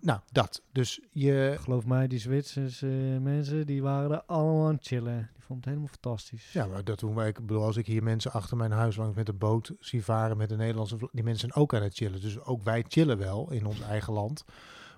Nou, 0.00 0.20
dat. 0.32 0.62
Dus 0.72 1.00
je, 1.10 1.56
Geloof 1.60 1.86
mij, 1.86 2.08
die 2.08 2.18
Zwitserse 2.18 2.86
eh, 2.86 3.20
mensen, 3.20 3.66
die 3.66 3.82
waren 3.82 4.10
er 4.10 4.22
allemaal 4.22 4.66
aan 4.66 4.74
het 4.74 4.86
chillen. 4.86 5.30
Die 5.32 5.42
vonden 5.42 5.56
het 5.56 5.64
helemaal 5.64 5.86
fantastisch. 5.86 6.52
Ja, 6.52 6.66
maar 6.66 6.84
dat 6.84 6.98
doen 6.98 7.14
wij. 7.14 7.28
Ik 7.28 7.46
bedoel, 7.46 7.64
als 7.64 7.76
ik 7.76 7.86
hier 7.86 8.02
mensen 8.02 8.32
achter 8.32 8.56
mijn 8.56 8.72
huis 8.72 8.96
langs 8.96 9.16
met 9.16 9.28
een 9.28 9.38
boot 9.38 9.72
zie 9.78 10.04
varen 10.04 10.36
met 10.36 10.50
een 10.50 10.58
Nederlandse 10.58 10.96
die 11.12 11.24
mensen 11.24 11.48
zijn 11.48 11.62
ook 11.62 11.74
aan 11.74 11.82
het 11.82 11.94
chillen. 11.94 12.20
Dus 12.20 12.40
ook 12.40 12.62
wij 12.62 12.84
chillen 12.88 13.18
wel 13.18 13.50
in 13.50 13.66
ons 13.66 13.80
eigen 13.80 14.12
land. 14.12 14.44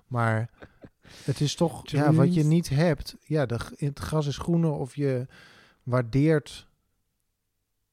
Maar 0.07 0.49
het 1.23 1.41
is 1.41 1.55
toch, 1.55 1.89
ja, 1.89 2.13
wat 2.13 2.33
je 2.33 2.43
niet 2.43 2.69
hebt. 2.69 3.15
Ja, 3.25 3.45
de, 3.45 3.59
het 3.75 3.99
gras 3.99 4.27
is 4.27 4.37
groener 4.37 4.71
of 4.71 4.95
je 4.95 5.27
waardeert 5.83 6.67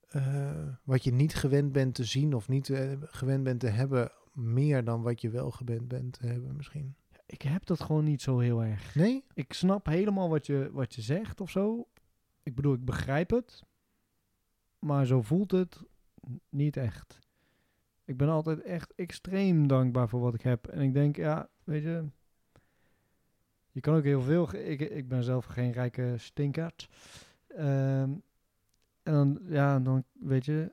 eh, 0.09 0.69
wat 0.85 1.05
je 1.05 1.13
niet 1.13 1.35
gewend 1.35 1.73
bent 1.73 1.95
te 1.95 2.05
zien 2.05 2.35
of 2.35 2.49
niet 2.49 2.71
eh, 2.71 2.91
gewend 3.01 3.45
bent 3.45 3.61
te 3.61 3.69
hebben, 3.69 4.13
meer 4.33 4.85
dan 4.85 5.03
wat 5.03 5.21
je 5.21 5.31
wel 5.31 5.51
gewend 5.51 5.89
bent 5.89 6.13
te 6.13 6.27
hebben 6.27 6.57
misschien. 6.57 6.95
Ik 7.31 7.43
heb 7.43 7.67
dat 7.67 7.81
gewoon 7.81 8.05
niet 8.05 8.23
zo 8.23 8.39
heel 8.39 8.63
erg. 8.63 8.95
Nee? 8.95 9.25
Ik 9.35 9.53
snap 9.53 9.87
helemaal 9.87 10.29
wat 10.29 10.47
je, 10.47 10.71
wat 10.73 10.95
je 10.95 11.03
zegt 11.03 11.41
of 11.41 11.51
zo. 11.51 11.89
Ik 12.43 12.55
bedoel, 12.55 12.75
ik 12.75 12.85
begrijp 12.85 13.31
het. 13.31 13.63
Maar 14.79 15.07
zo 15.07 15.23
voelt 15.23 15.51
het 15.51 15.83
niet 16.49 16.77
echt. 16.77 17.19
Ik 18.05 18.17
ben 18.17 18.29
altijd 18.29 18.61
echt 18.61 18.95
extreem 18.95 19.67
dankbaar 19.67 20.09
voor 20.09 20.21
wat 20.21 20.35
ik 20.35 20.43
heb. 20.43 20.67
En 20.67 20.81
ik 20.81 20.93
denk, 20.93 21.17
ja, 21.17 21.49
weet 21.65 21.83
je... 21.83 22.05
Je 23.71 23.81
kan 23.81 23.95
ook 23.97 24.05
heel 24.05 24.21
veel... 24.21 24.55
Ik, 24.55 24.81
ik 24.81 25.09
ben 25.09 25.23
zelf 25.23 25.45
geen 25.45 25.73
rijke 25.73 26.15
stinkert. 26.17 26.89
Ehm, 27.47 28.11
en 29.03 29.13
dan, 29.13 29.41
ja, 29.47 29.81
dan 29.81 30.05
weet 30.13 30.45
je... 30.45 30.73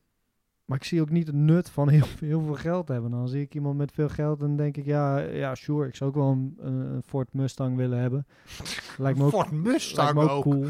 Maar 0.68 0.78
ik 0.78 0.84
zie 0.84 1.02
ook 1.02 1.10
niet 1.10 1.28
het 1.28 1.36
nut 1.36 1.70
van 1.70 1.90
heel, 1.90 2.06
heel 2.20 2.42
veel 2.42 2.54
geld 2.54 2.88
hebben. 2.88 3.12
Dan 3.12 3.28
zie 3.28 3.42
ik 3.42 3.56
iemand 3.56 3.78
met 3.78 3.92
veel 3.92 4.10
geld 4.10 4.42
en 4.42 4.56
denk 4.56 4.78
ik... 4.78 4.86
Ja, 4.86 5.18
ja 5.18 5.56
sure, 5.56 5.88
ik 5.88 5.96
zou 5.96 6.10
ook 6.10 6.16
wel 6.16 6.32
een, 6.58 7.02
Ford 7.06 7.34
Mustang 7.34 7.76
willen 7.76 8.00
hebben. 8.00 8.28
Lijkt 8.98 9.18
me 9.18 9.24
ook, 9.26 9.32
Ford 9.32 9.52
lijkt 9.52 9.66
Mustang 9.66 10.14
me 10.14 10.22
ook, 10.22 10.30
ook. 10.30 10.44
cool. 10.44 10.66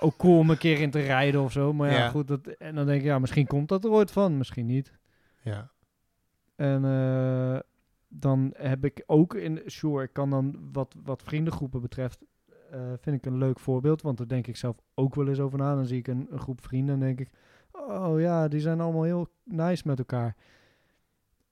ook 0.00 0.16
cool 0.16 0.38
om 0.38 0.50
een 0.50 0.58
keer 0.58 0.80
in 0.80 0.90
te 0.90 1.00
rijden 1.00 1.40
of 1.42 1.52
zo. 1.52 1.72
Maar 1.72 1.90
ja, 1.90 1.96
Ja. 1.96 2.08
goed. 2.08 2.28
Dat, 2.28 2.46
en 2.46 2.74
dan 2.74 2.86
denk 2.86 3.00
ik, 3.00 3.06
ja, 3.06 3.18
misschien 3.18 3.46
komt 3.46 3.68
dat 3.68 3.84
er 3.84 3.90
ooit 3.90 4.10
van. 4.10 4.36
Misschien 4.36 4.66
niet. 4.66 4.92
Ja. 5.42 5.70
En 6.56 6.84
eh, 6.84 7.58
dan 8.08 8.50
heb 8.56 8.84
ik 8.84 9.02
ook 9.06 9.34
in, 9.34 9.60
sure, 9.66 10.02
ik 10.02 10.12
kan 10.12 10.30
dan 10.30 10.68
wat, 10.72 10.94
wat 11.04 11.22
vriendengroepen 11.22 11.80
betreft, 11.80 12.24
eh, 12.70 12.80
vind 13.00 13.16
ik 13.16 13.26
een 13.26 13.38
leuk 13.38 13.58
voorbeeld. 13.58 14.02
Want 14.02 14.18
daar 14.18 14.28
denk 14.28 14.46
ik 14.46 14.56
zelf 14.56 14.76
ook 14.94 15.14
wel 15.14 15.28
eens 15.28 15.40
over 15.40 15.58
na. 15.58 15.74
Dan 15.74 15.86
zie 15.86 15.98
ik 15.98 16.08
een, 16.08 16.26
een 16.30 16.40
groep 16.40 16.62
vrienden 16.62 16.94
en 16.94 17.00
denk 17.00 17.20
ik, 17.20 17.30
oh 17.72 18.20
ja, 18.20 18.48
die 18.48 18.60
zijn 18.60 18.80
allemaal 18.80 19.02
heel 19.02 19.28
nice 19.44 19.82
met 19.86 19.98
elkaar. 19.98 20.36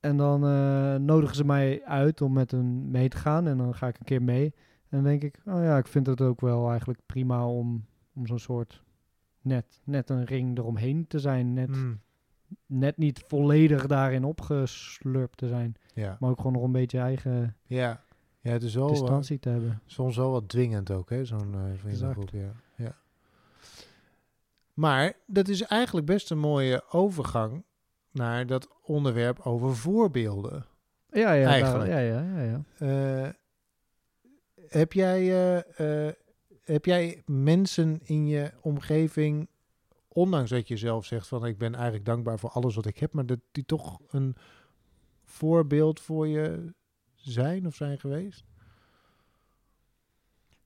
En 0.01 0.17
dan 0.17 0.45
eh, 0.45 0.95
nodigen 0.95 1.37
ze 1.37 1.45
mij 1.45 1.85
uit 1.85 2.21
om 2.21 2.33
met 2.33 2.51
hen 2.51 2.91
mee 2.91 3.09
te 3.09 3.17
gaan. 3.17 3.47
En 3.47 3.57
dan 3.57 3.75
ga 3.75 3.87
ik 3.89 3.99
een 3.99 4.05
keer 4.05 4.23
mee. 4.23 4.45
En 4.89 4.89
dan 4.89 5.03
denk 5.03 5.23
ik, 5.23 5.41
oh 5.45 5.63
ja, 5.63 5.79
ik 5.79 5.87
vind 5.87 6.07
het 6.07 6.21
ook 6.21 6.41
wel 6.41 6.71
eigenlijk 6.71 7.01
prima 7.07 7.47
om, 7.47 7.85
om 8.15 8.27
zo'n 8.27 8.39
soort 8.39 8.83
net, 9.41 9.81
net 9.85 10.11
een 10.11 10.25
ring 10.25 10.59
eromheen 10.59 11.07
te 11.07 11.19
zijn. 11.19 11.53
Net, 11.53 11.69
Hmm. 11.71 12.01
net 12.67 12.97
niet 12.97 13.25
volledig 13.27 13.87
daarin 13.87 14.25
opgeslurpt 14.25 15.37
te 15.37 15.49
zijn. 15.49 15.75
Ja. 15.95 16.17
Maar 16.21 16.31
ook 16.31 16.37
gewoon 16.37 16.53
nog 16.53 16.63
een 16.63 16.73
beetje 16.73 16.99
eigen 16.99 17.57
Ja. 17.63 18.01
Ja, 18.43 18.51
het 18.53 18.63
is 18.63 18.75
wel 18.75 18.85
eh, 18.87 18.91
distantie 18.93 19.39
te 19.39 19.49
hebben. 19.49 19.81
soms 19.87 20.17
wel 20.17 20.31
wat 20.31 20.49
dwingend 20.49 20.91
ook, 20.91 21.11
hè, 21.11 21.25
zo'n 21.25 21.55
eh 21.55 21.61
vriendengroep. 21.79 22.29
Ja. 22.31 22.53
ja. 22.77 22.97
Maar 24.75 25.13
dat 25.27 25.49
is 25.49 25.63
eigenlijk 25.63 26.07
best 26.07 26.31
een 26.31 26.39
mooie 26.39 26.83
overgang 26.91 27.65
naar 28.11 28.47
dat 28.47 28.69
onderwerp 28.83 29.41
over 29.41 29.77
voorbeelden. 29.77 30.67
Ja, 31.11 31.33
ja, 31.33 31.49
Eigenlijk. 31.49 31.91
daar- 31.91 32.03
ja, 32.03 32.21
ja, 32.21 32.41
ja, 32.43 32.63
ja. 32.79 33.25
Eh, 33.25 33.31
heb, 34.69 34.93
jij, 34.93 35.21
eh, 35.21 36.07
eh, 36.09 36.15
heb 36.63 36.85
jij 36.85 37.23
mensen 37.27 38.01
in 38.03 38.27
je 38.27 38.53
omgeving, 38.61 39.49
ondanks 40.09 40.51
dat 40.51 40.69
je 40.69 40.77
zelf 40.77 41.05
zegt 41.05 41.29
van 41.29 41.47
ik 41.47 41.59
ben 41.59 41.75
eigenlijk 41.75 42.05
dankbaar 42.05 42.39
voor 42.39 42.51
alles 42.51 42.75
wat 42.75 42.87
ik 42.87 42.99
heb, 42.99 43.13
maar 43.13 43.27
dat 43.27 43.41
die 43.53 43.65
toch 43.65 43.99
een 44.09 44.37
voorbeeld 45.25 46.01
voor 46.01 46.27
je 46.29 46.75
zijn 47.15 47.67
of 47.67 47.75
zijn 47.75 47.99
geweest? 48.01 48.45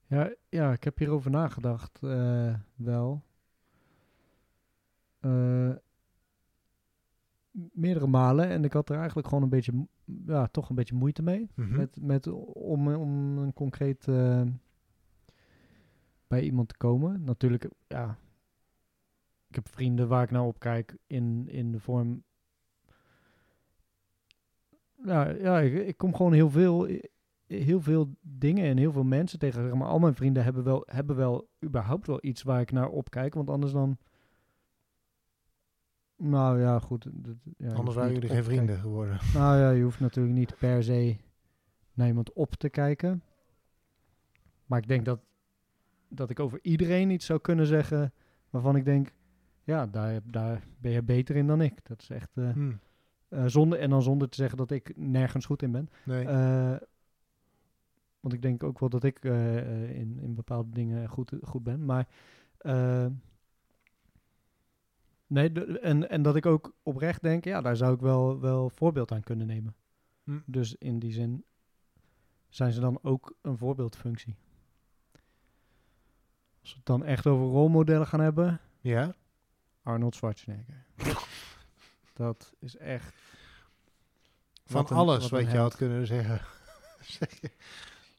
Ja, 0.07 0.33
ja, 0.49 0.73
ik 0.73 0.85
heb 0.85 0.99
hierover 0.99 1.31
nagedacht, 1.31 1.99
wel. 2.75 3.23
Eh, 5.25 5.71
meerdere 7.73 8.07
malen. 8.07 8.49
En 8.49 8.65
ik 8.65 8.73
had 8.73 8.89
er 8.89 8.97
eigenlijk 8.97 9.29
gewoon 9.29 9.43
een 9.43 9.49
beetje, 9.49 9.87
ja, 10.27 10.47
toch 10.47 10.69
een 10.69 10.75
beetje 10.75 10.95
moeite 10.95 11.23
mee. 11.23 11.49
Mhm. 11.55 11.77
Met, 11.77 12.01
met, 12.01 12.27
om, 12.53 12.95
om 12.95 13.39
een 13.39 13.53
concreet 13.53 14.09
eh, 14.09 14.43
bij 16.27 16.43
iemand 16.43 16.69
te 16.69 16.77
komen. 16.77 17.25
Natuurlijk, 17.25 17.69
ja. 17.87 18.19
Ik 19.49 19.55
heb 19.55 19.69
vrienden 19.69 20.09
waar 20.09 20.23
ik 20.23 20.31
naar 20.31 20.45
opkijk 20.45 20.97
in, 21.07 21.49
in 21.49 21.73
de 21.73 21.81
vorm. 21.81 22.23
Ja, 25.05 25.29
ja 25.29 25.61
ik, 25.61 25.87
ik 25.87 25.97
kom 25.97 26.15
gewoon 26.15 26.33
heel 26.33 26.51
veel, 26.51 26.89
heel 27.47 27.81
veel 27.81 28.15
dingen 28.21 28.65
en 28.65 28.77
heel 28.77 28.93
veel 28.93 29.05
mensen 29.05 29.39
tegen. 29.39 29.79
Maar 29.79 29.89
al 29.89 29.99
mijn 29.99 30.15
vrienden 30.15 30.45
hebben 30.45 30.65
wel, 30.65 30.83
hebben 30.87 31.17
wel 31.17 31.49
überhaupt 31.65 32.07
wel 32.07 32.19
iets 32.21 32.43
waar 32.43 32.61
ik 32.61 32.73
naar 32.73 32.89
opkijk. 32.89 33.35
Want 33.35 33.51
anders 33.51 33.73
dan. 33.73 33.99
Nou 36.25 36.61
ja, 36.61 36.79
goed. 36.79 37.07
dat- 37.13 37.35
ja, 37.59 37.73
Anders 37.73 37.97
waren 37.97 38.13
jullie 38.13 38.29
geen 38.29 38.45
vrienden 38.45 38.79
geworden. 38.79 39.19
Nou 39.35 39.59
ja, 39.59 39.71
je 39.71 39.83
hoeft 39.83 40.01
natuurlijk 40.01 40.35
niet 40.35 40.57
per 40.59 40.83
se 40.85 41.17
naar 41.95 42.07
iemand 42.07 42.33
op 42.33 42.55
te 42.55 42.69
kijken. 42.69 43.23
Maar 44.67 44.79
ik 44.79 44.89
denk 44.89 45.05
dat, 45.05 45.21
dat 46.09 46.31
ik 46.31 46.41
over 46.41 46.59
iedereen 46.63 47.11
iets 47.11 47.27
zou 47.27 47.41
kunnen 47.41 47.67
zeggen 47.67 48.13
waarvan 48.51 48.77
ik 48.77 48.85
denk, 48.85 49.13
ja, 49.65 49.87
daar, 49.87 50.21
daar 50.25 50.63
ben 50.79 50.93
je 50.93 51.03
beter 51.03 51.37
in 51.37 51.47
dan 51.47 51.61
ik. 51.61 51.87
Dat 51.87 52.03
is 52.03 52.11
echt, 52.11 52.31
eh, 52.37 52.51
Hm. 52.51 52.73
eh, 53.29 53.45
zonder, 53.47 53.79
en 53.79 53.91
dan 53.91 54.03
zonder 54.03 54.29
te 54.29 54.37
zeggen 54.37 54.59
dat 54.59 54.71
ik 54.71 54.93
nergens 54.97 55.47
goed 55.47 55.63
in 55.63 55.73
ben. 55.73 55.91
Nee. 56.05 56.25
Eh, 56.27 56.77
want 58.21 58.35
ik 58.35 58.43
denk 58.43 58.63
ook 58.63 58.79
wel 58.79 58.89
dat 58.89 59.05
ik 59.05 59.25
in, 59.25 60.19
in 60.21 60.35
bepaalde 60.35 60.71
dingen 60.71 61.09
goed, 61.09 61.33
goed 61.43 61.63
ben. 61.63 61.85
Maar 61.85 62.09
nee, 65.27 65.53
de- 65.53 65.79
en, 65.79 66.09
en 66.11 66.23
dat 66.23 66.37
ik 66.37 66.47
ook 66.47 66.75
oprecht 66.83 67.23
denk, 67.23 67.45
ja, 67.45 67.61
daar 67.61 67.77
zou 67.77 67.95
ik 67.95 68.01
wel, 68.01 68.41
wel 68.41 68.71
voorbeeld 68.71 69.13
aan 69.13 69.23
kunnen 69.23 69.47
nemen. 69.47 69.75
Hm. 70.25 70.39
Dus 70.47 70.75
in 70.75 70.99
die 70.99 71.13
zin 71.13 71.45
zijn 72.49 72.73
ze 72.73 72.81
dan 72.81 72.99
ook 73.03 73.35
een 73.43 73.57
voorbeeldfunctie. 73.57 74.37
Als 76.61 76.71
we 76.73 76.77
het 76.77 76.87
dan 76.87 77.05
echt 77.05 77.27
over 77.27 77.47
rolmodellen 77.47 78.07
gaan 78.07 78.21
hebben, 78.21 78.61
ja? 78.81 79.15
Arnold 79.83 80.15
Schwarzenegger. 80.15 80.85
dat 82.15 82.53
is 82.59 82.77
echt... 82.77 83.15
Van 84.65 84.81
wat 84.83 84.91
een- 84.91 84.97
alles 84.97 85.29
wat 85.29 85.43
wat, 85.43 85.51
je 85.53 85.59
had 85.59 85.77
kunnen 85.77 86.07
zeggen. 86.07 86.41
Zeg 87.19 87.41
je. 87.41 87.51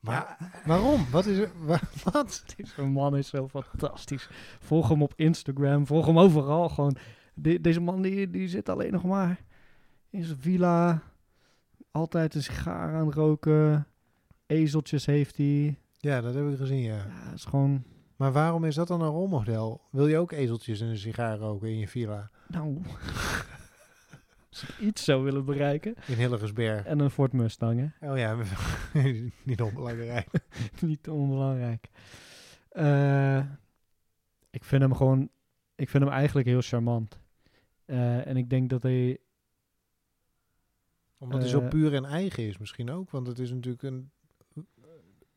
Maar 0.06 0.38
waarom? 0.66 1.06
Wat 1.12 1.26
is 1.26 1.38
er? 1.38 1.50
wa- 1.66 1.80
Wat? 2.12 2.44
Deze 2.58 2.82
man 2.82 3.18
is 3.18 3.28
zo 3.28 3.48
fantastisch. 3.48 4.30
Volg 4.60 4.90
hem 4.90 5.02
op 5.02 5.14
Instagram, 5.16 5.88
volg 5.88 6.06
hem 6.06 6.20
overal. 6.20 6.70
Gewoon, 6.70 6.96
de- 7.34 7.62
deze 7.62 7.80
man 7.80 8.02
die, 8.02 8.30
die 8.30 8.48
zit 8.48 8.70
alleen 8.70 8.92
nog 8.92 9.04
maar 9.04 9.40
in 10.10 10.24
zijn 10.24 10.38
villa. 10.40 11.02
Altijd 11.92 12.36
een 12.36 12.44
sigaar 12.44 12.96
aan 12.96 13.12
roken. 13.12 13.88
Ezeltjes 14.46 15.06
heeft 15.06 15.38
hij. 15.38 15.80
Ja, 16.00 16.22
dat 16.22 16.34
heb 16.34 16.50
ik 16.50 16.58
gezien, 16.58 16.82
ja. 16.82 16.96
Ja, 16.96 17.34
is 17.34 17.46
gewoon... 17.46 17.84
Maar 18.16 18.32
waarom 18.32 18.64
is 18.64 18.76
dat 18.76 18.88
dan 18.88 19.02
een 19.02 19.10
rolmodel? 19.10 19.82
Wil 19.92 20.08
je 20.08 20.18
ook 20.18 20.32
ezeltjes 20.32 20.82
en 20.82 20.88
een 20.88 20.98
sigaar 20.98 21.38
roken 21.38 21.68
in 21.70 21.78
je 21.78 21.88
villa 21.88 22.30
Nou, 22.48 22.82
als 24.62 24.64
ik 24.70 24.80
iets 24.80 25.04
zou 25.04 25.24
willen 25.24 25.46
bereiken. 25.46 25.96
in 26.08 26.18
Hillegersberg? 26.18 26.86
En 26.86 27.00
een 27.00 27.10
Ford 27.10 27.34
Mustang, 27.34 27.92
hè. 28.00 28.12
Oh 28.12 28.18
ja, 28.18 28.38
niet 29.44 29.62
onbelangrijk. 29.62 30.28
Niet 30.82 31.10
onbelangrijk. 31.10 31.90
Eh, 32.70 33.40
ik 34.50 34.64
vind 34.64 34.82
hem 34.82 34.96
gewoon... 34.96 35.30
Ik 35.76 35.90
vind 35.90 36.04
hem 36.04 36.14
eigenlijk 36.14 36.48
heel 36.48 36.62
charmant. 36.62 37.20
Eh, 37.86 38.28
en 38.28 38.38
ik 38.38 38.50
denk 38.50 38.70
dat 38.70 38.84
hij... 38.84 39.18
Omdat 41.18 41.40
hij 41.42 41.50
zo 41.50 41.62
Eh, 41.62 41.68
puur 41.68 41.94
en 41.94 42.06
eigen 42.06 42.44
is 42.44 42.58
misschien 42.58 42.90
ook. 42.90 43.12
Want 43.12 43.28
het 43.28 43.40
is 43.40 43.52
natuurlijk 43.52 43.84
een... 43.84 44.10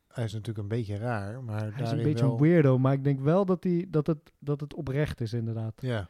Hij 0.08 0.24
is 0.24 0.32
natuurlijk 0.32 0.58
een 0.58 0.68
beetje 0.68 0.96
raar, 0.96 1.42
maar 1.42 1.74
Hij 1.74 1.82
is 1.82 1.90
een 1.90 2.02
beetje 2.02 2.24
wel... 2.24 2.32
een 2.32 2.40
weirdo, 2.40 2.78
maar 2.78 2.92
ik 2.92 3.04
denk 3.04 3.20
wel 3.20 3.44
dat, 3.44 3.64
hij, 3.64 3.86
dat, 3.88 4.06
het, 4.06 4.32
dat 4.38 4.60
het 4.60 4.74
oprecht 4.74 5.20
is, 5.20 5.32
inderdaad. 5.32 5.74
Ja, 5.80 6.08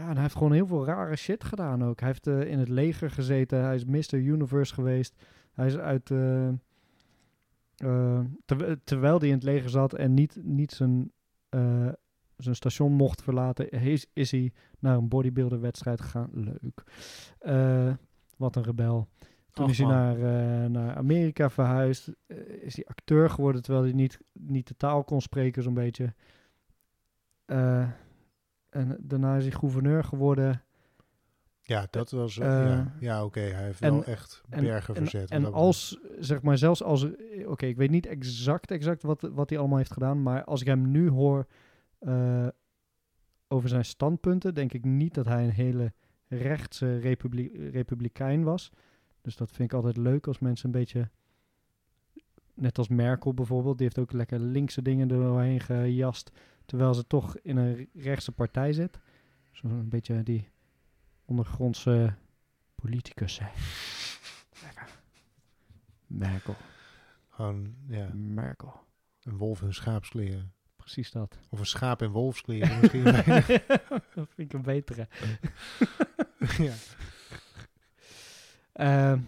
Ja, 0.00 0.08
en 0.08 0.12
hij 0.12 0.22
heeft 0.22 0.36
gewoon 0.36 0.52
heel 0.52 0.66
veel 0.66 0.84
rare 0.84 1.16
shit 1.16 1.44
gedaan 1.44 1.84
ook. 1.84 2.00
Hij 2.00 2.08
heeft 2.08 2.26
eh, 2.26 2.40
in 2.40 2.58
het 2.58 2.68
leger 2.68 3.10
gezeten, 3.10 3.62
hij 3.64 3.74
is 3.74 3.84
Mr. 3.84 4.14
Universe 4.14 4.74
geweest. 4.74 5.14
Hij 5.52 5.66
is 5.66 5.76
uit... 5.76 6.10
eh, 6.10 6.48
eh, 7.76 8.20
terw- 8.44 8.76
terwijl 8.84 9.18
hij 9.18 9.28
in 9.28 9.34
het 9.34 9.42
leger 9.42 9.70
zat 9.70 9.94
en 9.94 10.14
niet, 10.14 10.38
niet 10.42 10.72
zijn, 10.72 11.12
zijn 12.36 12.54
station 12.54 12.92
mocht 12.92 13.22
verlaten, 13.22 13.70
is, 13.70 14.06
is 14.12 14.30
hij 14.30 14.52
naar 14.78 14.96
een 14.96 15.08
bodybuilder 15.08 15.60
wedstrijd 15.60 16.00
gegaan. 16.00 16.30
Leuk. 16.32 16.82
Wat 18.36 18.56
een 18.56 18.62
rebel. 18.62 19.08
Toen 19.52 19.64
Och, 19.64 19.70
is 19.70 19.78
hij 19.78 19.86
naar, 19.86 20.16
naar 20.70 20.96
Amerika 20.96 21.50
verhuisd. 21.50 22.12
Is 22.60 22.76
hij 22.76 22.84
acteur 22.86 23.30
geworden 23.30 23.62
terwijl 23.62 23.84
hij 23.84 23.92
niet, 23.94 24.20
niet 24.32 24.68
de 24.68 24.76
taal 24.76 25.04
kon 25.04 25.20
spreken, 25.20 25.62
zo'n 25.62 25.74
beetje. 25.74 26.14
Eh, 27.44 27.88
en 28.70 28.96
daarna 29.00 29.36
is 29.36 29.42
hij 29.42 29.52
gouverneur 29.52 30.04
geworden. 30.04 30.62
ja 31.62 31.86
dat 31.90 32.10
was... 32.10 32.38
Eh, 32.38 32.46
ja, 32.48 32.94
ja 33.00 33.24
oké, 33.24 33.40
hij 33.40 33.64
heeft 33.64 33.80
en- 33.80 33.92
wel 33.92 34.04
echt 34.04 34.42
en- 34.48 34.64
bergen 34.64 34.94
En, 34.94 35.00
verzet. 35.02 35.30
en 35.30 35.42
dat 35.42 35.52
als, 35.52 35.98
zeg 36.18 36.42
maar, 36.42 36.58
zelfs 36.58 36.82
als... 36.82 37.06
Oké, 37.46 37.66
ik 37.66 37.76
weet 37.76 37.90
niet 37.90 38.06
exact, 38.06 38.70
exact 38.70 39.02
wat, 39.02 39.20
wat 39.32 39.50
hij 39.50 39.58
allemaal 39.58 39.78
heeft 39.78 39.92
gedaan. 39.92 40.22
Maar 40.22 40.44
als 40.44 40.60
ik 40.60 40.66
hem 40.66 40.90
nu 40.90 41.08
hoor 41.08 41.46
eh, 41.98 42.46
over 43.48 43.68
zijn 43.68 43.84
standpunten... 43.84 44.54
denk 44.54 44.72
ik 44.72 44.84
niet 44.84 45.14
dat 45.14 45.26
hij 45.26 45.44
een 45.44 45.50
hele 45.50 45.92
rechtse 46.28 46.98
republi- 46.98 47.70
republikein 47.72 48.42
was. 48.42 48.70
Dus 49.22 49.36
dat 49.36 49.50
vind 49.50 49.70
ik 49.72 49.76
altijd 49.76 49.96
leuk 49.96 50.26
als 50.26 50.38
mensen 50.38 50.66
een 50.66 50.80
beetje... 50.80 51.08
Net 52.54 52.78
als 52.78 52.88
Merkel 52.88 53.34
bijvoorbeeld. 53.34 53.76
Die 53.78 53.86
heeft 53.86 53.98
ook 53.98 54.12
lekker 54.12 54.38
linkse 54.40 54.82
dingen 54.82 55.10
er 55.10 55.16
doorheen 55.16 55.60
gejast. 55.60 56.30
Terwijl 56.70 56.94
ze 56.94 57.06
toch 57.06 57.38
in 57.38 57.56
een 57.56 57.88
rechtse 57.94 58.32
partij 58.32 58.72
zit. 58.72 58.98
Zo'n 59.52 59.88
beetje 59.88 60.22
die 60.22 60.48
ondergrondse 61.24 62.14
politicus 62.74 63.34
zijn. 63.34 63.52
Lekker. 64.62 64.88
Merkel. 66.06 66.56
Gewoon, 67.28 67.74
ja, 67.88 68.10
Merkel. 68.12 68.80
een 69.22 69.36
wolf 69.36 69.62
in 69.62 69.74
schaapskleren. 69.74 70.52
precies 70.76 71.10
dat. 71.10 71.38
Of 71.48 71.58
een 71.58 71.66
schaap 71.66 72.02
in 72.02 72.10
wolfskleren 72.10 72.80
misschien. 72.80 73.04
dat 74.14 74.28
vind 74.34 74.38
ik 74.38 74.52
een 74.52 74.62
betere. 74.62 75.08
ja. 76.66 76.74
Ehm, 78.72 79.20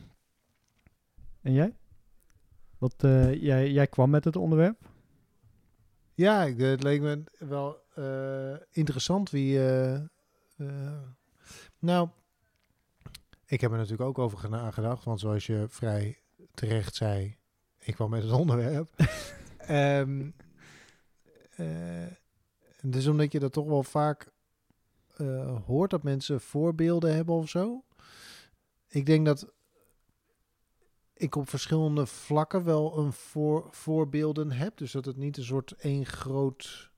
en 1.40 1.52
jij? 1.52 1.76
Wat, 2.78 3.04
eh, 3.04 3.42
jij? 3.42 3.70
Jij 3.70 3.86
kwam 3.86 4.10
met 4.10 4.24
het 4.24 4.36
onderwerp. 4.36 4.90
Ja, 6.14 6.42
ik- 6.42 6.58
het 6.58 6.82
leek 6.82 7.00
me 7.00 7.22
wel 7.38 7.80
eh, 7.94 8.60
interessant 8.70 9.30
wie. 9.30 9.64
eh, 9.66 10.00
nou, 11.78 12.08
ik 13.46 13.60
heb 13.60 13.70
er 13.70 13.76
natuurlijk 13.76 14.08
ook 14.08 14.18
over 14.18 14.50
nagedacht, 14.50 15.04
want 15.04 15.20
zoals 15.20 15.46
je 15.46 15.66
vrij 15.68 16.18
terecht 16.54 16.94
zei, 16.94 17.36
ik 17.78 17.94
kwam 17.94 18.10
met 18.10 18.22
het 18.22 18.32
onderwerp. 18.32 18.90
Ehm 19.58 20.30
eh, 21.56 22.06
dus 22.82 23.06
omdat 23.06 23.32
je 23.32 23.38
dat 23.38 23.52
toch 23.52 23.66
wel 23.66 23.82
vaak 23.82 24.30
hoort 25.66 25.90
dat 25.90 26.02
mensen 26.02 26.40
voorbeelden 26.40 27.14
hebben 27.14 27.34
of 27.34 27.48
zo. 27.48 27.84
Ik 28.88 29.06
denk 29.06 29.26
dat 29.26 29.52
ik 31.22 31.36
op 31.36 31.48
verschillende 31.48 32.06
vlakken 32.06 32.64
wel 32.64 32.98
een 32.98 33.12
voor, 33.12 33.68
voorbeelden 33.70 34.50
heb. 34.52 34.76
Dus 34.76 34.92
dat 34.92 35.04
het 35.04 35.16
niet 35.16 35.36
een 35.36 35.44
soort 35.44 35.70
één 35.72 36.06
groot 36.06 36.90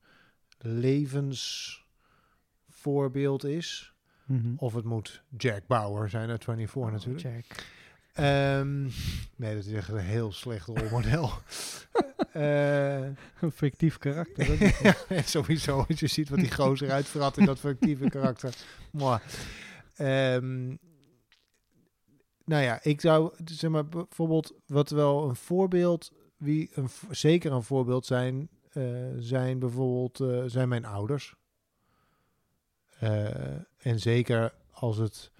levensvoorbeeld 0.57 3.43
is. 3.43 3.93
Of 4.57 4.73
het 4.73 4.85
moet 4.85 5.23
Jack 5.37 5.67
Bauer 5.67 6.09
zijn 6.09 6.29
uit 6.29 6.43
24 6.43 6.91
natuurlijk. 6.91 7.45
Jack. 7.47 7.63
Ehm, 8.13 8.81
nee, 9.35 9.55
dat 9.55 9.65
is 9.65 9.71
echt 9.73 9.89
een 9.89 9.97
heel 9.97 10.31
slecht 10.31 10.67
rolmodel. 10.67 11.29
Eh, 12.31 12.99
Een 13.39 13.51
fictief 13.53 13.97
karakter. 13.97 14.45
dat 14.47 14.59
is- 14.59 14.79
ja, 15.09 15.21
sowieso, 15.21 15.85
als 15.87 15.99
je 15.99 16.07
ziet 16.07 16.29
wat 16.29 16.39
die 16.39 16.51
gozer 16.51 16.91
uitverrat 16.91 17.37
in 17.37 17.45
dat 17.45 17.59
fictieve 17.59 18.09
karakter. 18.09 18.53
Ehm, 19.95 20.75
nou 22.45 22.63
ja, 22.63 22.79
ik 22.83 23.01
zou, 23.01 23.33
zeg 23.45 23.69
maar, 23.69 23.87
bijvoorbeeld, 23.87 24.53
wat 24.65 24.89
wel 24.89 25.29
een 25.29 25.35
voorbeeld, 25.35 26.11
wie 26.37 26.69
een, 26.73 26.89
zeker 27.09 27.51
een 27.51 27.63
voorbeeld 27.63 28.05
zijn, 28.05 28.49
eh, 28.71 28.83
zijn 29.17 29.59
bijvoorbeeld, 29.59 30.19
eh, 30.19 30.43
zijn 30.45 30.69
mijn 30.69 30.85
ouders. 30.85 31.35
Eh, 32.99 33.55
en 33.77 33.99
zeker 33.99 34.53
als 34.71 34.97
het 34.97 35.31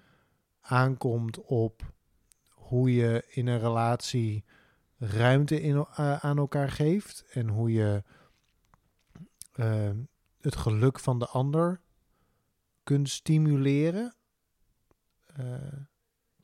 aankomt 0.60 1.40
op 1.44 1.94
hoe 2.50 2.94
je 2.94 3.24
in 3.28 3.46
een 3.46 3.58
relatie 3.58 4.44
ruimte 4.98 5.60
in, 5.60 5.86
aan 5.96 6.38
elkaar 6.38 6.70
geeft 6.70 7.24
en 7.30 7.48
hoe 7.48 7.72
je 7.72 8.02
eh, 9.52 9.90
het 10.40 10.56
geluk 10.56 11.00
van 11.00 11.18
de 11.18 11.26
ander 11.26 11.80
kunt 12.82 13.08
stimuleren. 13.08 14.14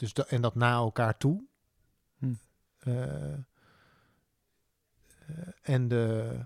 Dus 0.03 0.13
en 0.13 0.41
dat 0.41 0.55
na 0.55 0.73
elkaar 0.73 1.17
toe. 1.17 1.45
Hm. 2.19 2.35
Eh, 2.79 3.33
eh, 3.33 3.39
en 5.63 5.89
de 5.89 6.39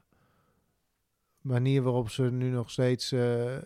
manier 1.40 1.82
waarop 1.82 2.10
ze 2.10 2.22
nu 2.22 2.50
nog 2.50 2.70
steeds 2.70 3.12
eh, 3.12 3.56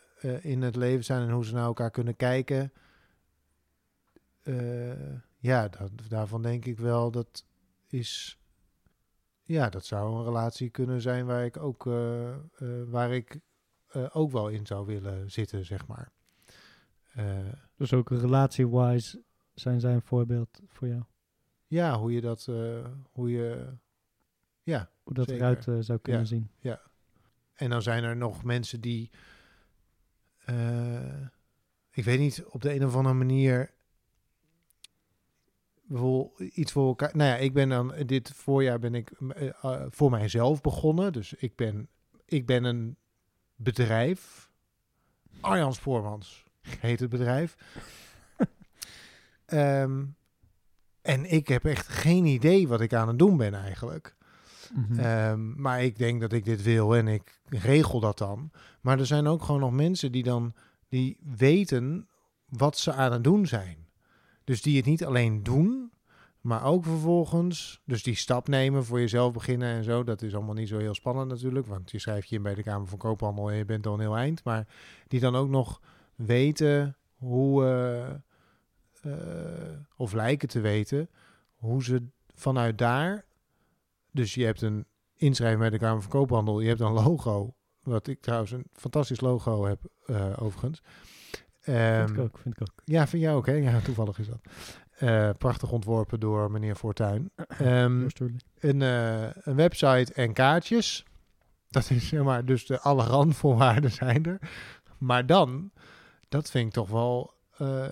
in 0.40 0.62
het 0.62 0.76
leven 0.76 1.04
zijn 1.04 1.22
en 1.22 1.30
hoe 1.30 1.44
ze 1.44 1.54
naar 1.54 1.64
elkaar 1.64 1.90
kunnen 1.90 2.16
kijken. 2.16 2.72
Ja, 5.38 5.68
dat, 5.68 5.90
daarvan 6.08 6.42
denk 6.42 6.64
ik 6.64 6.78
wel 6.78 7.10
dat 7.10 7.44
is. 7.86 8.38
Ja, 9.42 9.68
dat 9.68 9.84
zou 9.84 10.16
een 10.16 10.24
relatie 10.24 10.70
kunnen 10.70 11.00
zijn 11.00 11.26
waar 11.26 11.44
ik 11.44 11.56
ook, 11.56 11.84
waar 12.86 13.12
ik 13.12 13.40
ook 14.12 14.30
wel 14.30 14.48
in 14.48 14.66
zou 14.66 14.86
willen 14.86 15.30
zitten, 15.30 15.64
zeg 15.64 15.86
maar. 15.86 16.12
Dus 17.76 17.92
ook 17.92 18.10
relatie-wise 18.10 19.22
zijn 19.60 19.80
zij 19.80 19.94
een 19.94 20.02
voorbeeld 20.02 20.60
voor 20.66 20.88
jou. 20.88 21.02
ja, 21.66 21.98
hoe 21.98 22.12
je 22.12 22.20
dat, 22.20 22.46
eh, 22.48 22.84
hoe 23.10 23.30
je, 23.30 23.66
ja. 24.62 24.90
Hoe 25.02 25.14
dat 25.14 25.28
Zeker. 25.28 25.42
eruit 25.42 25.68
eh, 25.68 25.76
zou 25.80 25.98
kunnen 25.98 26.20
Ja. 26.20 26.26
zien. 26.26 26.50
En 27.54 27.70
dan 27.70 27.82
zijn 27.82 28.04
er 28.04 28.16
nog 28.16 28.44
mensen 28.44 28.80
die, 28.80 29.10
eh, 30.44 31.20
ik 31.90 32.04
weet 32.04 32.18
niet, 32.18 32.44
op 32.44 32.62
de 32.62 32.74
een 32.74 32.84
of 32.86 32.94
andere 32.96 33.14
manier 33.14 33.70
bijvoorbeeld 35.82 36.40
iets 36.40 36.72
voor 36.72 36.86
elkaar. 36.86 37.16
Nou 37.16 37.30
ja, 37.30 37.36
ik 37.36 37.52
ben 37.52 37.68
dan 37.68 37.94
dit 38.06 38.30
voorjaar 38.32 38.78
ben 38.78 38.94
ik 38.94 39.10
eh, 39.10 39.86
voor 39.88 40.10
mijzelf 40.10 40.60
begonnen. 40.60 41.12
Dus 41.12 41.32
ik 41.34 41.56
ben, 41.56 41.88
ik 42.24 42.46
ben 42.46 42.64
een 42.64 42.96
bedrijf. 43.54 44.50
Arjan 45.40 45.74
Spoormans 45.74 46.44
heet 46.60 47.00
het 47.00 47.10
bedrijf. 47.10 47.56
Ehm, 49.50 50.04
en 51.02 51.32
ik 51.32 51.48
heb 51.48 51.64
echt 51.64 51.88
geen 51.88 52.24
idee 52.24 52.68
wat 52.68 52.80
ik 52.80 52.94
aan 52.94 53.08
het 53.08 53.18
doen 53.18 53.36
ben 53.36 53.54
eigenlijk. 53.54 54.16
Mhm. 54.74 54.98
Ehm, 54.98 55.60
maar 55.60 55.82
ik 55.82 55.98
denk 55.98 56.20
dat 56.20 56.32
ik 56.32 56.44
dit 56.44 56.62
wil 56.62 56.96
en 56.96 57.08
ik 57.08 57.40
regel 57.48 58.00
dat 58.00 58.18
dan. 58.18 58.50
Maar 58.80 58.98
er 58.98 59.06
zijn 59.06 59.26
ook 59.26 59.42
gewoon 59.42 59.60
nog 59.60 59.72
mensen 59.72 60.12
die 60.12 60.22
dan 60.22 60.54
die 60.88 61.18
weten 61.36 62.08
wat 62.48 62.78
ze 62.78 62.92
aan 62.92 63.12
het 63.12 63.24
doen 63.24 63.46
zijn. 63.46 63.88
Dus 64.44 64.62
die 64.62 64.76
het 64.76 64.86
niet 64.86 65.04
alleen 65.04 65.42
doen, 65.42 65.90
maar 66.40 66.64
ook 66.64 66.84
vervolgens, 66.84 67.80
dus 67.84 68.02
die 68.02 68.14
stap 68.14 68.48
nemen 68.48 68.84
voor 68.84 69.00
jezelf 69.00 69.32
beginnen 69.32 69.68
en 69.68 69.84
zo. 69.84 70.04
Dat 70.04 70.22
is 70.22 70.34
allemaal 70.34 70.54
niet 70.54 70.68
zo 70.68 70.78
heel 70.78 70.94
spannend 70.94 71.28
natuurlijk, 71.28 71.66
want 71.66 71.90
je 71.90 71.98
schrijft 71.98 72.28
je 72.28 72.36
in 72.36 72.42
bij 72.42 72.54
de 72.54 72.62
Kamer 72.62 72.88
van 72.88 72.98
Koophandel 72.98 73.50
en 73.50 73.56
je 73.56 73.64
bent 73.64 73.86
al 73.86 73.94
een 73.94 74.00
heel 74.00 74.16
eind. 74.16 74.44
Maar 74.44 74.66
die 75.08 75.20
dan 75.20 75.36
ook 75.36 75.48
nog 75.48 75.80
weten 76.14 76.96
hoe, 77.16 77.66
eh, 77.66 78.14
eh, 79.00 79.12
of 79.96 80.12
lijken 80.12 80.48
te 80.48 80.60
weten, 80.60 81.10
hoe 81.54 81.84
ze 81.84 82.06
vanuit 82.34 82.78
daar 82.78 83.28
dus 84.12 84.34
je 84.34 84.44
hebt 84.44 84.62
een 84.62 84.86
inschrijving 85.16 85.60
bij 85.60 85.70
de 85.70 85.78
Kamer 85.78 86.02
van 86.02 86.10
Koophandel. 86.10 86.60
Je 86.60 86.68
hebt 86.68 86.80
een 86.80 86.92
logo. 86.92 87.54
Wat 87.82 88.06
ik 88.06 88.20
trouwens 88.20 88.50
een 88.50 88.66
fantastisch 88.72 89.20
logo 89.20 89.66
heb, 89.66 89.80
eh, 90.06 90.42
overigens. 90.42 90.82
Ehm, 91.60 92.06
vind 92.06 92.18
ik 92.18 92.24
ook, 92.24 92.38
vind 92.38 92.54
ik 92.54 92.62
ook. 92.62 92.82
Ja, 92.84 93.06
vind 93.06 93.22
jij 93.22 93.34
ook, 93.34 93.46
hè? 93.46 93.52
Ja, 93.52 93.80
toevallig 93.80 94.18
is 94.18 94.26
dat. 94.28 94.40
Eh, 94.90 95.30
prachtig 95.38 95.72
ontworpen 95.72 96.20
door 96.20 96.50
meneer 96.50 96.74
Fortuyn. 96.74 97.30
Ehm, 97.36 97.96
Yours 97.96 98.14
truly. 98.14 98.40
een, 98.58 98.80
een 98.80 99.56
website 99.56 100.12
en 100.12 100.32
kaartjes. 100.32 101.04
Dat 101.68 101.90
is 101.90 102.08
zeg 102.08 102.22
maar, 102.22 102.44
dus 102.44 102.66
de 102.66 102.80
alle 102.80 103.04
randvoorwaarden 103.04 103.90
zijn 103.90 104.24
er. 104.24 104.38
Maar 104.98 105.26
dan, 105.26 105.70
dat 106.28 106.50
vind 106.50 106.66
ik 106.66 106.72
toch 106.72 106.88
wel 106.88 107.34
eh, 107.60 107.86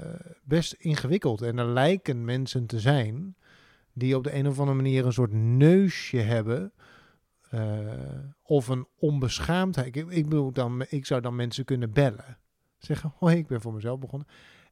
best 0.45 0.73
ingewikkeld. 0.73 1.43
En 1.43 1.59
er 1.59 1.67
lijken 1.67 2.25
mensen 2.25 2.67
te 2.67 2.81
zijn 2.81 3.37
die 3.93 4.17
op 4.17 4.25
de 4.25 4.35
een 4.35 4.49
of 4.49 4.59
andere 4.59 4.77
manier 4.77 5.07
een 5.07 5.13
soort 5.13 5.33
neusje 5.33 6.19
hebben. 6.19 6.73
eh, 7.51 7.81
of 8.43 8.69
een 8.69 8.87
onbeschaamdheid. 8.99 9.97
Ik, 9.97 10.11
ik, 10.11 10.29
bedoel 10.29 10.53
dan, 10.53 10.85
ik 10.89 11.07
zou 11.07 11.21
dan 11.21 11.37
mensen 11.37 11.65
kunnen 11.65 11.93
bellen. 11.93 12.39
Zeggen, 12.79 13.13
hoi, 13.19 13.37
ik 13.37 13.47
ben 13.47 13.61
voor 13.61 13.73
mezelf 13.75 13.99
begonnen. 13.99 14.29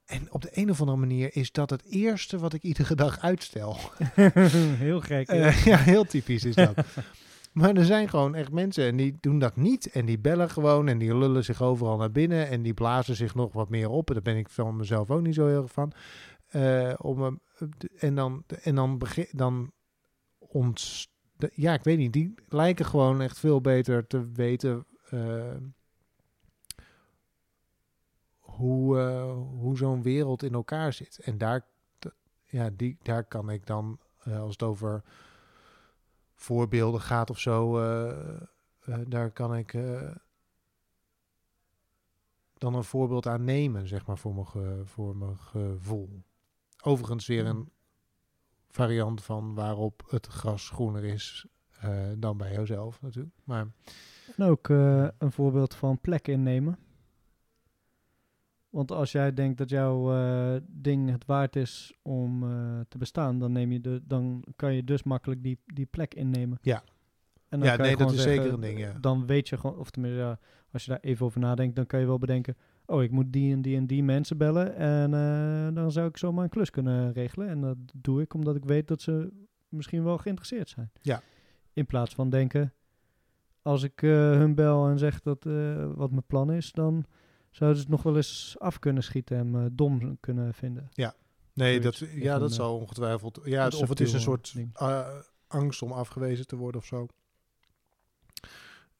En 0.06 0.32
op 0.32 0.42
de 0.42 0.48
een 0.52 0.70
of 0.70 0.80
andere 0.80 0.98
manier 0.98 1.36
is 1.36 1.52
dat 1.52 1.70
het 1.70 1.84
eerste 1.84 2.38
wat 2.38 2.52
ik 2.52 2.62
iedere 2.62 2.94
dag 2.94 3.20
uitstel. 3.20 3.76
Heel 4.78 5.00
gek. 5.00 5.28
Eh, 5.28 5.64
ja, 5.70 5.76
heel 5.76 6.04
typisch 6.04 6.44
is 6.44 6.54
dat. 6.54 6.74
maar 7.56 7.76
er 7.76 7.84
zijn 7.84 8.08
gewoon 8.08 8.34
echt 8.34 8.52
mensen 8.52 8.84
en 8.84 8.96
die 8.96 9.16
doen 9.20 9.38
dat 9.38 9.56
niet. 9.56 9.90
En 9.90 10.06
die 10.06 10.18
bellen 10.18 10.50
gewoon 10.50 10.88
en 10.88 10.98
die 10.98 11.16
lullen 11.16 11.44
zich 11.44 11.62
overal 11.62 11.96
naar 11.96 12.12
binnen. 12.12 12.48
En 12.48 12.62
die 12.62 12.74
blazen 12.74 13.16
zich 13.16 13.34
nog 13.34 13.52
wat 13.52 13.68
meer 13.68 13.88
op. 13.88 14.08
En 14.08 14.14
daar 14.14 14.22
ben 14.22 14.36
ik 14.36 14.48
van 14.48 14.76
mezelf 14.76 15.10
ook 15.10 15.22
niet 15.22 15.34
zo 15.34 15.46
heel 15.46 15.62
erg 15.62 15.72
van. 15.72 15.92
Eh, 16.46 16.92
om, 16.96 17.22
hem- 17.22 17.40
en 17.98 18.14
dan, 18.14 18.44
en 18.62 18.74
dan, 18.74 19.00
dan 19.30 19.72
ontst, 20.38 21.10
ja, 21.54 21.72
ik 21.74 21.82
weet 21.84 21.98
niet. 21.98 22.12
Die 22.12 22.34
lijken 22.48 22.84
gewoon 22.84 23.20
echt 23.20 23.38
veel 23.38 23.60
beter 23.60 24.06
te 24.06 24.30
weten 24.32 24.86
eh, 25.10 25.56
hoe, 28.38 28.98
eh, 28.98 29.32
hoe 29.60 29.76
zo'n 29.76 30.02
wereld 30.02 30.42
in 30.42 30.54
elkaar 30.54 30.92
zit. 30.92 31.18
En 31.18 31.38
daar, 31.38 31.66
ja, 32.44 32.70
die, 32.76 32.98
daar 33.02 33.24
kan 33.24 33.50
ik 33.50 33.66
dan, 33.66 33.98
eh, 34.18 34.40
als 34.40 34.52
het 34.52 34.62
over 34.62 35.02
voorbeelden 36.36 37.00
gaat 37.00 37.30
of 37.30 37.38
zo, 37.38 37.78
eh, 37.78 38.10
eh, 38.80 38.98
daar 39.06 39.30
kan 39.30 39.56
ik 39.56 39.74
eh, 39.74 40.10
dan 42.58 42.74
een 42.74 42.84
voorbeeld 42.84 43.26
aan 43.26 43.44
nemen, 43.44 43.88
zeg 43.88 44.06
maar, 44.06 44.18
voor 44.18 44.34
mijn, 44.34 44.86
voor 44.86 45.16
mijn 45.16 45.38
gevoel. 45.38 46.22
Overigens 46.82 47.26
weer 47.26 47.46
een 47.46 47.70
variant 48.68 49.22
van 49.22 49.54
waarop 49.54 50.04
het 50.08 50.26
gras 50.26 50.70
groener 50.70 51.04
is 51.04 51.46
dan 52.16 52.36
bij 52.36 52.52
jouzelf 52.52 53.02
natuurlijk. 53.02 53.34
Maar 53.44 53.66
En 54.36 54.44
ook 54.44 54.68
een 54.68 55.32
voorbeeld 55.32 55.74
van 55.74 56.00
plek 56.00 56.28
innemen. 56.28 56.78
Want 58.70 58.90
als 58.90 59.12
jij 59.12 59.34
denkt 59.34 59.58
dat 59.58 59.70
jouw 59.70 60.12
eh, 60.12 60.60
ding 60.68 61.10
het 61.10 61.26
waard 61.26 61.56
is 61.56 61.94
om 62.02 62.42
eh, 62.42 62.80
te 62.88 62.98
bestaan, 62.98 63.38
dan, 63.38 63.52
neem 63.52 63.72
je 63.72 63.80
de, 63.80 64.00
dan 64.04 64.44
kan 64.56 64.74
je 64.74 64.84
dus 64.84 65.02
makkelijk 65.02 65.42
die, 65.42 65.58
die 65.64 65.86
plek 65.86 66.14
innemen. 66.14 66.58
Ja. 66.62 66.82
En 67.48 67.58
dan 67.58 67.68
Ja, 67.68 67.76
kan 67.76 67.88
je 67.88 67.96
nee, 67.96 68.06
dat 68.06 68.14
is 68.14 68.22
zeggen, 68.22 68.42
zeker 68.42 68.54
een 68.54 68.60
ding, 68.60 68.78
ja. 68.78 68.98
Dan 69.00 69.26
weet 69.26 69.48
je 69.48 69.58
gewoon, 69.58 69.78
of 69.78 69.90
tenminste, 69.90 70.20
ja, 70.20 70.38
als 70.72 70.84
je 70.84 70.90
daar 70.90 71.00
even 71.00 71.26
over 71.26 71.40
nadenkt, 71.40 71.76
dan 71.76 71.86
kan 71.86 72.00
je 72.00 72.06
wel 72.06 72.18
bedenken, 72.18 72.56
oh, 72.86 73.02
ik 73.02 73.10
moet 73.10 73.32
die 73.32 73.52
en 73.52 73.62
die 73.62 73.76
en 73.76 73.86
die 73.86 74.02
mensen 74.02 74.36
bellen 74.36 74.74
en 74.76 75.14
eh, 75.14 75.74
dan 75.74 75.92
zou 75.92 76.08
ik 76.08 76.16
zomaar 76.16 76.44
een 76.44 76.50
klus 76.50 76.70
kunnen 76.70 77.12
regelen. 77.12 77.48
En 77.48 77.60
dat 77.60 77.76
doe 77.94 78.20
ik 78.20 78.34
omdat 78.34 78.56
ik 78.56 78.64
weet 78.64 78.88
dat 78.88 79.00
ze 79.00 79.32
misschien 79.68 80.04
wel 80.04 80.18
geïnteresseerd 80.18 80.68
zijn. 80.68 80.90
Ja. 81.00 81.22
In 81.72 81.86
plaats 81.86 82.14
van 82.14 82.30
denken, 82.30 82.72
als 83.62 83.82
ik 83.82 84.00
hun 84.00 84.54
bel 84.54 84.88
en 84.88 84.98
zeg 84.98 85.20
dat 85.20 85.44
wat 85.94 86.10
mijn 86.10 86.26
plan 86.26 86.52
is, 86.52 86.72
dan 86.72 87.06
zouden 87.56 87.78
ze 87.80 87.84
het 87.84 87.92
nog 87.94 88.02
wel 88.02 88.16
eens 88.16 88.56
af 88.58 88.78
kunnen 88.78 89.02
schieten 89.02 89.36
en 89.36 89.50
me 89.50 89.74
dom 89.74 90.20
kunnen 90.20 90.54
vinden. 90.54 90.90
Nee, 91.52 91.80
dat, 91.80 91.96
ja, 91.98 92.38
dat 92.38 92.48
een, 92.48 92.54
zal 92.54 92.76
ongetwijfeld. 92.78 93.40
Ja, 93.44 93.66
of 93.68 93.88
het 93.88 94.00
is 94.00 94.12
een 94.12 94.20
soort 94.20 94.54
eh, 94.74 95.18
angst 95.46 95.82
om 95.82 95.92
afgewezen 95.92 96.46
te 96.46 96.56
worden 96.56 96.80
of 96.80 96.86
zo. 96.86 97.06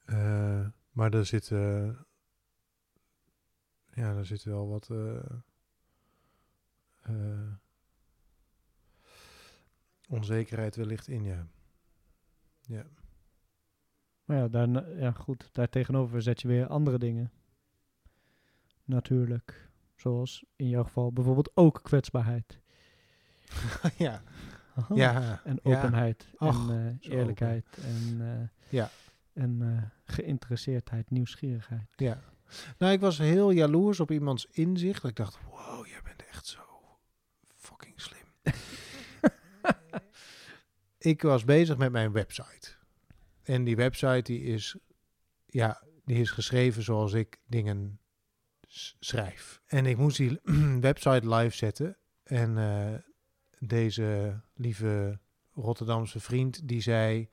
Eh, 0.04 0.66
maar 0.90 1.14
er 1.14 1.26
zit. 1.26 1.50
eh, 1.50 1.88
ja, 3.92 4.14
er 4.16 4.26
zit 4.26 4.42
wel 4.44 4.68
wat. 4.68 4.90
eh, 4.90 5.16
eh, 7.02 7.52
onzekerheid 10.08 10.76
wellicht 10.76 11.08
in, 11.08 11.24
ja. 11.24 11.46
Ja. 12.60 12.86
Maar 14.24 14.36
ja, 14.36 14.48
daar, 14.48 14.98
ja, 14.98 15.12
goed, 15.12 15.48
daar 15.52 15.68
tegenover 15.68 16.22
zet 16.22 16.40
je 16.40 16.48
weer 16.48 16.66
andere 16.66 16.98
dingen. 16.98 17.30
Natuurlijk. 18.86 19.70
Zoals 19.94 20.44
in 20.56 20.68
jouw 20.68 20.82
geval 20.82 21.12
bijvoorbeeld 21.12 21.50
ook 21.54 21.80
kwetsbaarheid. 21.82 22.60
ja. 23.98 24.22
Aha. 24.74 24.94
ja. 24.94 25.40
En 25.44 25.60
ja. 25.62 25.76
openheid. 25.76 26.28
En 26.38 26.98
eh, 27.00 27.12
eerlijkheid. 27.12 27.66
En, 27.82 28.20
eh, 28.20 28.68
Ja. 28.68 28.90
en 29.32 29.62
eh, 29.62 30.14
geïnteresseerdheid, 30.14 31.10
nieuwsgierigheid. 31.10 31.88
Ja. 31.96 32.20
Nou, 32.78 32.92
ik 32.92 33.00
was 33.00 33.18
heel 33.18 33.50
jaloers 33.50 34.00
op 34.00 34.10
iemands 34.10 34.46
inzicht. 34.50 35.04
Ik 35.04 35.16
dacht, 35.16 35.38
wow, 35.50 35.86
jij 35.86 36.00
bent 36.02 36.24
echt 36.28 36.46
zo 36.46 36.60
fucking 37.54 38.00
slim. 38.00 38.26
ik 41.12 41.22
was 41.22 41.44
bezig 41.44 41.76
met 41.76 41.92
mijn 41.92 42.12
website. 42.12 42.74
En 43.42 43.64
die 43.64 43.76
website 43.76 44.22
die 44.22 44.40
is, 44.40 44.76
ja, 45.46 45.82
die 46.04 46.20
is 46.20 46.30
geschreven 46.30 46.82
zoals 46.82 47.12
ik 47.12 47.40
dingen 47.46 48.00
schrijf. 48.98 49.60
En 49.66 49.86
ik 49.86 49.96
moest 49.96 50.16
die 50.16 50.40
website 50.80 51.34
live 51.34 51.56
zetten. 51.56 51.96
En 52.22 52.58
eh, 52.58 52.98
deze 53.58 54.40
lieve 54.54 55.18
Rotterdamse 55.54 56.20
vriend, 56.20 56.68
die 56.68 56.80
zei... 56.80 57.28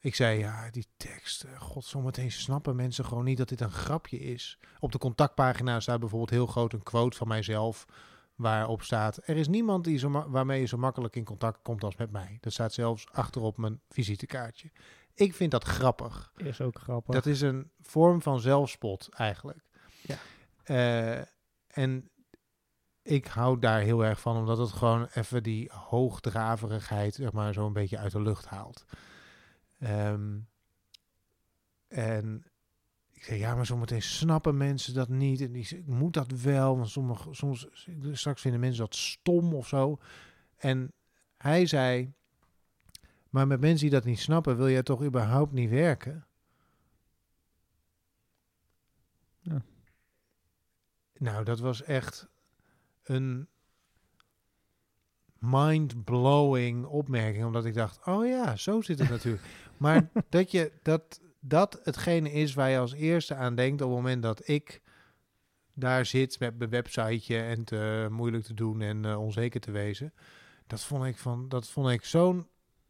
Ik 0.00 0.14
zei, 0.14 0.38
ja, 0.38 0.70
die 0.70 0.86
tekst, 0.96 1.42
eh, 1.42 1.60
god, 1.60 1.84
zometeen 1.84 2.32
snappen 2.32 2.76
mensen 2.76 3.04
gewoon 3.04 3.24
niet 3.24 3.38
dat 3.38 3.48
dit 3.48 3.60
een 3.60 3.70
grapje 3.70 4.18
is. 4.18 4.58
Op 4.80 4.92
de 4.92 4.98
contactpagina 4.98 5.80
staat 5.80 6.00
bijvoorbeeld 6.00 6.30
heel 6.30 6.46
groot 6.46 6.72
een 6.72 6.82
quote 6.82 7.16
van 7.16 7.28
mijzelf, 7.28 7.86
waarop 8.34 8.82
staat, 8.82 9.20
er 9.24 9.36
is 9.36 9.48
niemand 9.48 9.84
die 9.84 9.98
zo 9.98 10.10
waarmee 10.28 10.60
je 10.60 10.66
zo 10.66 10.76
makkelijk 10.76 11.16
in 11.16 11.24
contact 11.24 11.62
komt 11.62 11.84
als 11.84 11.96
met 11.96 12.10
mij. 12.10 12.38
Dat 12.40 12.52
staat 12.52 12.72
zelfs 12.72 13.06
achterop 13.12 13.56
mijn 13.56 13.80
visitekaartje. 13.88 14.70
Ik 15.14 15.34
vind 15.34 15.50
dat 15.50 15.64
grappig. 15.64 16.32
Is 16.36 16.60
ook 16.60 16.78
grappig. 16.78 17.14
Dat 17.14 17.26
is 17.26 17.40
een 17.40 17.70
vorm 17.80 18.22
van 18.22 18.40
zelfspot 18.40 19.08
eigenlijk. 19.08 19.67
Eh, 20.68 21.18
en 21.66 22.10
ik 23.02 23.26
hou 23.26 23.58
daar 23.58 23.80
heel 23.80 24.04
erg 24.04 24.20
van, 24.20 24.36
omdat 24.36 24.58
het 24.58 24.72
gewoon 24.72 25.08
even 25.14 25.42
die 25.42 25.70
hoogdraverigheid, 25.72 27.14
zeg 27.14 27.32
maar, 27.32 27.52
zo 27.52 27.66
een 27.66 27.72
beetje 27.72 27.98
uit 27.98 28.12
de 28.12 28.22
lucht 28.22 28.46
haalt. 28.46 28.84
Ehm, 29.78 30.38
en 31.88 32.44
ik 33.10 33.24
zei, 33.24 33.38
ja, 33.38 33.54
maar 33.54 33.66
zometeen 33.66 34.02
snappen 34.02 34.56
mensen 34.56 34.94
dat 34.94 35.08
niet. 35.08 35.40
En 35.40 35.64
zei, 35.64 35.82
moet 35.86 36.14
dat 36.14 36.30
wel? 36.30 36.76
Want 36.76 36.90
sommige, 36.90 37.34
soms, 37.34 37.68
straks 38.12 38.40
vinden 38.40 38.60
mensen 38.60 38.84
dat 38.84 38.94
stom 38.94 39.54
of 39.54 39.68
zo. 39.68 39.98
En 40.56 40.92
hij 41.36 41.66
zei, 41.66 42.12
maar 43.30 43.46
met 43.46 43.60
mensen 43.60 43.88
die 43.88 43.98
dat 43.98 44.04
niet 44.04 44.18
snappen, 44.18 44.56
wil 44.56 44.70
jij 44.70 44.82
toch 44.82 45.02
überhaupt 45.02 45.52
niet 45.52 45.70
werken? 45.70 46.26
Ja. 49.40 49.62
Nou, 51.18 51.44
dat 51.44 51.60
was 51.60 51.82
echt 51.82 52.28
een 53.02 53.48
mind-blowing 55.38 56.84
opmerking, 56.84 57.44
omdat 57.44 57.64
ik 57.64 57.74
dacht, 57.74 58.06
oh 58.06 58.26
ja, 58.26 58.56
zo 58.56 58.80
zit 58.80 58.98
het 58.98 59.10
natuurlijk. 59.10 59.44
Maar 59.76 60.08
dat 60.28 60.50
je 60.50 60.72
dat 60.82 61.20
dat 61.40 61.80
hetgene 61.82 62.32
is 62.32 62.54
waar 62.54 62.70
je 62.70 62.78
als 62.78 62.92
eerste 62.92 63.34
aan 63.34 63.54
denkt 63.54 63.82
op 63.82 63.88
het 63.88 63.96
moment 63.96 64.22
dat 64.22 64.48
ik 64.48 64.80
daar 65.74 66.06
zit 66.06 66.38
met 66.38 66.58
mijn 66.58 66.70
websiteje 66.70 67.40
en 67.40 67.64
te 67.64 68.08
moeilijk 68.10 68.44
te 68.44 68.54
doen 68.54 68.80
en 68.80 69.04
eh, 69.04 69.20
onzeker 69.20 69.60
te 69.60 69.70
wezen. 69.70 70.12
Dat 70.66 70.84
vond 70.84 71.04
ik 71.04 71.16
van, 71.16 71.48
dat 71.48 71.68
vond 71.68 71.88
ik 71.88 72.04
zo'n 72.04 72.46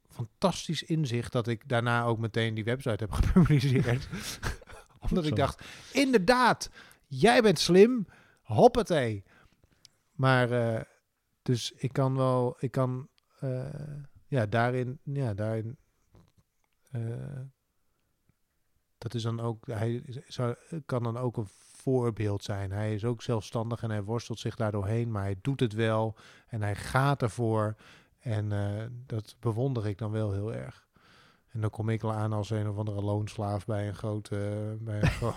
fantastisch 0.09 0.83
inzicht 0.83 1.33
dat 1.33 1.49
ik 1.49 1.69
daarna 1.69 2.05
ook 2.05 2.19
meteen 2.19 2.55
die 2.55 2.65
website 2.65 3.05
heb 3.05 3.13
gepubliceerd. 3.23 4.09
Omdat 5.09 5.27
ik 5.27 5.37
dacht, 5.37 5.65
inderdaad, 5.93 6.71
jij 7.07 7.43
bent 7.43 7.59
slim, 7.59 8.07
hoppatee. 8.55 9.25
Maar 10.13 10.51
eh, 10.51 10.83
dus 11.43 11.73
ik 11.73 11.93
kan 11.93 12.17
wel, 12.17 12.57
ik 12.59 12.71
kan 12.71 13.09
eh, 13.41 13.67
ja 14.27 14.47
daarin, 14.47 15.01
ja 15.03 15.35
daarin. 15.35 15.77
eh, 16.91 17.41
dat 18.99 19.15
is 19.15 19.23
dan 19.23 19.41
ook, 19.41 19.67
hij 19.67 20.23
zou, 20.27 20.55
kan 20.87 21.03
dan 21.03 21.17
ook 21.17 21.37
een 21.37 21.49
voorbeeld 21.77 22.45
zijn. 22.45 22.71
Hij 22.73 22.95
is 22.95 23.05
ook 23.05 23.23
zelfstandig 23.23 23.83
en 23.83 23.91
hij 23.91 24.03
worstelt 24.03 24.39
zich 24.39 24.57
daar 24.57 24.73
doorheen, 24.73 25.11
maar 25.11 25.23
hij 25.23 25.37
doet 25.41 25.61
het 25.61 25.73
wel 25.73 26.17
en 26.47 26.63
hij 26.63 26.75
gaat 26.77 27.23
ervoor. 27.23 27.77
En 28.19 28.49
dat 29.07 29.37
bewonder 29.41 29.87
ik 29.87 29.99
dan 29.99 30.11
wel 30.11 30.33
heel 30.33 30.55
erg. 30.55 30.87
En 31.49 31.61
dan 31.61 31.71
kom 31.71 31.89
ik 31.89 32.03
al 32.03 32.13
aan 32.13 32.33
als 32.33 32.51
een 32.51 32.69
of 32.69 32.77
andere 32.77 33.03
loonslaaf 33.03 33.67
bij 33.67 33.89
een 33.89 33.95
groot, 33.95 34.29
eh, 34.29 34.39
bij, 34.79 35.03
een 35.03 35.09
gro- 35.21 35.35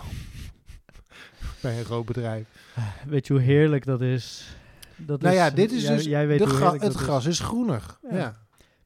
bij 1.61 1.79
een 1.79 1.85
groot 1.85 2.05
bedrijf. 2.05 2.73
Weet 3.07 3.27
je 3.27 3.33
hoe 3.33 3.41
heerlijk 3.41 3.85
dat 3.85 4.01
is? 4.01 4.55
Dat 4.95 5.21
nou 5.21 5.33
is, 5.35 5.39
ja, 5.39 5.49
dit 5.49 5.71
is 5.71 5.81
jij, 5.83 5.95
dus, 5.95 6.05
Jij 6.05 6.27
weet 6.27 6.39
de 6.39 6.47
gra- 6.47 6.73
het 6.73 6.81
is. 6.83 6.95
gras 6.95 7.25
is 7.25 7.39
groener. 7.39 7.97
Ja. 8.09 8.17
Ja. 8.17 8.37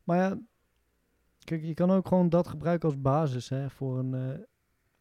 Maar 0.04 0.18
ja, 0.18 0.38
kijk, 1.44 1.64
je 1.64 1.74
kan 1.74 1.92
ook 1.92 2.08
gewoon 2.08 2.30
dat 2.30 2.48
gebruiken 2.48 2.90
als 2.90 3.02
basis 3.02 3.50
hè, 3.50 3.70
voor 3.70 4.00
een... 4.00 4.46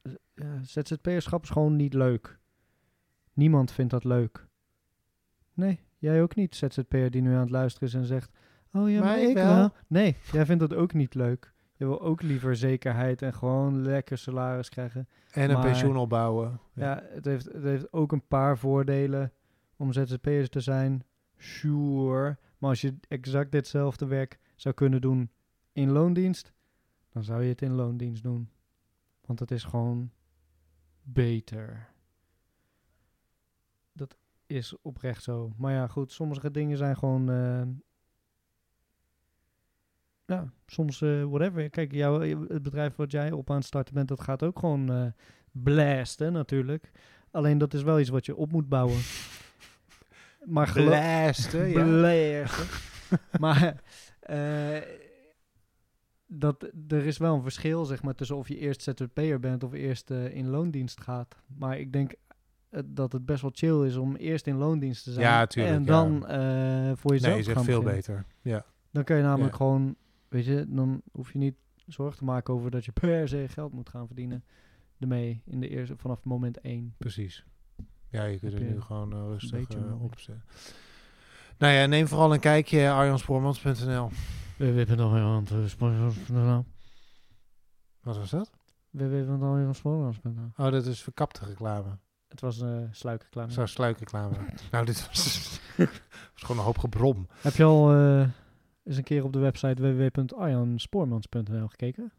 z- 0.03 0.15
ja, 0.35 0.61
ZZP'erschap 0.63 1.43
is 1.43 1.51
gewoon 1.51 1.77
niet 1.77 1.95
leuk. 1.95 2.39
Niemand 3.33 3.73
vindt 3.73 3.91
dat 3.91 4.05
leuk. 4.05 4.47
Nee, 5.55 5.81
jij 5.99 6.23
ook 6.23 6.35
niet, 6.35 6.55
ZZP'er 6.57 7.11
die 7.11 7.23
nu 7.23 7.33
aan 7.35 7.41
het 7.41 7.51
luisteren 7.51 7.89
is 7.89 7.95
en 7.95 8.05
zegt... 8.05 8.31
Oh 8.73 8.91
ja, 8.91 8.99
maar, 8.99 9.09
Maar 9.09 9.19
ik 9.23 9.29
ik 9.29 9.35
wel." 9.35 9.55
wel. 9.55 9.73
Nee, 9.87 10.17
jij 10.33 10.47
vindt 10.47 10.61
dat 10.69 10.75
ook 10.79 10.93
niet 10.93 11.15
leuk. 11.15 11.53
Je 11.77 11.85
wil 11.87 12.01
ook 12.01 12.23
liever 12.23 12.57
zekerheid 12.57 13.23
en 13.23 13.35
gewoon 13.35 13.83
lekker 13.83 14.19
salaris 14.19 14.69
krijgen. 14.69 15.09
En 15.33 15.49
een 15.51 15.57
Maar- 15.57 15.65
pensioen 15.67 15.97
opbouwen. 15.97 16.61
Ja, 16.73 17.03
het, 17.09 17.25
heeft, 17.25 17.45
het 17.45 17.63
heeft 17.63 17.93
ook 17.93 18.13
een 18.13 18.27
paar 18.27 18.59
voordelen 18.59 19.33
om 19.77 19.93
ZZP'ers 19.93 20.49
te 20.49 20.61
zijn. 20.61 21.05
Sure. 21.37 22.39
Maar 22.59 22.71
als 22.71 22.81
je 22.81 22.97
exact 23.09 23.53
ditzelfde 23.53 24.07
werk 24.07 24.39
zou 24.55 24.75
kunnen 24.75 25.01
doen 25.01 25.31
in 25.73 25.91
loondienst, 25.91 26.53
dan 27.09 27.25
zou 27.25 27.43
je 27.43 27.49
het 27.49 27.63
in 27.63 27.73
loondienst 27.73 28.23
doen. 28.23 28.51
Want 29.21 29.41
het 29.41 29.51
is 29.51 29.65
gewoon 29.65 30.11
beter. 31.03 31.89
Dat 33.93 34.17
is 34.47 34.77
oprecht 34.83 35.23
zo. 35.23 35.53
Maar 35.57 35.73
ja, 35.73 35.87
goed, 35.87 36.13
sommige 36.13 36.51
dingen 36.51 36.77
zijn 36.77 36.97
gewoon. 36.97 37.31
eh, 37.31 37.63
ja, 40.27 40.53
soms 40.67 41.03
eh, 41.03 41.23
whatever. 41.25 41.71
Kijk, 41.71 41.93
jouw, 41.93 42.21
het 42.49 42.63
bedrijf 42.63 42.97
wat 42.97 43.11
jij 43.11 43.33
op 43.33 43.51
aan 43.51 43.57
het 43.57 43.65
starten 43.65 43.95
bent, 43.95 44.09
dat 44.09 44.21
gaat 44.21 44.43
ook 44.43 44.59
gewoon 44.59 44.93
eh 44.93 45.07
blasten 45.53 46.33
natuurlijk. 46.33 46.91
Alleen 47.31 47.59
dat 47.59 47.75
is 47.75 47.83
wel 47.83 48.01
iets 48.01 48.09
wat 48.09 48.27
je 48.27 48.37
op 48.37 48.53
moet 48.53 48.69
bouwen. 48.69 48.99
Maar 50.45 50.73
Blasten, 50.73 51.69
ja. 51.69 52.47
Maar 53.41 53.83
eh, 54.21 54.81
dat, 56.27 56.63
er 56.89 57.07
is 57.07 57.19
wel 57.19 57.35
een 57.35 57.43
verschil 57.43 57.85
zeg 57.85 58.03
maar, 58.03 58.15
tussen 58.15 58.37
of 58.37 58.49
je 58.49 58.59
eerst 58.59 58.83
ZZP'er 58.83 59.41
bent 59.41 59.65
of 59.65 59.73
eerst 59.73 60.11
in 60.11 60.49
loondienst 60.49 61.01
gaat. 61.01 61.37
Maar 61.57 61.79
ik 61.79 61.93
denk 61.93 62.13
dat 62.85 63.13
het 63.13 63.27
best 63.27 63.43
wel 63.43 63.51
chill 63.55 63.87
is 63.87 63.97
om 63.97 64.17
eerst 64.17 64.47
in 64.47 64.57
loondienst 64.57 65.05
te 65.05 65.13
zijn. 65.13 65.27
Ja, 65.27 65.47
tuurlijk, 65.47 65.75
En 65.77 65.85
dan 65.85 66.21
voor 66.97 67.13
jezelf 67.13 67.35
Nee, 67.35 67.43
te 67.45 67.53
gaan 67.53 67.65
veel 67.65 67.83
beginnen. 67.83 67.95
beter. 67.95 68.25
Ja. 68.53 68.65
Dan 68.91 69.05
kun 69.05 69.17
je 69.17 69.23
namelijk 69.23 69.51
Ja. 69.51 69.57
gewoon, 69.57 69.97
weet 70.35 70.45
je, 70.45 70.65
dan 70.69 71.03
hoef 71.13 71.33
je 71.33 71.39
niet 71.39 71.55
zorgen 71.87 72.19
te 72.19 72.25
maken 72.25 72.55
over 72.55 72.71
dat 72.71 72.85
je 72.85 72.93
per 73.01 73.29
se 73.29 73.47
geld 73.49 73.73
moet 73.73 73.89
gaan 73.89 74.07
verdienen 74.07 74.45
ermee 74.99 75.43
in 75.45 75.61
de 75.61 75.69
eerste, 75.69 75.97
vanaf 75.97 76.25
moment 76.25 76.61
één. 76.61 76.95
Precies. 76.99 77.45
Ja, 78.09 78.25
je 78.25 78.39
kunt 78.39 78.53
er 78.53 78.61
nu 78.61 78.81
gewoon 78.81 79.13
eh, 79.13 79.19
rustig 79.19 79.59
beetje 79.59 79.79
eh, 79.79 79.85
mooi. 79.85 80.03
opzetten. 80.03 80.45
Nou 81.59 81.73
ja, 81.73 81.87
neem 81.87 82.09
vooral 82.09 82.33
een 82.33 82.41
kijkje 82.41 82.91
arjanspoormans.nl. 82.91 84.11
www.alweerhand.nl 84.59 86.65
Wat 88.01 88.17
was 88.17 88.31
dat? 88.31 88.51
www.alweervanspoormans.nl 88.91 90.51
Oh, 90.57 90.71
dat 90.71 90.87
is 90.87 91.03
verkapte 91.03 91.45
reclame. 91.45 91.99
Het 92.29 92.41
was 92.41 92.61
een 92.61 92.83
uh, 92.83 92.89
sluikreclame. 92.91 93.53
Zo 93.53 93.67
sluikreclame. 93.67 94.37
nou, 94.71 94.85
dit 94.85 95.07
was, 95.07 95.61
was 96.35 96.43
gewoon 96.43 96.59
een 96.59 96.65
hoop 96.65 96.79
gebrom. 96.79 97.29
Heb 97.41 97.55
je 97.55 97.65
al 97.65 97.95
eh, 97.95 98.29
eens 98.85 98.97
een 98.97 99.03
keer 99.03 99.25
op 99.25 99.33
de 99.33 99.39
website 99.39 99.83
www.arjanspoormans.nl 99.83 101.69
gekeken? 101.69 102.13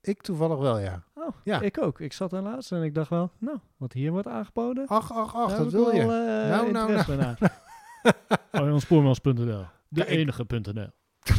Ik 0.00 0.22
toevallig 0.22 0.58
wel, 0.58 0.78
ja. 0.78 1.02
Oh, 1.14 1.28
Ja. 1.44 1.60
ik 1.60 1.78
ook. 1.82 2.00
Ik 2.00 2.12
zat 2.12 2.30
daar 2.30 2.42
laatst 2.42 2.72
en 2.72 2.82
ik 2.82 2.94
dacht 2.94 3.10
wel, 3.10 3.30
nou, 3.38 3.58
wat 3.76 3.92
hier 3.92 4.10
wordt 4.12 4.26
aangeboden. 4.28 4.86
Ach, 4.86 5.12
ach, 5.12 5.34
ach, 5.34 5.56
dat 5.56 5.72
wil 5.72 5.94
je. 5.94 6.06
wel, 6.06 6.26
eh, 6.26 6.48
Nou, 6.50 6.70
nou, 6.70 7.16
naar. 7.16 7.60
Arjanspoormans.nl 8.50 9.64
De 9.88 10.06
enige.nl 10.06 10.90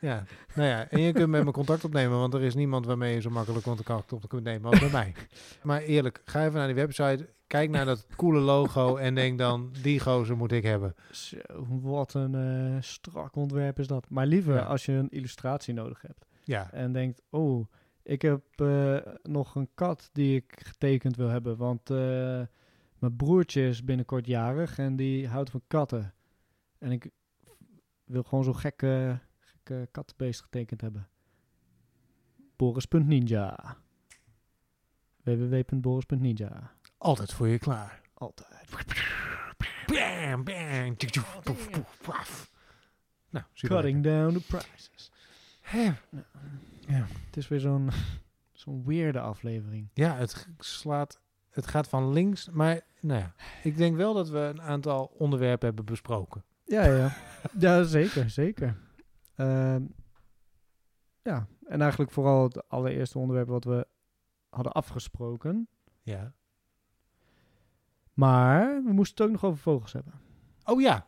Ja, 0.00 0.24
nou 0.54 0.68
ja, 0.68 0.88
en 0.88 1.00
je 1.00 1.12
kunt 1.12 1.28
met 1.28 1.44
me 1.44 1.50
contact 1.50 1.84
opnemen, 1.84 2.18
want 2.18 2.34
er 2.34 2.42
is 2.42 2.54
niemand 2.54 2.86
waarmee 2.86 3.14
je 3.14 3.20
zo 3.20 3.30
makkelijk 3.30 3.64
contact 3.64 4.12
op 4.12 4.28
kunt 4.28 4.44
nemen 4.44 4.70
als 4.70 4.80
bij 4.80 4.90
mij. 4.90 5.14
Maar 5.62 5.80
eerlijk, 5.80 6.20
ga 6.24 6.40
even 6.40 6.52
naar 6.54 6.66
die 6.66 6.74
website, 6.76 7.28
kijk 7.46 7.70
naar 7.70 7.84
dat 7.84 8.06
coole 8.16 8.40
logo 8.40 8.96
en 8.96 9.14
denk 9.14 9.38
dan, 9.38 9.72
die 9.82 10.00
gozer 10.00 10.36
moet 10.36 10.52
ik 10.52 10.62
hebben. 10.62 10.94
Zo, 11.10 11.36
wat 11.80 12.14
een 12.14 12.34
eh, 12.34 12.82
strak 12.82 13.36
ontwerp 13.36 13.78
is 13.78 13.86
dat. 13.86 14.08
Maar 14.10 14.26
liever 14.26 14.54
Ja. 14.54 14.62
als 14.64 14.84
je 14.86 14.92
een 14.92 15.08
illustratie 15.08 15.74
nodig 15.74 16.02
hebt. 16.02 16.26
Ja, 16.44 16.72
En 16.72 16.92
denkt, 16.92 17.22
oh, 17.30 17.66
ik 18.02 18.22
heb 18.22 18.42
eh, 18.60 18.96
nog 19.22 19.54
een 19.54 19.68
kat 19.74 20.08
die 20.12 20.36
ik 20.36 20.60
getekend 20.64 21.16
wil 21.16 21.28
hebben. 21.28 21.56
Want 21.56 21.90
eh, 21.90 21.96
mijn 22.98 23.16
broertje 23.16 23.68
is 23.68 23.84
binnenkort 23.84 24.26
jarig 24.26 24.78
en 24.78 24.96
die 24.96 25.28
houdt 25.28 25.50
van 25.50 25.62
katten. 25.66 26.14
En 26.78 26.90
ik 26.92 27.10
wil 28.04 28.22
gewoon 28.22 28.44
zo'n 28.44 28.56
gekke, 28.56 29.18
gekke 29.38 29.88
kattenbeest 29.90 30.40
getekend 30.42 30.80
hebben. 30.80 31.08
Boris.ninja 32.56 33.76
www.boris.ninja 35.22 36.75
altijd 36.98 37.32
voor 37.32 37.48
je 37.48 37.58
klaar. 37.58 38.00
Altijd. 38.14 38.70
Bam, 39.86 40.44
bam. 40.44 40.96
Nou, 43.30 43.44
Cutting 43.54 44.02
down 44.02 44.32
the 44.32 44.46
prices. 44.46 45.12
Ja. 45.72 47.06
Het 47.26 47.36
is 47.36 47.48
weer 47.48 47.60
zo'n 47.60 47.90
zo'n 48.52 48.84
weirde 48.84 49.20
aflevering. 49.20 49.88
Ja, 49.94 50.16
het 50.16 50.48
slaat, 50.58 51.20
het 51.50 51.66
gaat 51.66 51.88
van 51.88 52.12
links, 52.12 52.50
maar 52.50 52.80
nou 53.00 53.20
ja, 53.20 53.34
ik 53.62 53.76
denk 53.76 53.96
wel 53.96 54.14
dat 54.14 54.28
we 54.28 54.38
een 54.38 54.62
aantal 54.62 55.04
onderwerpen 55.18 55.66
hebben 55.66 55.84
besproken. 55.84 56.44
Ja, 56.64 56.84
ja. 56.84 57.16
ja, 57.58 57.82
zeker, 57.82 58.30
zeker. 58.30 58.76
Ehm, 59.34 59.82
ja, 61.22 61.46
en 61.66 61.80
eigenlijk 61.80 62.10
vooral 62.10 62.42
het 62.42 62.68
allereerste 62.68 63.18
onderwerp 63.18 63.48
wat 63.48 63.64
we 63.64 63.86
hadden 64.48 64.72
afgesproken. 64.72 65.68
Ja. 66.02 66.32
Maar 68.16 68.82
we 68.84 68.92
moesten 68.92 69.16
het 69.16 69.26
ook 69.26 69.40
nog 69.40 69.50
over 69.50 69.62
vogels 69.62 69.92
hebben. 69.92 70.12
Oh 70.64 70.80
ja, 70.80 71.06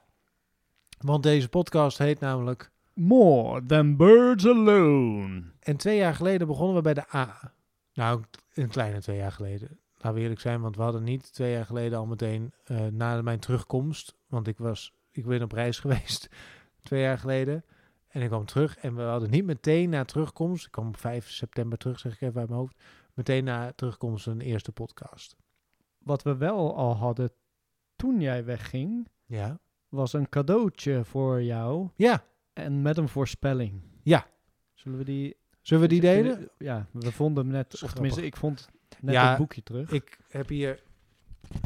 want 0.98 1.22
deze 1.22 1.48
podcast 1.48 1.98
heet 1.98 2.20
namelijk 2.20 2.70
More 2.94 3.66
than 3.66 3.96
birds 3.96 4.46
alone. 4.46 5.42
En 5.60 5.76
twee 5.76 5.96
jaar 5.96 6.14
geleden 6.14 6.46
begonnen 6.46 6.76
we 6.76 6.82
bij 6.82 6.94
de 6.94 7.14
A. 7.14 7.52
Nou, 7.92 8.22
een 8.54 8.68
kleine 8.68 9.00
twee 9.00 9.16
jaar 9.16 9.32
geleden. 9.32 9.80
Laten 9.94 10.14
we 10.14 10.20
eerlijk 10.20 10.40
zijn, 10.40 10.60
want 10.60 10.76
we 10.76 10.82
hadden 10.82 11.02
niet 11.02 11.32
twee 11.32 11.52
jaar 11.52 11.64
geleden 11.64 11.98
al 11.98 12.06
meteen 12.06 12.52
eh, 12.64 12.86
na 12.86 13.22
mijn 13.22 13.38
terugkomst. 13.38 14.16
Want 14.26 14.46
ik, 14.46 14.58
was, 14.58 14.94
ik 15.10 15.26
ben 15.26 15.42
op 15.42 15.52
reis 15.52 15.78
geweest 15.84 16.28
twee 16.82 17.02
jaar 17.02 17.18
geleden. 17.18 17.64
En 18.08 18.22
ik 18.22 18.28
kwam 18.28 18.44
terug 18.44 18.78
en 18.78 18.94
we 18.94 19.02
hadden 19.02 19.30
niet 19.30 19.44
meteen 19.44 19.90
na 19.90 20.04
terugkomst. 20.04 20.66
Ik 20.66 20.72
kwam 20.72 20.88
op 20.88 20.96
5 20.96 21.30
september 21.30 21.78
terug, 21.78 21.98
zeg 21.98 22.12
ik 22.12 22.20
even 22.20 22.40
uit 22.40 22.48
mijn 22.48 22.60
hoofd. 22.60 22.76
Meteen 23.14 23.44
na 23.44 23.72
terugkomst 23.72 24.26
een 24.26 24.40
eerste 24.40 24.72
podcast. 24.72 25.36
Wat 26.08 26.22
we 26.22 26.36
wel 26.36 26.76
al 26.76 26.96
hadden 26.96 27.30
toen 27.96 28.20
jij 28.20 28.44
wegging, 28.44 29.08
Ja. 29.24 29.60
was 29.88 30.12
een 30.12 30.28
cadeautje 30.28 31.04
voor 31.04 31.42
jou 31.42 31.88
Ja. 31.96 32.24
en 32.52 32.82
met 32.82 32.96
een 32.96 33.08
voorspelling. 33.08 33.82
Ja. 34.02 34.26
Zullen 34.74 34.98
we 34.98 35.04
die... 35.04 35.36
Zullen 35.60 35.82
we 35.82 35.88
die 35.88 36.00
delen? 36.00 36.50
Ja, 36.58 36.86
we 36.92 37.12
vonden 37.12 37.44
hem 37.44 37.52
net, 37.52 37.82
of 37.82 37.92
tenminste, 37.92 38.24
ik 38.26 38.36
vond 38.36 38.68
net 39.00 39.14
Ja, 39.14 39.28
het 39.28 39.38
boekje 39.38 39.62
terug. 39.62 39.90
Ik 39.90 40.18
heb 40.28 40.48
hier 40.48 40.82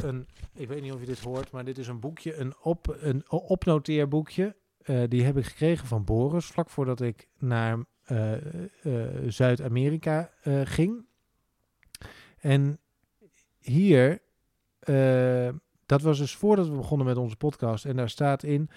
een, 0.02 0.26
ik 0.54 0.68
weet 0.68 0.82
niet 0.82 0.92
of 0.92 1.00
je 1.00 1.06
dit 1.06 1.20
hoort, 1.20 1.50
maar 1.50 1.64
dit 1.64 1.78
is 1.78 1.88
een 1.88 2.00
boekje, 2.00 2.36
een, 2.36 2.54
op, 2.62 2.96
een 3.00 3.30
opnoteerboekje. 3.30 4.56
Eh, 4.78 5.02
die 5.08 5.24
heb 5.24 5.36
ik 5.36 5.44
gekregen 5.44 5.86
van 5.86 6.04
Boris, 6.04 6.46
vlak 6.46 6.70
voordat 6.70 7.00
ik 7.00 7.28
naar 7.38 7.78
eh, 8.02 8.34
eh, 8.34 9.28
Zuid-Amerika 9.28 10.30
ging. 10.64 11.04
En 12.38 12.78
hier, 13.58 14.20
eh, 14.82 15.48
dat 15.86 16.02
was 16.02 16.18
dus 16.18 16.34
voordat 16.36 16.68
we 16.68 16.76
begonnen 16.76 17.06
met 17.06 17.16
onze 17.16 17.36
podcast. 17.36 17.84
En 17.84 17.96
daar 17.96 18.10
staat 18.10 18.42
in, 18.42 18.70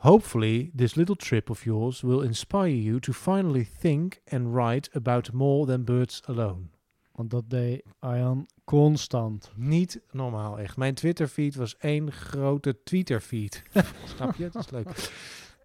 Hopefully, 0.00 0.70
this 0.76 0.94
little 0.94 1.16
trip 1.16 1.50
of 1.50 1.64
yours 1.64 2.00
will 2.00 2.22
inspire 2.22 2.82
you 2.82 3.00
to 3.00 3.12
finally 3.12 3.68
think 3.80 4.20
and 4.28 4.54
write 4.54 4.90
about 4.92 5.32
more 5.32 5.66
than 5.66 5.84
birds 5.84 6.22
alone. 6.24 6.62
Want 7.12 7.30
dat 7.30 7.50
deed 7.50 7.82
Arjan 7.98 8.46
constant. 8.64 9.52
Niet 9.56 10.00
normaal, 10.10 10.58
echt. 10.58 10.76
Mijn 10.76 10.94
Twitter-feed 10.94 11.54
was 11.54 11.76
één 11.76 12.12
grote 12.12 12.82
Twitter-feed. 12.82 13.62
Snap 14.16 14.34
je? 14.34 14.48
Dat 14.48 14.64
is 14.64 14.70
leuk. 14.70 14.88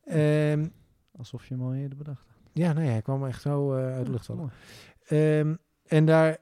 Ehm, 0.06 0.68
Alsof 1.18 1.48
je 1.48 1.54
hem 1.54 1.64
al 1.64 1.74
eerder 1.74 1.98
bedacht 1.98 2.24
had. 2.28 2.50
ja, 2.54 2.74
nee, 2.74 2.90
hij 2.90 3.02
kwam 3.02 3.26
echt 3.26 3.42
zo 3.42 3.74
eh, 3.74 3.94
uit 3.94 4.06
de 4.06 4.12
lucht 4.12 4.26
vallen. 4.26 4.52
Ehm, 5.08 5.56
en 5.86 6.06
daar, 6.06 6.38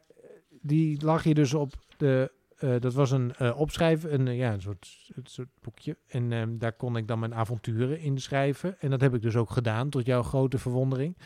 die 0.62 1.06
lag 1.06 1.24
je 1.24 1.34
dus 1.34 1.54
op 1.54 1.74
de, 1.98 2.32
eh, 2.64 2.80
dat 2.80 2.94
was 2.94 3.12
een 3.12 3.54
opschrijven, 3.56 4.14
een, 4.14 4.28
eh, 4.28 4.38
ja, 4.38 4.54
een 4.54 4.62
soort, 4.62 5.12
een 5.16 5.26
soort 5.26 5.50
boekje. 5.62 5.98
En 6.08 6.32
ehm, 6.32 6.58
daar 6.58 6.74
kon 6.74 6.98
ik 6.98 7.08
dan 7.08 7.20
mijn 7.20 7.34
avonturen 7.34 8.00
in 8.00 8.22
schrijven. 8.22 8.80
En 8.80 8.90
dat 8.90 9.02
heb 9.02 9.14
ik 9.14 9.22
dus 9.22 9.36
ook 9.36 9.50
gedaan, 9.50 9.90
tot 9.90 10.06
jouw 10.06 10.24
grote 10.24 10.58
verwondering. 10.58 11.18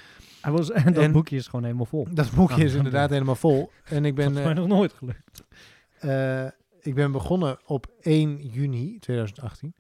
Hij 0.42 0.52
was, 0.52 0.72
en 0.72 0.94
dat 0.94 1.04
En- 1.04 1.12
boekje 1.12 1.36
is 1.36 1.46
gewoon 1.46 1.64
helemaal 1.64 1.86
vol. 1.86 2.08
Dat 2.14 2.32
boekje 2.32 2.64
is 2.64 2.74
inderdaad 2.74 3.10
helemaal 3.10 3.36
vol. 3.36 3.72
En 3.84 4.06
ik 4.06 4.16
ben... 4.16 4.28
dat 4.28 4.38
is 4.38 4.44
mij 4.44 4.54
nog 4.54 4.68
nooit 4.68 4.94
gelukt. 4.94 5.44
Ik 6.82 6.96
ben 6.96 7.12
begonnen 7.12 7.58
op 7.66 7.88
1 8.00 8.38
juni 8.48 9.00
2018. 9.00 9.76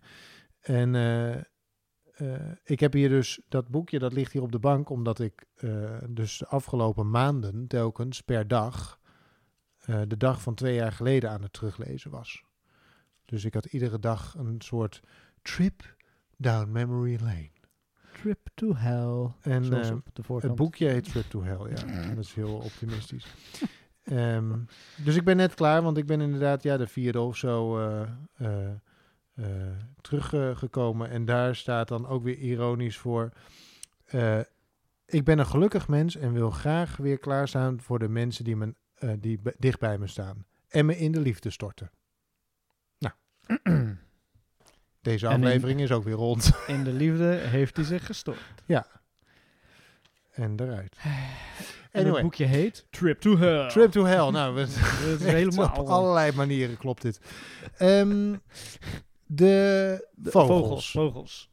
En 0.59 0.95
ik 2.63 2.79
heb 2.79 2.93
hier 2.93 3.09
dus 3.09 3.41
dat 3.49 3.67
boekje, 3.67 3.99
dat 3.99 4.13
ligt 4.13 4.31
hier 4.31 4.41
op 4.41 4.51
de 4.51 4.59
bank, 4.59 4.89
omdat 4.89 5.19
ik 5.19 5.45
dus 6.09 6.37
de 6.37 6.47
afgelopen 6.47 7.09
maanden 7.09 7.67
telkens 7.67 8.21
per 8.21 8.47
dag 8.47 8.99
eh, 9.87 10.01
de 10.07 10.17
dag 10.17 10.41
van 10.41 10.53
twee 10.55 10.75
jaar 10.75 10.91
geleden 10.91 11.29
aan 11.29 11.41
het 11.41 11.53
teruglezen 11.53 12.11
was. 12.11 12.43
Dus 13.25 13.45
ik 13.45 13.53
had 13.53 13.65
iedere 13.65 13.99
dag 13.99 14.35
een 14.37 14.61
soort 14.61 15.01
trip 15.41 15.95
down 16.37 16.71
memory 16.71 17.17
lane. 17.21 17.49
Trip 18.21 18.47
to 18.53 18.75
hell. 18.75 19.31
En 19.41 19.63
eh, 19.83 19.95
het 20.41 20.55
boekje 20.55 20.87
heet 20.87 21.11
Trip 21.11 21.25
to 21.29 21.43
Hell, 21.43 21.69
ja. 21.75 22.07
Dat 22.15 22.23
is 22.23 22.33
heel 22.33 22.55
optimistisch. 22.55 23.25
Ehm, 24.03 24.53
dus 24.95 25.15
ik 25.15 25.23
ben 25.23 25.37
net 25.37 25.53
klaar, 25.53 25.81
want 25.81 25.97
ik 25.97 26.05
ben 26.05 26.21
inderdaad 26.21 26.63
ja, 26.63 26.77
de 26.77 26.87
vierde 26.87 27.19
of 27.19 27.37
zo 27.37 27.79
eh, 27.79 28.01
eh, 28.37 28.71
eh, 29.33 29.45
teruggekomen. 30.01 31.09
en 31.09 31.25
daar 31.25 31.55
staat 31.55 31.87
dan 31.87 32.07
ook 32.07 32.23
weer 32.23 32.37
ironisch 32.37 32.97
voor... 32.97 33.29
eh, 34.05 34.39
ik 35.05 35.23
ben 35.23 35.39
een 35.39 35.45
gelukkig 35.45 35.87
mens 35.87 36.15
en 36.15 36.33
wil 36.33 36.49
graag 36.51 36.97
weer 36.97 37.17
klaarstaan 37.17 37.81
voor 37.81 37.99
de 37.99 38.09
mensen 38.09 38.43
die, 38.43 38.55
me, 38.55 38.75
eh, 38.97 39.09
die 39.19 39.39
dicht 39.57 39.79
bij 39.79 39.97
me 39.97 40.07
staan. 40.07 40.45
En 40.67 40.85
me 40.85 40.97
in 40.97 41.11
de 41.11 41.19
liefde 41.19 41.49
storten. 41.49 41.91
Nou, 42.97 43.13
deze 45.01 45.25
in- 45.25 45.31
aflevering 45.31 45.81
is 45.81 45.91
ook 45.91 46.03
weer 46.03 46.13
rond. 46.13 46.51
In 46.67 46.83
de 46.83 46.91
liefde 46.93 47.25
heeft 47.33 47.75
hij 47.75 47.85
zich 47.85 48.05
gestort. 48.05 48.39
en 50.31 50.59
eruit. 50.59 50.97
En 51.03 52.03
Anyway. 52.03 52.13
het 52.13 52.21
boekje 52.21 52.45
heet 52.45 52.87
Trip 52.89 53.19
to 53.19 53.37
Hell. 53.37 53.69
Trip 53.69 53.91
to 53.91 54.03
Hell. 54.05 54.29
Nou, 54.29 54.55
we, 54.55 54.61
Dat 55.09 55.19
is 55.19 55.25
helemaal... 55.39 55.75
Op 55.75 55.87
allerlei 55.87 56.31
manieren 56.31 56.77
klopt 56.77 57.01
dit. 57.01 57.19
Ehm, 57.77 58.35
de, 59.25 60.07
De- 60.15 60.31
vogels. 60.31 60.57
Vogels. 60.61 60.91
Vogels. 60.91 61.49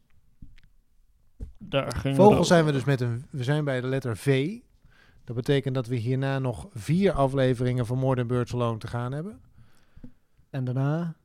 Daar 1.57 1.91
ging 1.95 2.15
Vogels 2.15 2.47
zijn 2.47 2.65
we 2.65 2.71
dus 2.71 2.83
met 2.83 3.01
een... 3.01 3.25
We 3.29 3.43
zijn 3.43 3.63
bij 3.63 3.81
de 3.81 3.87
letter 3.87 4.17
V. 4.17 4.57
Dat 5.25 5.35
betekent 5.35 5.75
dat 5.75 5.87
we 5.87 5.95
hierna 5.95 6.39
nog 6.39 6.67
vier 6.73 7.11
afleveringen 7.11 7.85
van 7.85 7.97
More 7.97 8.15
Than 8.15 8.27
Birds 8.27 8.53
Alone 8.53 8.77
te 8.77 8.87
gaan 8.87 9.11
hebben. 9.11 9.41
En 10.49 10.63
daarna... 10.63 11.15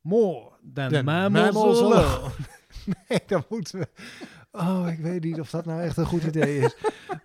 More 0.00 0.50
than 0.74 0.90
Than 0.90 1.04
mammals, 1.04 1.52
mammals 1.52 1.80
alone. 1.80 1.94
alone. 1.94 2.32
Nee, 3.08 3.20
dan 3.26 3.44
moeten 3.48 3.78
we... 3.78 3.88
Oh, 4.52 4.88
ik 4.92 4.98
weet 4.98 5.24
niet 5.24 5.40
of 5.40 5.50
dat 5.50 5.64
nou 5.64 5.80
echt 5.80 5.96
een 5.96 6.06
goed 6.06 6.22
idee 6.22 6.58
is. 6.58 6.76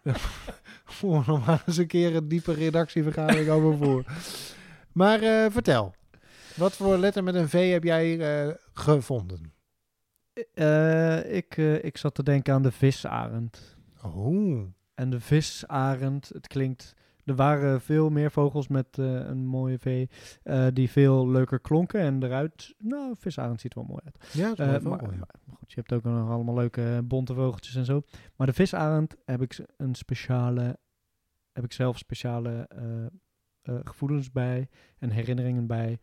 We 0.03 1.21
nog 1.25 1.45
maar 1.45 1.63
eens 1.65 1.77
een 1.77 1.87
keer 1.87 2.15
een 2.15 2.27
diepe 2.27 2.53
redactievergadering 2.53 3.49
over 3.49 3.77
voor. 3.77 4.03
Maar 4.91 5.21
eh, 5.21 5.51
vertel. 5.51 5.95
Wat 6.55 6.73
voor 6.73 6.97
letter 6.97 7.23
met 7.23 7.35
een 7.35 7.49
V 7.49 7.71
heb 7.71 7.83
jij 7.83 8.19
eh, 8.19 8.53
gevonden? 8.73 9.53
Eh, 10.53 11.35
ik, 11.35 11.57
ik 11.57 11.97
zat 11.97 12.15
te 12.15 12.23
denken 12.23 12.53
aan 12.53 12.63
de 12.63 12.71
visarend. 12.71 13.77
Oh, 14.03 14.67
En 14.95 15.09
de 15.09 15.19
visarend, 15.19 16.29
het 16.33 16.47
klinkt... 16.47 16.93
Er 17.25 17.35
waren 17.35 17.81
veel 17.81 18.09
meer 18.09 18.31
vogels 18.31 18.67
met 18.67 18.97
eh, 18.97 19.05
een 19.05 19.45
mooie 19.45 19.79
V 19.79 20.07
eh, 20.43 20.67
die 20.73 20.89
veel 20.89 21.29
leuker 21.29 21.59
klonken. 21.59 21.99
En 21.99 22.23
eruit, 22.23 22.75
nou, 22.77 23.15
visarend 23.17 23.61
ziet 23.61 23.73
er 23.73 23.79
wel 23.79 23.87
mooi 23.87 24.01
uit. 24.05 24.33
Ja, 24.33 24.49
dat 24.49 24.59
is 24.59 24.65
Eh, 24.65 24.71
maar, 24.71 24.99
vogel, 24.99 25.11
ja. 25.11 25.17
maar 25.17 25.55
goed, 25.57 25.71
je 25.71 25.75
hebt 25.75 25.93
ook 25.93 26.03
nog 26.03 26.29
allemaal 26.29 26.55
leuke 26.55 27.01
bonte 27.03 27.33
vogeltjes 27.33 27.75
en 27.75 27.85
zo. 27.85 28.01
Maar 28.35 28.47
de 28.47 28.53
visarend 28.53 29.15
heb 29.25 29.41
ik 29.41 29.65
een 29.77 29.95
speciale, 29.95 30.77
heb 31.53 31.63
ik 31.63 31.71
zelf 31.71 31.97
speciale 31.97 32.67
gevoelens 33.63 34.31
bij 34.31 34.69
en 34.99 35.09
herinneringen 35.09 35.67
bij, 35.67 35.99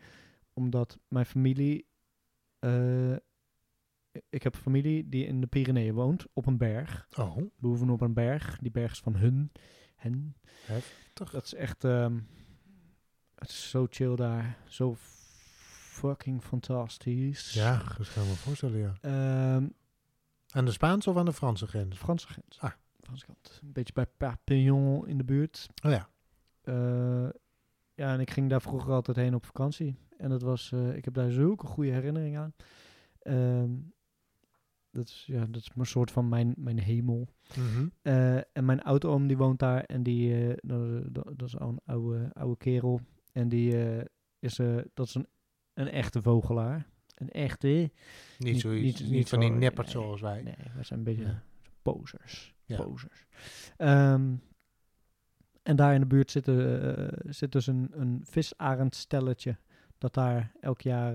omdat 0.52 0.98
mijn 1.08 1.26
familie, 1.26 1.86
ik 4.28 4.42
heb 4.42 4.56
familie 4.56 5.08
die 5.08 5.26
in 5.26 5.40
de 5.40 5.46
Pyreneeën 5.46 5.94
woont, 5.94 6.24
op 6.32 6.46
een 6.46 6.56
berg. 6.56 7.06
Oh, 7.18 7.36
We 7.36 7.66
hoeven 7.66 7.90
op 7.90 8.00
een 8.00 8.12
berg, 8.14 8.58
die 8.58 8.70
berg 8.70 8.92
is 8.92 9.00
van 9.00 9.16
hun, 9.16 9.52
hen. 9.96 10.34
heftig. 10.66 11.30
Dat 11.30 11.44
is 11.44 11.54
echt, 11.54 11.84
ehm, 11.84 12.18
het 13.34 13.48
is 13.48 13.70
zo 13.70 13.86
chill 13.90 14.16
daar, 14.16 14.56
zo 14.68 14.94
fucking 14.98 16.42
fantastisch. 16.42 17.52
Ja, 17.52 17.76
dat 17.98 18.12
kan 18.12 18.22
ik 18.22 18.28
me 18.28 18.34
voorstellen, 18.34 18.78
ja. 18.78 18.94
Ehm, 19.00 19.66
Aan 20.50 20.64
de 20.64 20.70
Spaanse 20.72 21.10
of 21.10 21.16
aan 21.16 21.24
de 21.24 21.32
Franse 21.32 21.66
grens? 21.66 21.96
Franse 21.98 22.26
grens. 22.26 22.58
Ah. 22.60 22.72
Franse 23.00 23.26
kant. 23.26 23.60
Een 23.62 23.72
beetje 23.72 23.92
bij 23.92 24.06
Perpignan 24.16 25.06
in 25.08 25.18
de 25.18 25.24
buurt. 25.24 25.66
Oh 25.84 25.90
ja. 25.90 26.08
Eh, 26.62 27.28
ja, 27.94 28.12
en 28.12 28.20
ik 28.20 28.30
ging 28.30 28.50
daar 28.50 28.60
vroeger 28.62 28.92
altijd 28.92 29.16
heen 29.16 29.34
op 29.34 29.44
vakantie. 29.46 29.96
En 30.16 30.28
dat 30.30 30.42
was, 30.42 30.72
eh, 30.72 30.96
ik 30.96 31.04
heb 31.04 31.14
daar 31.14 31.30
zulke 31.30 31.66
goede 31.66 31.90
herinneringen 31.90 32.40
aan. 32.42 32.54
Ehm, 33.18 33.70
dat 34.92 35.04
is, 35.08 35.24
ja, 35.26 35.46
dat 35.46 35.60
is 35.62 35.70
een 35.76 35.86
soort 35.86 36.10
van 36.10 36.28
mijn, 36.28 36.54
mijn 36.56 36.78
hemel. 36.78 37.28
Mhm. 37.56 37.88
Eh, 38.02 38.36
en 38.36 38.64
mijn 38.64 38.82
oud-oom 38.82 39.26
die 39.26 39.36
woont 39.36 39.58
daar. 39.58 39.84
En 39.84 40.02
die, 40.02 40.46
eh, 40.48 40.56
dat, 40.60 41.14
dat, 41.14 41.32
dat 41.38 41.48
is 41.48 41.58
al 41.58 41.68
een 41.68 41.80
oude, 41.84 42.30
oude 42.32 42.56
kerel. 42.56 43.00
En 43.32 43.48
die 43.48 43.84
eh, 43.84 44.04
is, 44.38 44.58
eh, 44.58 44.76
dat 44.94 45.06
is 45.06 45.14
een, 45.14 45.26
een 45.74 45.88
echte 45.88 46.22
vogelaar. 46.22 46.86
Een 47.14 47.30
echte. 47.30 47.66
Niet, 47.68 47.90
Niet- 48.38 48.60
zoiets, 48.60 48.82
niet- 48.84 49.00
niet, 49.00 49.10
niet 49.10 49.28
van 49.28 49.40
die 49.40 49.50
neppert 49.50 49.86
nee, 49.86 49.96
zoals 50.02 50.20
wij. 50.20 50.42
Nee, 50.42 50.54
wij 50.74 50.84
zijn 50.84 50.98
een 50.98 51.04
beetje 51.04 51.22
Ja. 51.24 51.42
posers. 51.82 52.54
Ja. 52.64 52.82
posers. 52.82 53.26
Ehm, 53.76 54.34
en 55.62 55.76
daar 55.76 55.94
in 55.94 56.00
de 56.00 56.06
buurt 56.06 56.30
zit, 56.30 56.44
zit 57.34 57.52
dus 57.52 57.66
een, 57.66 57.88
een 57.92 58.20
visarendstelletje 58.24 59.56
dat 59.98 60.14
daar 60.14 60.52
elk 60.60 60.80
jaar 60.80 61.14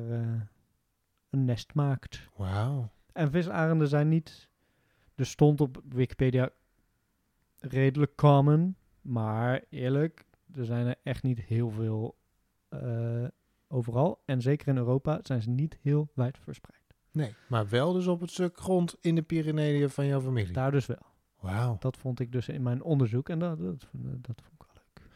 een 1.29 1.45
nest 1.45 1.73
maakt. 1.73 2.27
Wauw. 2.35 2.91
En 3.17 3.31
visarenden 3.31 3.87
zijn 3.87 4.07
niet... 4.07 4.49
Er 5.15 5.25
stond 5.25 5.61
op 5.61 5.81
Wikipedia 5.89 6.49
redelijk 7.59 8.15
common, 8.15 8.75
maar 9.01 9.63
eerlijk, 9.69 10.25
er 10.53 10.65
zijn 10.65 10.87
er 10.87 10.95
echt 11.03 11.23
niet 11.23 11.39
heel 11.39 11.69
veel 11.69 12.17
eh, 12.69 13.27
overal. 13.67 14.21
En 14.25 14.41
zeker 14.41 14.67
in 14.67 14.77
Europa 14.77 15.19
zijn 15.21 15.41
ze 15.41 15.49
niet 15.49 15.77
heel 15.81 16.11
wijd 16.13 16.37
verspreid. 16.37 16.81
Nee, 17.11 17.35
maar 17.47 17.69
wel 17.69 17.93
dus 17.93 18.07
op 18.07 18.21
het 18.21 18.31
stuk 18.31 18.59
grond 18.59 18.95
in 19.01 19.15
de 19.15 19.21
Pyreneeën 19.21 19.89
van 19.89 20.05
jouw 20.05 20.21
familie. 20.21 20.53
Daar 20.53 20.71
dus 20.71 20.85
wel. 20.85 21.05
Wauw. 21.39 21.77
Dat 21.79 21.97
vond 21.97 22.19
ik 22.19 22.31
dus 22.31 22.47
in 22.47 22.63
mijn 22.63 22.81
onderzoek 22.81 23.29
en 23.29 23.39
dat, 23.39 23.59
dat, 23.59 23.87
dat 24.21 24.41
vond 24.41 24.53
ik 24.53 24.65
wel 24.73 24.83
leuk. 24.83 25.09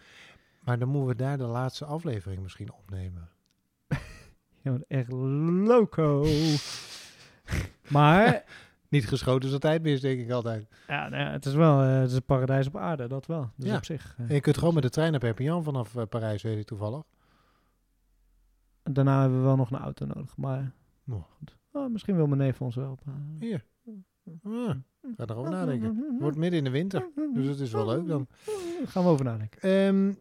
Maar 0.61 0.79
dan 0.79 0.87
moeten 0.87 1.07
we 1.07 1.15
daar 1.15 1.37
de 1.37 1.43
laatste 1.43 1.85
aflevering 1.85 2.41
misschien 2.41 2.73
opnemen. 2.73 3.29
Je 4.63 4.71
bent 4.71 4.87
echt 4.87 5.11
loco. 5.11 6.23
Maar 7.91 8.43
Niet 8.89 9.07
geschoten 9.07 9.47
is 9.47 9.53
altijd 9.53 9.81
mis, 9.81 10.01
denk 10.01 10.19
ik 10.19 10.31
altijd. 10.31 10.67
ja, 10.87 11.09
nou 11.09 11.23
ja, 11.23 11.31
het 11.31 11.45
is 11.45 11.53
wel 11.53 11.81
eh, 11.81 11.99
het 11.99 12.09
is 12.09 12.15
een 12.15 12.23
paradijs 12.25 12.67
op 12.67 12.77
aarde, 12.77 13.07
dat 13.07 13.25
wel. 13.25 13.51
Dus 13.55 13.69
Ja. 13.69 13.75
op 13.77 13.85
zich. 13.85 14.15
eh. 14.17 14.25
En 14.29 14.33
je 14.35 14.41
kunt 14.41 14.57
gewoon 14.57 14.73
met 14.73 14.83
de 14.83 14.89
trein 14.89 15.11
naar 15.11 15.19
Perpignan 15.19 15.63
vanaf 15.63 15.95
eh, 15.95 16.03
Parijs, 16.09 16.41
weet 16.43 16.57
ik 16.57 16.65
toevallig. 16.65 17.03
Daarna 18.83 19.21
hebben 19.21 19.37
we 19.39 19.43
wel 19.45 19.55
nog 19.55 19.71
een 19.71 19.77
auto 19.79 20.05
nodig, 20.05 20.37
maar 20.37 20.71
Oh. 21.07 21.23
goed. 21.37 21.57
Oh, 21.71 21.91
misschien 21.91 22.15
wil 22.15 22.27
mijn 22.27 22.39
neef 22.41 22.61
ons 22.61 22.75
wel. 22.75 22.99
Hier. 23.39 23.65
Ah, 24.43 24.69
ga 25.17 25.25
erover 25.25 25.51
nadenken. 25.51 25.95
Het 26.11 26.21
wordt 26.21 26.37
midden 26.37 26.57
in 26.59 26.65
de 26.65 26.69
winter, 26.71 27.07
dus 27.33 27.47
het 27.47 27.59
is 27.59 27.71
wel 27.71 27.85
leuk 27.85 28.07
dan. 28.07 28.27
Gaan 28.85 29.03
we 29.03 29.09
over 29.09 29.25
nadenken. 29.25 29.61
Ehm, 29.61 30.13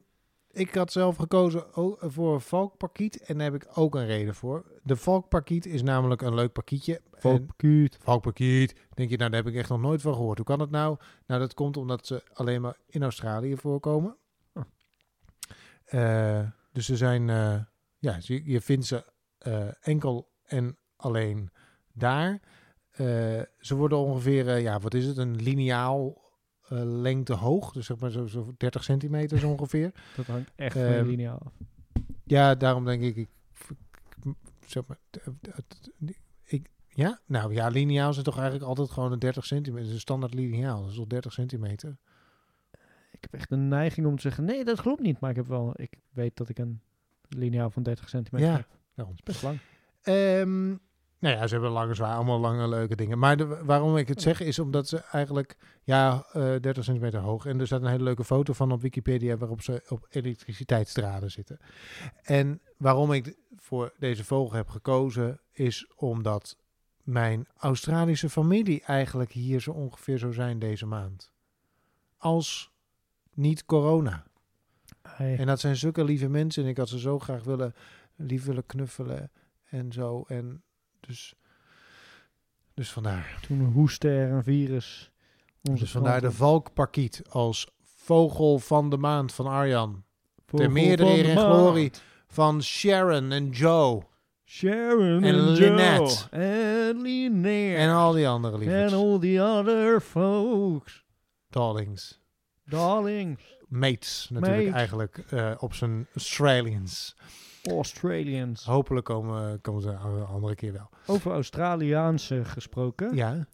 ik 0.52 0.74
had 0.74 0.92
zelf 0.92 1.16
gekozen 1.16 1.64
voor 2.00 2.40
valkparkiet 2.40 3.20
en 3.20 3.38
daar 3.38 3.52
heb 3.52 3.62
ik 3.62 3.68
ook 3.74 3.94
een 3.94 4.06
reden 4.06 4.34
voor. 4.34 4.64
De 4.82 4.96
valkparkiet 4.96 5.66
is 5.66 5.82
namelijk 5.82 6.22
een 6.22 6.34
leuk 6.34 6.52
parkietje. 6.52 7.00
Volkkuut. 7.12 7.98
Valkparkiet. 8.00 8.74
Denk 8.94 9.10
je, 9.10 9.16
nou, 9.16 9.30
daar 9.30 9.42
heb 9.42 9.52
ik 9.52 9.58
echt 9.58 9.68
nog 9.68 9.80
nooit 9.80 10.02
van 10.02 10.14
gehoord. 10.14 10.38
Hoe 10.38 10.46
kan 10.46 10.60
het 10.60 10.70
nou? 10.70 10.96
Nou, 11.26 11.40
dat 11.40 11.54
komt 11.54 11.76
omdat 11.76 12.06
ze 12.06 12.22
alleen 12.32 12.60
maar 12.60 12.76
in 12.86 13.02
Australië 13.02 13.56
voorkomen. 13.56 14.16
Eh, 15.90 16.40
dus 16.72 16.86
ze 16.86 16.96
zijn, 16.96 17.30
eh, 17.30 17.60
ja, 17.98 18.16
je, 18.20 18.44
je 18.44 18.60
vindt 18.60 18.86
ze 18.86 19.04
eh, 19.38 19.68
enkel 19.80 20.30
en 20.42 20.78
alleen 20.96 21.50
daar. 21.92 22.40
Ze 23.58 23.74
worden 23.74 23.98
ongeveer, 23.98 24.58
ja, 24.58 24.80
wat 24.80 24.94
is 24.94 25.06
het, 25.06 25.16
een 25.16 25.36
lineaal 25.36 26.29
lengte 26.84 27.32
hoog. 27.34 27.72
Dus 27.72 27.86
zeg 27.86 27.98
maar 27.98 28.10
zo, 28.10 28.26
zo 28.26 28.52
30 28.56 28.84
centimeter 28.84 29.46
ongeveer. 29.46 29.92
Dat 30.16 30.26
hangt 30.26 30.50
echt 30.56 30.72
van 30.72 30.82
je 30.82 30.88
Ehm, 30.96 31.06
linie 31.06 31.30
af. 31.30 31.42
Ja, 32.24 32.54
daarom 32.54 32.84
denk 32.84 33.02
ik, 33.02 33.16
ik, 33.16 33.28
zeg 34.66 34.82
maar, 34.86 34.98
d- 35.10 35.18
ik, 36.44 36.70
ja, 36.88 37.20
nou 37.26 37.54
ja, 37.54 37.68
lineaal 37.68 38.12
zijn 38.12 38.24
toch 38.24 38.36
eigenlijk 38.38 38.68
altijd 38.68 38.90
gewoon 38.90 39.12
een 39.12 39.18
30 39.18 39.46
centimeter, 39.46 39.92
een 39.92 40.00
standaard 40.00 40.34
lineaal, 40.34 40.80
dat 40.80 40.90
is 40.90 40.96
toch 40.96 41.06
30 41.06 41.32
centimeter. 41.32 41.96
Ik 43.12 43.18
heb 43.30 43.34
echt 43.40 43.50
een 43.50 43.68
neiging 43.68 44.06
om 44.06 44.16
te 44.16 44.22
zeggen, 44.22 44.44
nee, 44.44 44.64
dat 44.64 44.80
klopt 44.80 45.00
niet. 45.00 45.20
Maar 45.20 45.30
ik 45.30 45.36
heb 45.36 45.46
wel, 45.46 45.72
ik 45.74 45.92
weet 46.12 46.36
dat 46.36 46.48
ik 46.48 46.58
een 46.58 46.80
lineaal 47.28 47.70
van 47.70 47.82
30 47.82 48.08
centimeter 48.08 48.48
Ja. 48.48 48.56
heb. 48.56 48.66
Dat 48.94 49.08
is 49.14 49.22
best 49.22 49.42
lang. 49.42 49.58
Ehm, 50.02 50.76
nou 51.20 51.36
ja, 51.36 51.46
ze 51.46 51.54
hebben 51.54 51.72
lange 51.72 51.94
zwaar, 51.94 52.14
allemaal 52.14 52.40
lange 52.40 52.68
leuke 52.68 52.96
dingen. 52.96 53.18
Maar 53.18 53.36
de, 53.36 53.64
waarom 53.64 53.96
ik 53.96 54.08
het 54.08 54.22
zeg 54.22 54.40
is 54.40 54.58
omdat 54.58 54.88
ze 54.88 54.98
eigenlijk, 54.98 55.56
ja, 55.82 56.24
eh 56.32 56.42
30 56.60 56.84
centimeter 56.84 57.20
hoog. 57.20 57.46
En 57.46 57.60
er 57.60 57.66
staat 57.66 57.82
een 57.82 57.88
hele 57.88 58.02
leuke 58.04 58.24
foto 58.24 58.52
van 58.52 58.72
op 58.72 58.80
Wikipedia 58.80 59.36
waarop 59.36 59.62
ze 59.62 59.82
op 59.88 60.06
elektriciteitsdraden 60.10 61.30
zitten. 61.30 61.58
En 62.22 62.60
waarom 62.76 63.12
ik 63.12 63.36
voor 63.56 63.92
deze 63.98 64.24
vogel 64.24 64.56
heb 64.56 64.68
gekozen 64.68 65.40
is 65.52 65.92
omdat 65.96 66.56
mijn 67.02 67.46
Australische 67.56 68.30
familie 68.30 68.82
eigenlijk 68.82 69.32
hier 69.32 69.60
zo 69.60 69.70
ongeveer 69.70 70.18
zou 70.18 70.32
zijn 70.32 70.58
deze 70.58 70.86
maand. 70.86 71.32
Als 72.16 72.72
niet 73.34 73.64
corona. 73.64 74.24
Hey. 75.02 75.36
En 75.36 75.46
dat 75.46 75.60
zijn 75.60 75.76
zulke 75.76 76.04
lieve 76.04 76.28
mensen. 76.28 76.62
En 76.62 76.68
ik 76.68 76.76
had 76.76 76.88
ze 76.88 76.98
zo 76.98 77.18
graag 77.18 77.44
willen, 77.44 77.74
lief 78.16 78.44
willen 78.44 78.66
knuffelen 78.66 79.30
en 79.64 79.92
zo. 79.92 80.24
En 80.26 80.62
dus, 81.00 81.34
dus 82.74 82.92
vandaar. 82.92 83.38
Toen 83.46 83.64
hoestte 83.64 84.08
er 84.08 84.30
een 84.30 84.42
virus. 84.42 85.10
Onze 85.62 85.82
Dus 85.82 85.92
vandaar 85.92 86.20
de 86.20 86.32
valkparkiet 86.32 87.22
als 87.28 87.68
vogel 87.84 88.58
van 88.58 88.90
de 88.90 88.96
maand 88.96 89.32
van 89.32 89.46
Arjan. 89.46 90.04
Vogel 90.46 90.66
Ter 90.66 90.70
meerdere 90.74 91.08
van 91.08 91.18
eer 91.18 91.28
en 91.28 91.36
glorie 91.36 91.90
van 92.28 92.62
Sharon 92.62 93.32
en 93.32 93.48
Joe. 93.48 94.02
Sharon 94.44 95.22
En 95.22 95.34
en, 95.34 95.50
Lynette. 95.50 96.14
Joe. 96.30 96.40
En 96.40 97.00
Lynette. 97.02 97.76
En 97.76 97.90
al 97.90 98.12
die 98.12 98.28
andere 98.28 98.54
And 98.54 98.64
liefdes. 98.64 98.92
all 98.92 99.18
the 99.18 99.40
other 99.40 100.00
folks. 100.00 101.04
Darlings. 101.50 102.20
Darlings. 102.64 103.58
Mates 103.68 104.26
natuurlijk 104.30 104.74
eigenlijk 104.74 105.18
eh, 105.30 105.52
op 105.58 105.74
zijn 105.74 106.06
Australians. 106.14 107.16
Australians. 107.62 108.64
Hopelijk 108.64 109.06
komen, 109.06 109.60
komen 109.60 109.82
ze 109.82 109.88
een 109.88 110.24
andere 110.26 110.54
keer 110.54 110.72
wel. 110.72 110.88
Over 111.06 111.32
Australiaanse 111.32 112.44
gesproken. 112.44 113.14
Ja, 113.14 113.46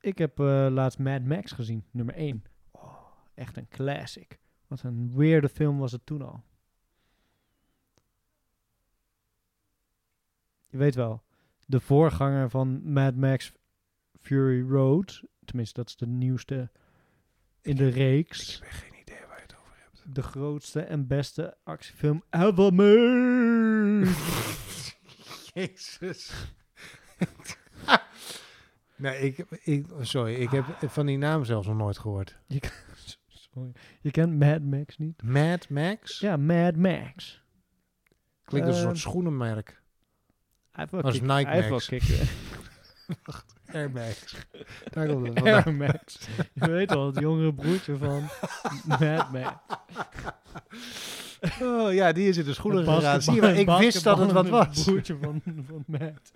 Ik 0.00 0.18
heb 0.18 0.40
eh, 0.40 0.66
laatst 0.70 0.98
Mad 0.98 1.24
Max 1.24 1.52
gezien, 1.52 1.84
nummer 1.90 2.14
1. 2.14 2.44
Oh, 2.70 2.96
echt 3.34 3.56
een 3.56 3.68
classic. 3.68 4.38
Wat 4.66 4.82
een 4.82 5.12
weirde 5.14 5.48
film 5.48 5.78
was 5.78 5.92
het 5.92 6.06
toen 6.06 6.22
al. 6.22 6.42
Je 10.66 10.76
weet 10.76 10.94
wel, 10.94 11.22
de 11.66 11.80
voorganger 11.80 12.50
van 12.50 12.92
Mad 12.92 13.14
Max 13.14 13.52
Fury 14.20 14.70
Road, 14.70 15.22
tenminste 15.44 15.74
dat 15.80 15.88
is 15.88 15.96
de 15.96 16.06
nieuwste 16.06 16.70
in 17.60 17.76
de 17.76 17.86
ik 17.86 17.94
reeks, 17.94 18.54
heb 18.54 18.68
echt 18.68 18.82
geen 18.82 19.00
idee 19.00 19.20
waar 19.28 19.36
je 19.36 19.42
het 19.42 19.56
over 19.60 19.76
hebt. 19.76 19.93
De 20.04 20.22
grootste 20.22 20.80
en 20.80 21.06
beste 21.06 21.56
actiefilm 21.64 22.22
ever 22.30 22.74
made. 22.74 24.10
Jezus. 25.54 26.32
nee, 28.96 29.18
ik, 29.20 29.38
ik, 29.62 29.86
sorry, 30.00 30.34
ik 30.34 30.50
heb 30.50 30.64
van 30.86 31.06
die 31.06 31.18
naam 31.18 31.44
zelfs 31.44 31.66
nog 31.66 31.76
nooit 31.76 31.98
gehoord. 31.98 32.36
Sorry. 33.54 33.72
Je 34.00 34.10
kent 34.10 34.38
Mad 34.38 34.62
Max 34.62 34.98
niet? 34.98 35.22
Mad 35.22 35.68
Max? 35.68 36.18
Ja, 36.18 36.36
Mad 36.36 36.76
Max. 36.76 37.42
Klinkt 38.44 38.68
als 38.68 38.76
een 38.76 38.82
Eh, 38.82 38.88
soort 38.88 38.98
schoenenmerk. 39.00 39.68
Hij 40.70 40.80
heeft 40.80 40.90
wel 40.90 41.02
Dat 41.02 41.12
is 41.14 41.18
kick- 41.18 41.28
Nike 41.28 41.44
hij 41.46 41.54
heeft 41.62 41.68
wel 41.68 41.72
Max. 41.72 41.86
kick- 41.88 42.28
Air 43.74 43.90
Max. 43.90 44.34
Daar 44.92 45.06
komt 45.06 45.26
het 45.26 45.38
vandaan. 45.38 45.64
Air 45.64 45.74
Max. 45.74 46.18
Je 46.52 46.70
weet 46.70 46.90
wel, 46.90 47.06
het 47.06 47.18
jongere 47.20 47.54
broertje 47.54 47.96
van 47.96 48.22
Mad 48.86 49.32
Max. 49.32 49.54
Oh 51.62 51.92
ja, 51.92 52.12
die 52.12 52.28
is 52.28 52.36
in 52.36 52.44
de 52.44 52.54
schoenen 52.54 52.86
Het 52.86 52.94
gegaan. 52.94 53.22
Zie 53.22 53.34
je 53.34 53.40
wel, 53.40 53.50
ik 53.54 53.68
wist 53.68 54.04
dat 54.04 54.18
het 54.18 54.32
wat 54.32 54.48
was. 54.48 54.84
broertje 54.84 55.16
van, 55.20 55.42
van 55.66 55.84
Matt. 55.86 56.32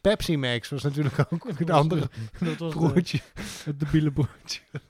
Pepsi 0.00 0.36
Max 0.36 0.68
was 0.68 0.82
natuurlijk 0.82 1.18
ook 1.32 1.44
een 1.60 1.70
andere 1.70 2.08
Dat 2.40 2.58
was 2.58 2.72
de- 2.72 2.78
broertje. 2.78 3.20
het 3.64 3.80
debiele 3.80 4.12
broertje. 4.12 4.60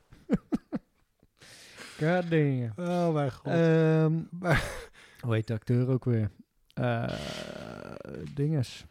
God. 1.98 2.70
Oh 2.76 3.12
mijn 3.12 3.32
god. 3.32 3.46
Ehm, 3.52 4.12
Maar- 4.30 4.64
hoe 5.20 5.34
heet 5.34 5.46
de 5.46 5.52
acteur 5.52 5.88
ook 5.88 6.04
weer? 6.04 6.30
Eh 6.74 7.12
dinges. 8.34 8.84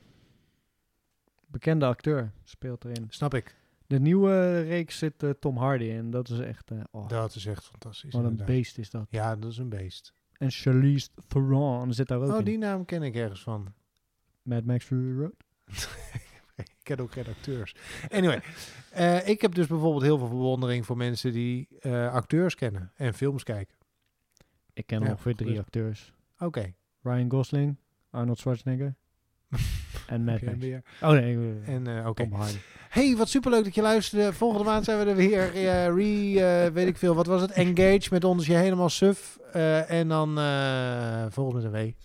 Bekende 1.53 1.85
acteur 1.85 2.31
speelt 2.43 2.85
erin. 2.85 3.05
Snap 3.09 3.33
ik. 3.33 3.55
De 3.87 3.99
nieuwe 3.99 4.61
reeks 4.61 4.97
zit 4.97 5.23
eh, 5.23 5.29
Tom 5.29 5.57
Hardy 5.57 5.83
in. 5.83 6.11
Dat 6.11 6.29
is 6.29 6.39
echt... 6.39 6.71
eh, 6.71 6.77
oh, 6.91 7.07
Dat 7.07 7.35
is 7.35 7.45
echt 7.45 7.65
fantastisch. 7.65 8.13
wat 8.13 8.23
een 8.23 8.29
inderdaad. 8.29 8.55
beest 8.55 8.77
is 8.77 8.89
dat. 8.89 9.07
Ja, 9.09 9.35
dat 9.35 9.51
is 9.51 9.57
een 9.57 9.69
beest. 9.69 10.13
En 10.37 10.51
Charlize 10.51 11.09
Theron 11.27 11.93
zit 11.93 12.07
daar 12.07 12.19
ook 12.21 12.31
Oh, 12.31 12.37
in. 12.39 12.45
die 12.45 12.57
naam 12.57 12.85
ken 12.85 13.03
ik 13.03 13.15
ergens 13.15 13.43
van. 13.43 13.73
Mad 14.41 14.63
Max 14.63 14.85
Fury 14.85 15.19
Road. 15.19 15.33
Ik 16.55 16.69
ken 16.83 16.99
ook 16.99 17.11
geen 17.11 17.25
acteurs. 17.27 17.75
Anyway, 18.09 18.41
eh, 18.91 19.27
ik 19.27 19.41
heb 19.41 19.55
dus 19.55 19.67
bijvoorbeeld 19.67 20.03
heel 20.03 20.17
veel 20.17 20.29
bewondering 20.29 20.85
voor 20.85 20.97
mensen 20.97 21.31
die 21.31 21.67
acteurs 21.91 22.55
kennen 22.55 22.91
en 22.95 23.13
films 23.13 23.43
kijken. 23.43 23.75
Ik 24.73 24.85
ken 24.85 25.01
Ja, 25.01 25.09
ongeveer 25.09 25.35
drie 25.35 25.59
acteurs. 25.59 26.13
Oké. 26.39 26.73
Ryan 27.01 27.31
Gosling, 27.31 27.77
Arnold 28.09 28.37
Schwarzenegger 28.39 28.95
en 30.07 30.23
Mad 30.23 30.41
Max. 30.41 30.57
weer. 30.59 30.81
Oh 31.01 31.09
nee, 31.09 31.37
En 31.65 31.97
eh, 31.97 32.07
oké. 32.07 32.29
Hey, 32.89 33.15
wat 33.17 33.29
superleuk 33.29 33.63
dat 33.63 33.75
je 33.75 33.81
luisterde. 33.81 34.33
Volgende 34.33 34.63
maand 34.65 34.85
zijn 34.85 34.99
we 34.99 35.05
er 35.05 35.15
weer. 35.15 35.53
eh, 35.55 35.85
re, 35.85 36.39
eh, 36.65 36.73
weet 36.73 36.87
ik 36.87 36.97
veel. 36.97 37.15
Wat 37.15 37.25
was 37.27 37.41
het? 37.41 37.51
Engage 37.51 38.07
met 38.09 38.23
ons 38.23 38.45
je 38.45 38.53
helemaal 38.53 38.89
suf. 38.89 39.37
Eh, 39.51 39.91
en 39.91 40.07
dan 40.07 40.37
eh 40.37 41.25
volgende 41.29 41.69
week. 41.69 41.95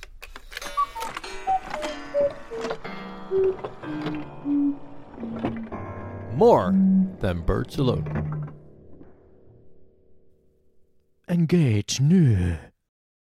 More 6.35 6.73
than 7.21 7.45
birds 7.45 7.79
alone. 7.79 8.03
Engage 11.27 12.03
nu. 12.03 12.57